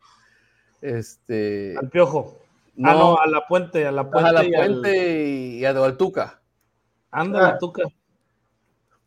[0.81, 1.77] Este...
[1.79, 2.39] Al Piojo.
[2.83, 4.29] Ah, no, a la Puente, a la Puente.
[4.29, 6.41] a la y al- y a Dualtuca.
[7.11, 7.59] Ándale, Ah.
[7.59, 7.83] Tuca.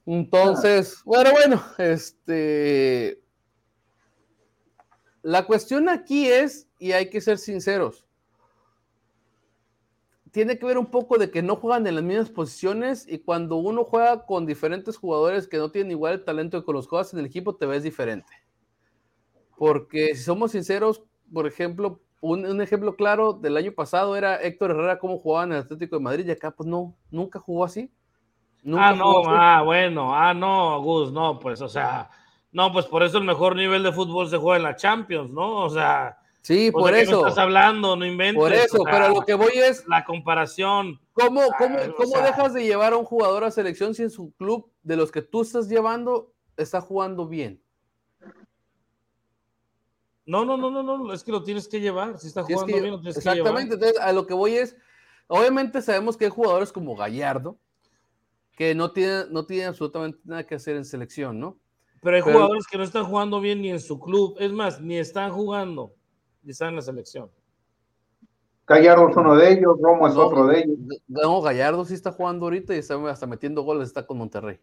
[0.05, 3.21] Entonces, bueno, bueno, este...
[5.21, 8.05] La cuestión aquí es, y hay que ser sinceros,
[10.31, 13.55] tiene que ver un poco de que no juegan en las mismas posiciones y cuando
[13.55, 17.13] uno juega con diferentes jugadores que no tienen igual el talento que con los jugadores
[17.13, 18.34] en el equipo, te ves diferente.
[19.65, 24.72] Porque si somos sinceros, por ejemplo, un, un ejemplo claro del año pasado era Héctor
[24.72, 27.90] Herrera, cómo jugaba en el Atlético de Madrid, y acá pues no, nunca jugó así.
[28.61, 29.30] Nunca Ah, no, así.
[29.31, 32.10] ah, bueno, ah, no, Gus, no, pues, o sea,
[32.52, 35.64] no, pues por eso el mejor nivel de fútbol se juega en la Champions, ¿no?
[35.64, 37.19] O sea, Sí, por sea, ¿qué me eso.
[37.27, 38.35] estás hablando, no inventes.
[38.41, 40.99] Por eso, o sea, pero lo que voy es, La comparación.
[41.14, 44.10] ¿cómo, cómo, Ah, cómo sea- dejas de llevar a un jugador a selección si en
[44.10, 47.62] su club de los que tú estás llevando está jugando bien?
[50.25, 52.17] No, no, no, no, no, es que lo tienes que llevar.
[52.17, 53.89] Si está es jugando que- bien, lo tienes exactamente, que llevar.
[53.89, 54.75] entonces a lo que voy es,
[55.27, 57.57] obviamente sabemos que hay jugadores como Gallardo
[58.55, 61.57] que no tienen, no tienen absolutamente nada que hacer en selección, ¿no?
[62.01, 64.35] Pero hay pero- jugadores que no están jugando bien ni en su club.
[64.39, 65.93] Es más, ni están jugando.
[66.45, 67.29] Y están en la selección.
[68.67, 70.77] Gallardo es uno de ellos, Romo es No, otro de ellos.
[71.07, 74.59] No, Gallardo sí está jugando ahorita y está hasta metiendo goles, está con Monterrey.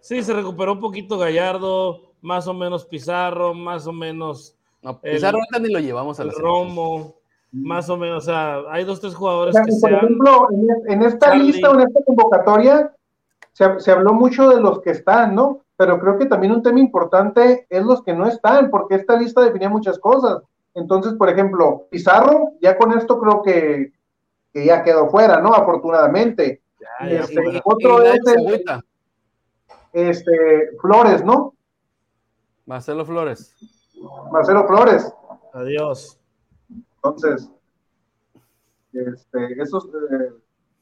[0.00, 4.55] Sí, se recuperó un poquito Gallardo, más o menos Pizarro, más o menos
[4.86, 6.32] No, Pizarro ahorita ni lo llevamos a la.
[6.32, 7.16] Romo,
[7.50, 8.22] más o menos.
[8.22, 9.94] O sea, hay dos, tres O jugadores sea, que por sean.
[9.96, 10.48] ejemplo,
[10.86, 11.44] en, esta Charlie.
[11.52, 12.92] lista o en esta convocatoria
[13.52, 15.62] se, se habló mucho de los que están, ¿no?
[15.76, 19.40] Pero creo que también un tema importante es los que no están, porque esta lista
[19.42, 20.42] definía muchas cosas.
[20.74, 23.92] Entonces, por ejemplo, Pizarro, ya con esto creo que,
[24.52, 25.52] que ya quedó fuera, ¿no?
[25.52, 26.62] Afortunadamente.
[26.80, 28.62] Ya, ya, Este, otro es el-
[29.92, 31.54] este, Flores, ¿no?
[32.66, 33.54] Marcelo Flores.
[34.32, 35.12] Marcelo Flores.
[35.52, 36.18] Adiós.
[36.96, 37.50] Entonces,
[38.92, 40.32] este, esos eh,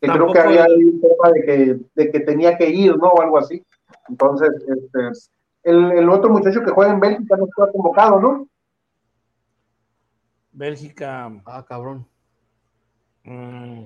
[0.00, 3.08] que creo que había ahí un tema de que, de que tenía que ir, ¿no?
[3.08, 3.64] O algo así.
[4.08, 5.10] Entonces, este,
[5.64, 8.48] el, el otro muchacho que juega en Bélgica no está convocado, ¿no?
[10.52, 11.30] Bélgica.
[11.46, 12.06] Ah, cabrón.
[13.24, 13.84] mm,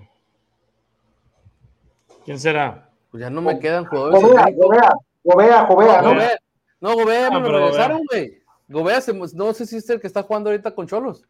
[2.25, 2.91] ¿Quién será?
[3.11, 4.21] Pues ya no me quedan jugadores.
[4.23, 4.47] Gobea.
[4.55, 4.91] Gobea,
[5.25, 6.09] Gobea, Gobea, ¿no?
[6.11, 6.39] Gobea.
[6.81, 8.43] No, Gobea Ah, me lo pero regresaron, güey.
[8.69, 11.25] Gobea, se- no sé si es el que está jugando ahorita con Cholos.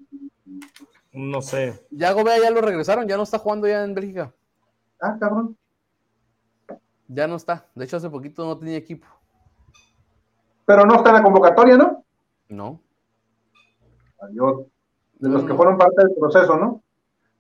[1.13, 1.87] No sé.
[1.91, 4.35] Ya Gobea ya lo regresaron, ya no está jugando ya en Bélgica.
[5.01, 5.57] Ah, cabrón.
[7.07, 7.67] Ya no está.
[7.75, 9.07] De hecho, hace poquito no tenía equipo.
[10.67, 12.05] Pero no está en la convocatoria, ¿no?
[12.49, 12.81] No.
[14.21, 14.67] Adiós.
[15.19, 15.57] De No, los que no.
[15.57, 16.83] fueron parte del proceso, ¿no?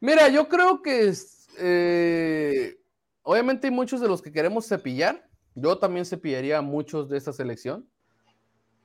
[0.00, 1.12] Mira, yo creo que
[1.58, 2.78] eh,
[3.22, 5.28] obviamente hay muchos de los que queremos cepillar.
[5.54, 7.86] Yo también cepillaría a muchos de esta selección.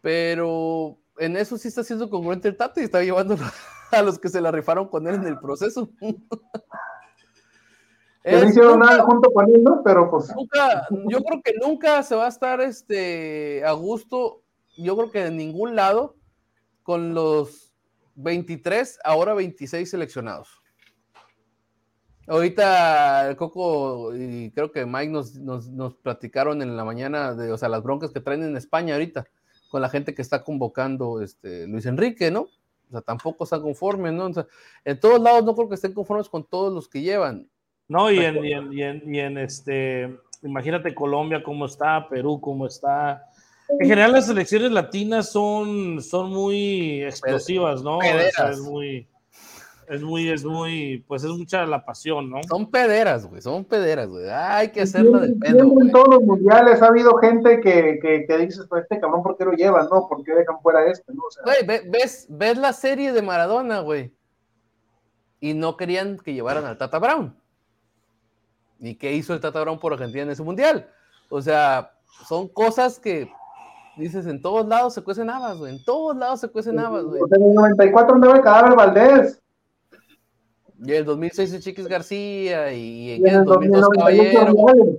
[0.02, 3.36] Pero en eso sí está siendo congruente el Tata y está llevando
[3.92, 5.90] a los que se la rifaron con él en el proceso.
[8.24, 9.82] Que no Es- hicieron nunca- nada junto con él, ¿no?
[9.84, 14.44] Pero pues, nunca, yo creo que nunca se va a estar este, a gusto,
[14.78, 16.16] yo creo que de ningún lado,
[16.84, 17.74] con los
[18.16, 20.62] 23, ahora 26 seleccionados.
[22.28, 27.52] Ahorita el Coco y creo que Mike nos, nos, nos platicaron en la mañana de,
[27.52, 29.26] o sea, las broncas que traen en España ahorita,
[29.74, 32.42] con la gente que está convocando este, Luis Enrique, ¿no?
[32.42, 34.28] O sea, tampoco están conformes, ¿no?
[34.28, 34.46] O sea,
[34.86, 37.50] en todos lados no creo que estén conformes con todos los que llevan.
[37.88, 42.40] No, y en, y en, y en- y en este, imagínate Colombia cómo está, Perú
[42.40, 43.24] cómo está.
[43.68, 47.98] En general las selecciones latinas son, son muy explosivas, ¿no?
[47.98, 48.02] O
[48.36, 49.08] sea, es muy,
[49.90, 52.42] es muy, es muy, pues es mucha la pasión, ¿no?
[52.48, 54.30] Son pederas, güey, son pederas, güey.
[54.30, 58.38] Hay que hacerla de pedo, en todos los mundiales ha habido gente que, que, que
[58.38, 59.88] dices, pues este cabrón, ¿por qué lo llevan?
[59.92, 61.14] No, ¿por qué dejan fuera este?
[61.14, 61.24] ¿no?
[61.28, 64.14] O sea, Güey, ve- ves, ves la serie de Maradona, güey.
[65.40, 67.36] Y no querían que llevaran al Tata Brown.
[68.80, 70.90] ¿Y qué hizo el Tata Brown por Argentina en ese mundial?
[71.30, 71.92] O sea,
[72.28, 73.30] son cosas que
[73.98, 75.76] dices en todos lados se cuecen habas, güey.
[75.76, 77.22] En todos lados se cuecen habas, güey.
[77.36, 79.43] en el 94 andaba el cadáver Valdés.
[80.86, 84.98] Y el 2006 el Chiquis García y en Y en el el 2002 98 Caballero.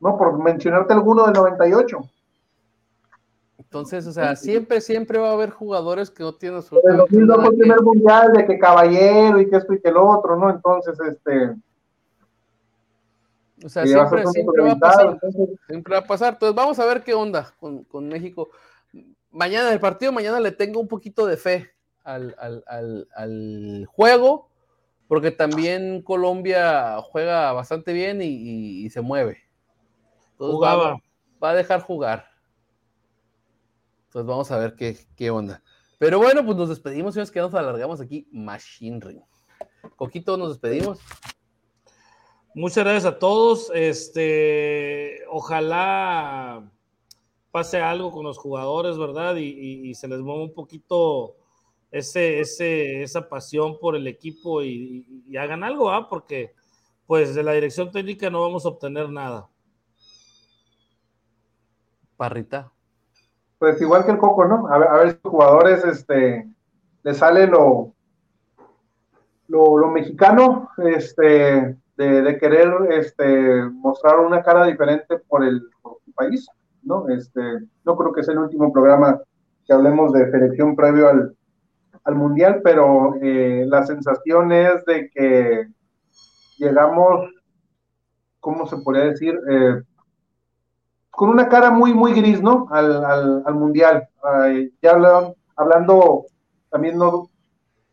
[0.00, 1.98] No, por mencionarte alguno del 98.
[3.58, 7.28] Entonces, o sea, siempre, siempre va a haber jugadores que no tienen El absolutamente 2002
[7.28, 10.36] nada fue el primer mundial de que Caballero y que esto y que el otro,
[10.36, 10.50] ¿no?
[10.50, 11.54] Entonces, este.
[13.64, 15.06] O sea, siempre, siempre va a pasar.
[15.12, 16.32] entonces, Siempre va a pasar.
[16.32, 18.48] Entonces vamos a ver qué onda con, con México.
[19.30, 21.70] Mañana, el partido, mañana le tengo un poquito de fe
[22.02, 24.48] al, al- al- al juego,
[25.10, 29.38] porque también Colombia juega bastante bien y, y- y se mueve.
[30.30, 31.02] Entonces, va- Jugaba.
[31.42, 32.26] Va, a dejar jugar.
[34.06, 35.64] Entonces vamos a ver qué, qué onda.
[35.98, 38.28] Pero bueno, pues nos despedimos, señores, que nos alargamos aquí.
[38.30, 39.20] Machine Ring.
[39.96, 41.00] Coquito, nos despedimos.
[42.54, 43.72] Muchas gracias a todos.
[43.74, 46.70] Este, ojalá
[47.50, 49.34] pase algo con los jugadores, ¿verdad?
[49.34, 51.34] Y, y- y se les mueva un poquito
[51.90, 55.06] ese, ese, esa pasión por el equipo y,
[55.38, 56.08] hagan algo, ¿ah?
[56.08, 56.54] Porque
[57.06, 59.48] pues de la dirección técnica no vamos a obtener nada.
[62.16, 62.70] Parrita.
[63.58, 64.68] pues igual que el Coco, ¿no?
[64.68, 66.48] A ver, a ver si los jugadores, este,
[67.02, 67.94] le sale lo,
[69.48, 75.98] lo, lo mexicano, este, de, de querer, este, mostrar una cara diferente por el, por
[76.04, 76.46] su país,
[76.82, 77.08] ¿no?
[77.08, 77.40] Este,
[77.84, 79.20] no creo que sea el último programa
[79.66, 81.36] que hablemos de selección previo al,
[82.04, 85.66] al mundial, pero eh, la sensación es de que
[86.58, 87.30] llegamos,
[88.40, 89.38] ¿cómo se podría decir?
[89.50, 89.82] Eh,
[91.10, 92.66] con una cara muy, muy gris, ¿no?
[92.70, 94.08] Al, al, al mundial.
[94.80, 96.24] Ya hablaron- hablando
[96.70, 97.28] también no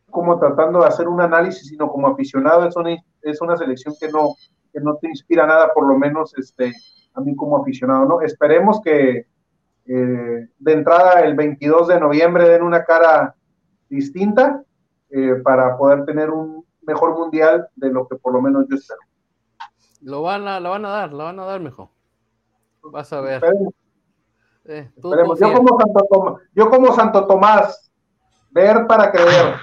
[0.09, 4.09] como tratando de hacer un análisis, sino como aficionado, es una, es una selección que
[4.09, 4.35] no,
[4.73, 6.73] que no te inspira nada, por lo menos este,
[7.13, 8.21] a mí como aficionado, ¿no?
[8.21, 9.27] Esperemos que
[9.85, 13.35] eh, de entrada el 22 de noviembre den una cara
[13.89, 14.63] distinta
[15.09, 18.99] eh, para poder tener un mejor mundial de lo que por lo menos yo espero.
[20.01, 21.89] Lo van a, lo van a dar, lo van a dar mejor.
[22.83, 23.43] Vas a ver.
[24.65, 27.91] Eh, yo, como Santo Tomás, yo como Santo Tomás,
[28.51, 29.55] ver para creer.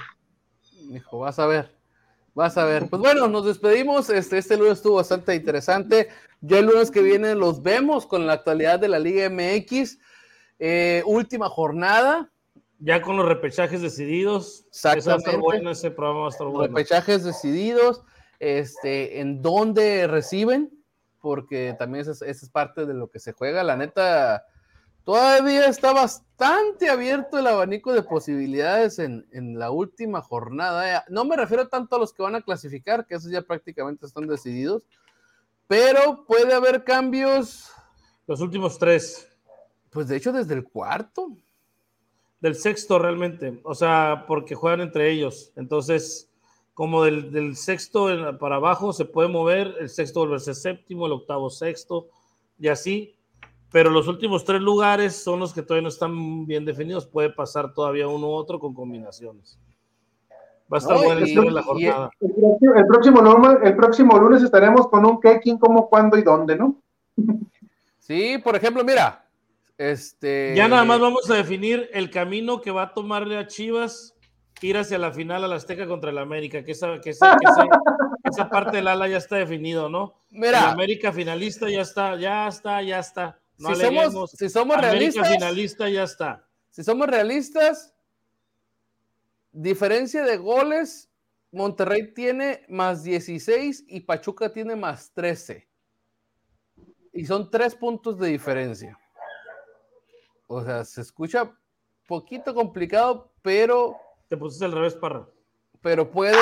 [0.89, 1.75] Hijo, vas a ver.
[2.33, 2.89] Vas a ver.
[2.89, 4.09] Pues bueno, nos despedimos.
[4.09, 6.09] Este, este lunes estuvo bastante interesante.
[6.41, 9.99] Ya el lunes que viene los vemos con la actualidad de la Liga MX.
[10.59, 12.29] Eh, última jornada.
[12.79, 14.65] Ya con los repechajes decididos.
[14.67, 15.37] Exactamente.
[15.37, 16.75] Bueno, ese programa va a estar bueno.
[16.75, 18.03] Repechajes decididos.
[18.39, 20.71] Este, en dónde reciben,
[21.21, 23.63] porque también esa es parte de lo que se juega.
[23.63, 24.45] La neta,
[25.05, 29.25] todavía está bastante abierto el abanico de posibilidades en,
[29.57, 31.05] la última jornada.
[31.09, 34.27] No me refiero tanto a los que van a clasificar, que esos ya prácticamente están
[34.27, 34.83] decididos,
[35.67, 37.71] pero puede haber cambios.
[38.27, 39.31] Los últimos tres.
[39.91, 41.37] Pues de hecho desde el cuarto.
[42.45, 45.51] Del sexto realmente, o sea, porque juegan entre ellos.
[45.55, 46.29] Entonces,
[46.75, 48.07] como del, sexto
[48.37, 52.07] para abajo se puede mover, el sexto volverse séptimo, el octavo sexto,
[52.59, 53.15] y así
[53.71, 57.05] pero los últimos tres lugares son los que todavía no están bien definidos.
[57.05, 59.59] Puede pasar todavía uno u otro con combinaciones.
[60.71, 62.09] Va a estar buena la jornada.
[62.21, 66.77] El, próximo, el próximo lunes estaremos con un qué, quién, cómo, cuándo y dónde, ¿no?
[67.99, 69.24] Sí, por ejemplo, mira,
[69.77, 70.53] este.
[70.55, 74.15] Ya nada más vamos a definir el camino que va a tomarle a Chivas
[74.61, 77.37] ir hacia la final a la Azteca contra el América, que esa, que esa,
[78.23, 80.21] esa parte del ala ya está definido, ¿no?
[80.29, 80.59] Mira.
[80.59, 85.29] El América finalista ya está, ya está, ya está si, somos, si somos realistas.
[85.29, 86.47] finalista ya está.
[86.69, 87.93] Si somos realistas,
[89.51, 91.09] diferencia de goles,
[91.51, 95.67] Monterrey tiene más 16 y Pachuca tiene más 13.
[97.13, 98.99] Y son tres puntos de diferencia.
[100.47, 101.51] O sea, se escucha
[102.07, 103.97] poquito complicado, pero.
[104.27, 105.27] Te pusiste al revés, Parra.
[105.81, 106.35] Pero puede,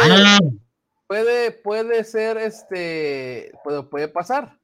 [1.07, 3.51] puede, puede ser este.
[3.63, 4.57] Puede, puede pasar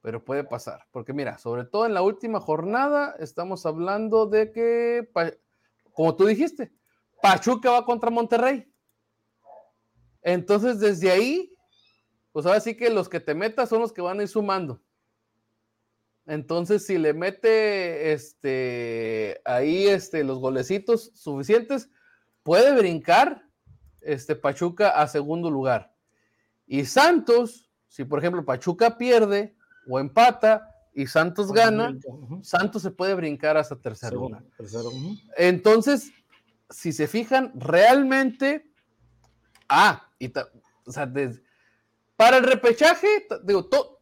[0.00, 0.86] pero puede pasar.
[0.90, 5.08] Porque mira, sobre todo en la última jornada estamos hablando de que,
[5.92, 6.72] como tú dijiste,
[7.20, 8.72] Pachuca va contra Monterrey.
[10.22, 11.54] Entonces, desde ahí,
[12.32, 14.80] pues ahora sí que los que te metas son los que van a ir sumando.
[16.28, 21.88] Entonces, si le mete este, ahí este, los golecitos suficientes,
[22.42, 23.48] puede brincar
[24.02, 25.94] este, Pachuca a segundo lugar.
[26.66, 29.56] Y Santos, si por ejemplo Pachuca pierde,
[29.88, 31.98] o empata y Santos gana,
[32.42, 34.44] Santos se puede brincar hasta tercer lugar.
[35.38, 36.12] Entonces,
[36.68, 38.70] si se fijan, realmente,
[39.66, 40.30] ah, y
[40.84, 41.10] o sea,
[42.16, 43.97] para el repechaje, digo, todo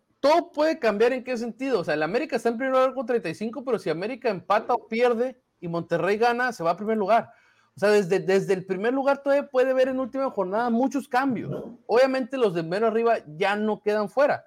[0.53, 1.81] puede cambiar en qué sentido.
[1.81, 4.87] O sea, el América está en primer lugar con 35, pero si América empata o
[4.89, 7.31] pierde y Monterrey gana, se va a primer lugar.
[7.75, 11.65] O sea, desde, desde el primer lugar todavía puede ver en última jornada muchos cambios.
[11.87, 14.45] Obviamente los de menos arriba ya no quedan fuera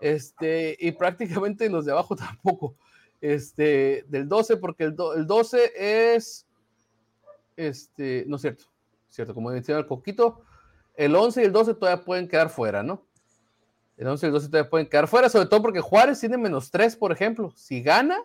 [0.00, 2.76] este, y prácticamente los de abajo tampoco.
[3.20, 6.46] Este, del 12, porque el, el 12 es,
[7.56, 8.64] este, no es cierto,
[9.08, 10.42] cierto, como decía el Coquito,
[10.94, 13.06] el 11 y el 12 todavía pueden quedar fuera, ¿no?
[13.96, 16.70] El 11 y el 12 todavía pueden quedar fuera, sobre todo porque Juárez tiene menos
[16.70, 17.52] 3, por ejemplo.
[17.56, 18.18] Si gana,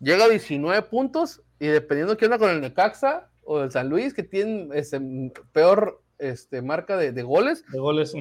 [0.00, 4.12] llega a 19 puntos y dependiendo qué onda con el Necaxa o el San Luis,
[4.12, 5.00] que tienen este,
[5.52, 7.64] peor este, marca de, goles.
[7.70, 8.12] De goles,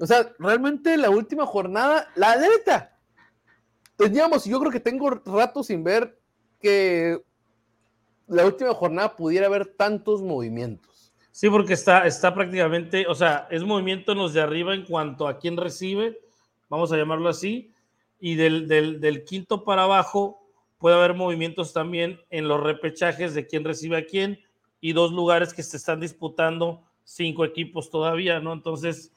[0.00, 2.96] o sea, realmente la última jornada, la neta,
[3.96, 6.18] teníamos, yo creo que tengo rato sin ver
[6.58, 7.22] que
[8.26, 10.89] la última jornada pudiera haber tantos movimientos.
[11.32, 15.28] Sí, porque está, está prácticamente, o sea, es movimiento en los de arriba en cuanto
[15.28, 16.18] a quién recibe,
[16.68, 17.72] vamos a llamarlo así,
[18.20, 20.40] y del, del quinto para abajo
[20.78, 24.40] puede haber movimientos también en los repechajes de quién recibe a quién
[24.80, 28.52] y dos lugares que se están disputando cinco equipos todavía, ¿no?
[28.52, 29.12] Entonces,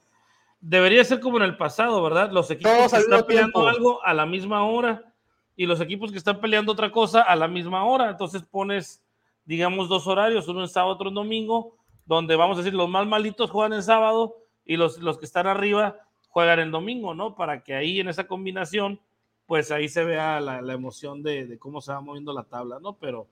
[0.59, 2.31] debería ser como en el pasado, ¿verdad?
[2.31, 5.13] Los equipos que están peleando algo a la misma hora
[5.55, 8.09] y los equipos que están peleando otra cosa a la misma hora.
[8.09, 9.01] Entonces pones,
[9.45, 13.07] digamos, dos horarios, uno en sábado, otro en domingo, donde vamos a decir los más
[13.07, 15.97] malitos juegan en sábado y los, los que están arriba
[16.29, 17.35] juegan en domingo, ¿no?
[17.35, 18.99] Para que ahí en esa combinación,
[19.45, 22.79] pues ahí se vea la, la emoción de, de, cómo se va moviendo la tabla,
[22.79, 22.97] ¿no?
[22.97, 23.27] Pero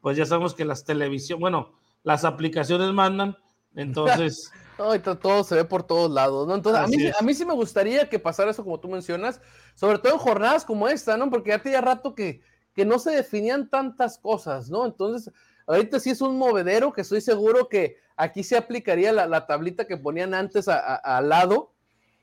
[0.00, 1.72] pues ya sabemos que las televisiones, bueno,
[2.02, 3.36] las aplicaciones mandan,
[3.74, 4.52] entonces...
[4.76, 6.54] todo se ve por todos lados, ¿no?
[6.54, 9.40] Entonces, a mí, a mí, sí me gustaría que pasara eso como tú mencionas,
[9.74, 11.30] sobre todo en jornadas como esta, ¿no?
[11.30, 12.42] Porque ya tenía rato que,
[12.74, 14.84] que no se definían tantas cosas, ¿no?
[14.84, 15.32] Entonces,
[15.66, 19.96] ahorita sí es un movedero que estoy seguro que aquí se aplicaría la, tablita que
[19.96, 21.72] ponían antes al lado,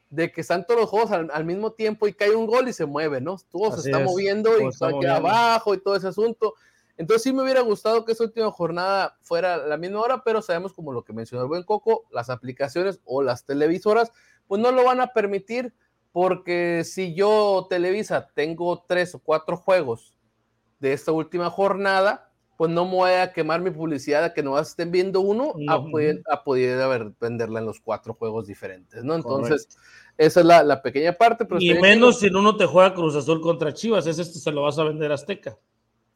[0.09, 2.85] de que están todos los juegos al, mismo tiempo y cae un gol y se
[2.85, 3.37] mueve, ¿no?
[3.51, 6.53] Todo se está moviendo y está aquí abajo y todo ese asunto.
[6.97, 10.73] Entonces sí me hubiera gustado que esa última jornada fuera la misma hora, pero sabemos
[10.73, 14.11] como lo que mencionó el buen Coco, las aplicaciones o las televisoras,
[14.47, 15.73] pues no lo van a permitir
[16.11, 20.15] porque si yo Televisa tengo tres o cuatro juegos
[20.79, 22.31] de esta última jornada,
[22.63, 25.83] pues no me voy a quemar mi publicidad a que no estén viendo uno a,
[25.83, 29.15] poder, a poder venderla en los cuatro juegos diferentes, ¿no?
[29.15, 29.67] Entonces,
[30.17, 31.43] esa es la, pequeña parte.
[31.43, 34.79] Pero y menos si uno te juega Cruz Azul contra Chivas, ese se lo vas
[34.79, 35.57] a vender a Azteca.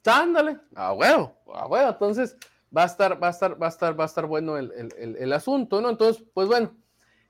[0.05, 2.37] Ándale, ah, bueno, ah, bueno, entonces
[2.73, 5.33] va a estar, va a estar, va a estar, va a estar bueno el, el,
[5.33, 5.89] asunto, ¿no?
[5.89, 6.73] Entonces, pues bueno,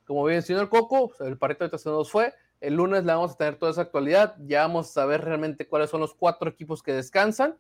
[0.06, 2.36] como bien el el Coco, el parito de se nos fue.
[2.62, 4.36] El lunes le vamos a tener toda esa actualidad.
[4.46, 7.58] Ya vamos a saber realmente cuáles son los cuatro equipos que descansan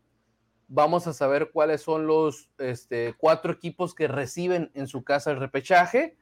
[0.67, 5.37] vamos a saber cuáles son los este, cuatro equipos que reciben en su casa el
[5.37, 6.17] repechaje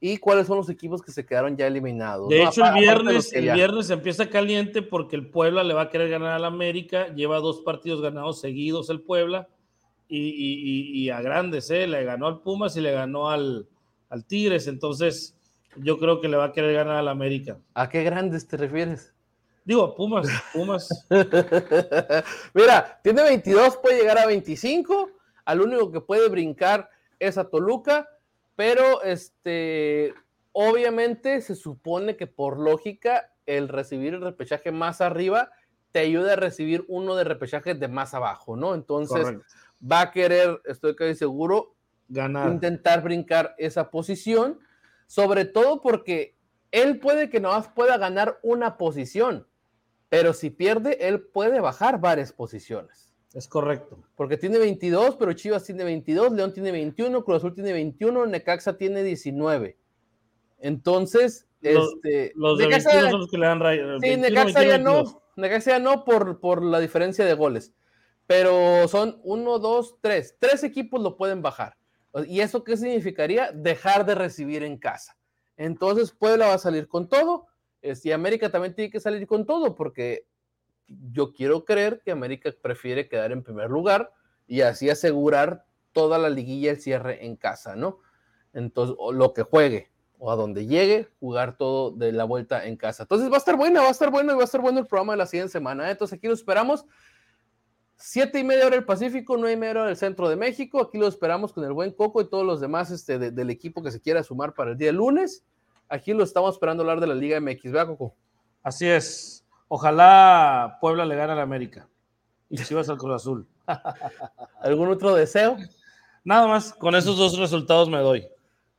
[0.00, 2.28] y cuáles son los equipos que se quedaron ya eliminados.
[2.28, 6.08] De hecho, el viernes, el viernes empieza caliente porque el Puebla le va a querer
[6.08, 9.48] ganar al América, lleva dos partidos ganados seguidos el Puebla
[10.08, 11.86] y, a grandes, ¿eh?
[11.86, 13.68] le ganó al Pumas y le ganó al,
[14.08, 15.36] al Tigres, entonces
[15.76, 17.58] yo creo que le va a querer ganar al América.
[17.74, 19.14] ¿A qué grandes te refieres?
[19.68, 21.06] Digo, Pumas, Pumas.
[22.54, 25.10] Mira, tiene 22, puede llegar a 25.
[25.44, 26.88] Al único que puede brincar
[27.18, 28.08] es a Toluca,
[28.56, 30.14] pero este,
[30.52, 35.50] obviamente se supone que por lógica el recibir el repechaje más arriba
[35.92, 38.72] te ayuda a recibir uno de repechaje de más abajo, ¿no?
[38.72, 39.26] Entonces
[39.80, 41.74] va a querer, estoy casi seguro,
[42.08, 44.60] ganar, intentar brincar esa posición,
[45.06, 46.38] sobre todo porque
[46.70, 49.46] él puede que no más pueda ganar una posición,
[50.08, 53.14] pero si pierde, él puede bajar varias posiciones.
[53.34, 54.02] Es correcto.
[54.16, 58.78] Porque tiene 22, pero Chivas tiene 22, León tiene 21, Cruz Azul tiene 21, Necaxa
[58.78, 59.78] tiene 19.
[60.60, 64.00] Entonces, los, este, los de Necaxa, 21 son los que le dan rayos.
[64.02, 67.74] Sí, Necaxa ya no, Necaxa ya no por, por la diferencia de goles.
[68.26, 70.36] Pero son 1, 2, 3.
[70.38, 71.76] Tres equipos lo pueden bajar.
[72.26, 73.52] ¿Y eso qué significaría?
[73.52, 75.16] Dejar de recibir en casa.
[75.56, 77.46] Entonces, Puebla va a salir con todo
[78.04, 80.26] y América también tiene que salir con todo, porque
[80.86, 84.12] yo quiero creer que América prefiere quedar en primer lugar
[84.46, 88.00] y así asegurar toda la liguilla el cierre en casa, ¿no?
[88.52, 93.04] Entonces, lo que juegue o a donde llegue, jugar todo de la vuelta en casa.
[93.04, 94.86] Entonces va a estar bueno, va a estar bueno y va a estar bueno el
[94.86, 95.88] programa de la siguiente semana.
[95.88, 95.92] ¿eh?
[95.92, 96.84] Entonces aquí lo esperamos.
[97.96, 100.80] Siete y media hora del Pacífico, nueve y media hora del centro de México.
[100.80, 103.90] Aquí lo esperamos con el buen Coco y todos los demás este, del equipo que
[103.90, 105.44] se quiera sumar para el día lunes.
[105.88, 108.14] Aquí lo estamos esperando hablar de la Liga MX, ¿verdad, Coco?
[108.62, 109.46] Así es.
[109.68, 111.88] Ojalá Puebla le gane al América
[112.50, 113.46] y Chivas al Cruz Azul.
[114.60, 115.56] ¿Algún otro deseo?
[116.24, 118.26] Nada más, con esos dos resultados me doy.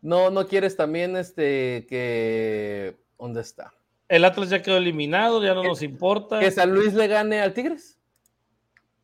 [0.01, 3.73] No, no quieres también este que ¿dónde está?
[4.07, 6.39] El Atlas ya quedó eliminado, ya no nos importa.
[6.39, 7.99] ¿Que San Luis le gane al Tigres?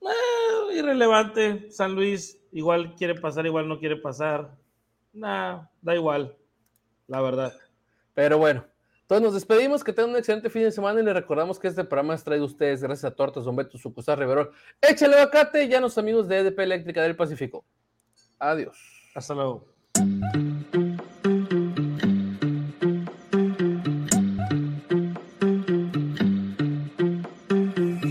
[0.02, 1.70] Eh, irrelevante.
[1.72, 4.56] San Luis igual quiere pasar, igual no quiere pasar.
[5.14, 6.36] Nah, da igual,
[7.08, 7.54] la verdad.
[8.16, 8.66] Pero bueno,
[9.02, 11.84] entonces nos despedimos, que tengan un excelente fin de semana y les recordamos que este
[11.84, 14.50] programa es traído a ustedes gracias a Tortas Don Beto Sucursal Riverol.
[14.82, 17.64] Échale bacate y a los amigos de EDP Eléctrica del Pacífico.
[18.40, 18.76] Adiós.
[19.14, 19.68] Hasta luego.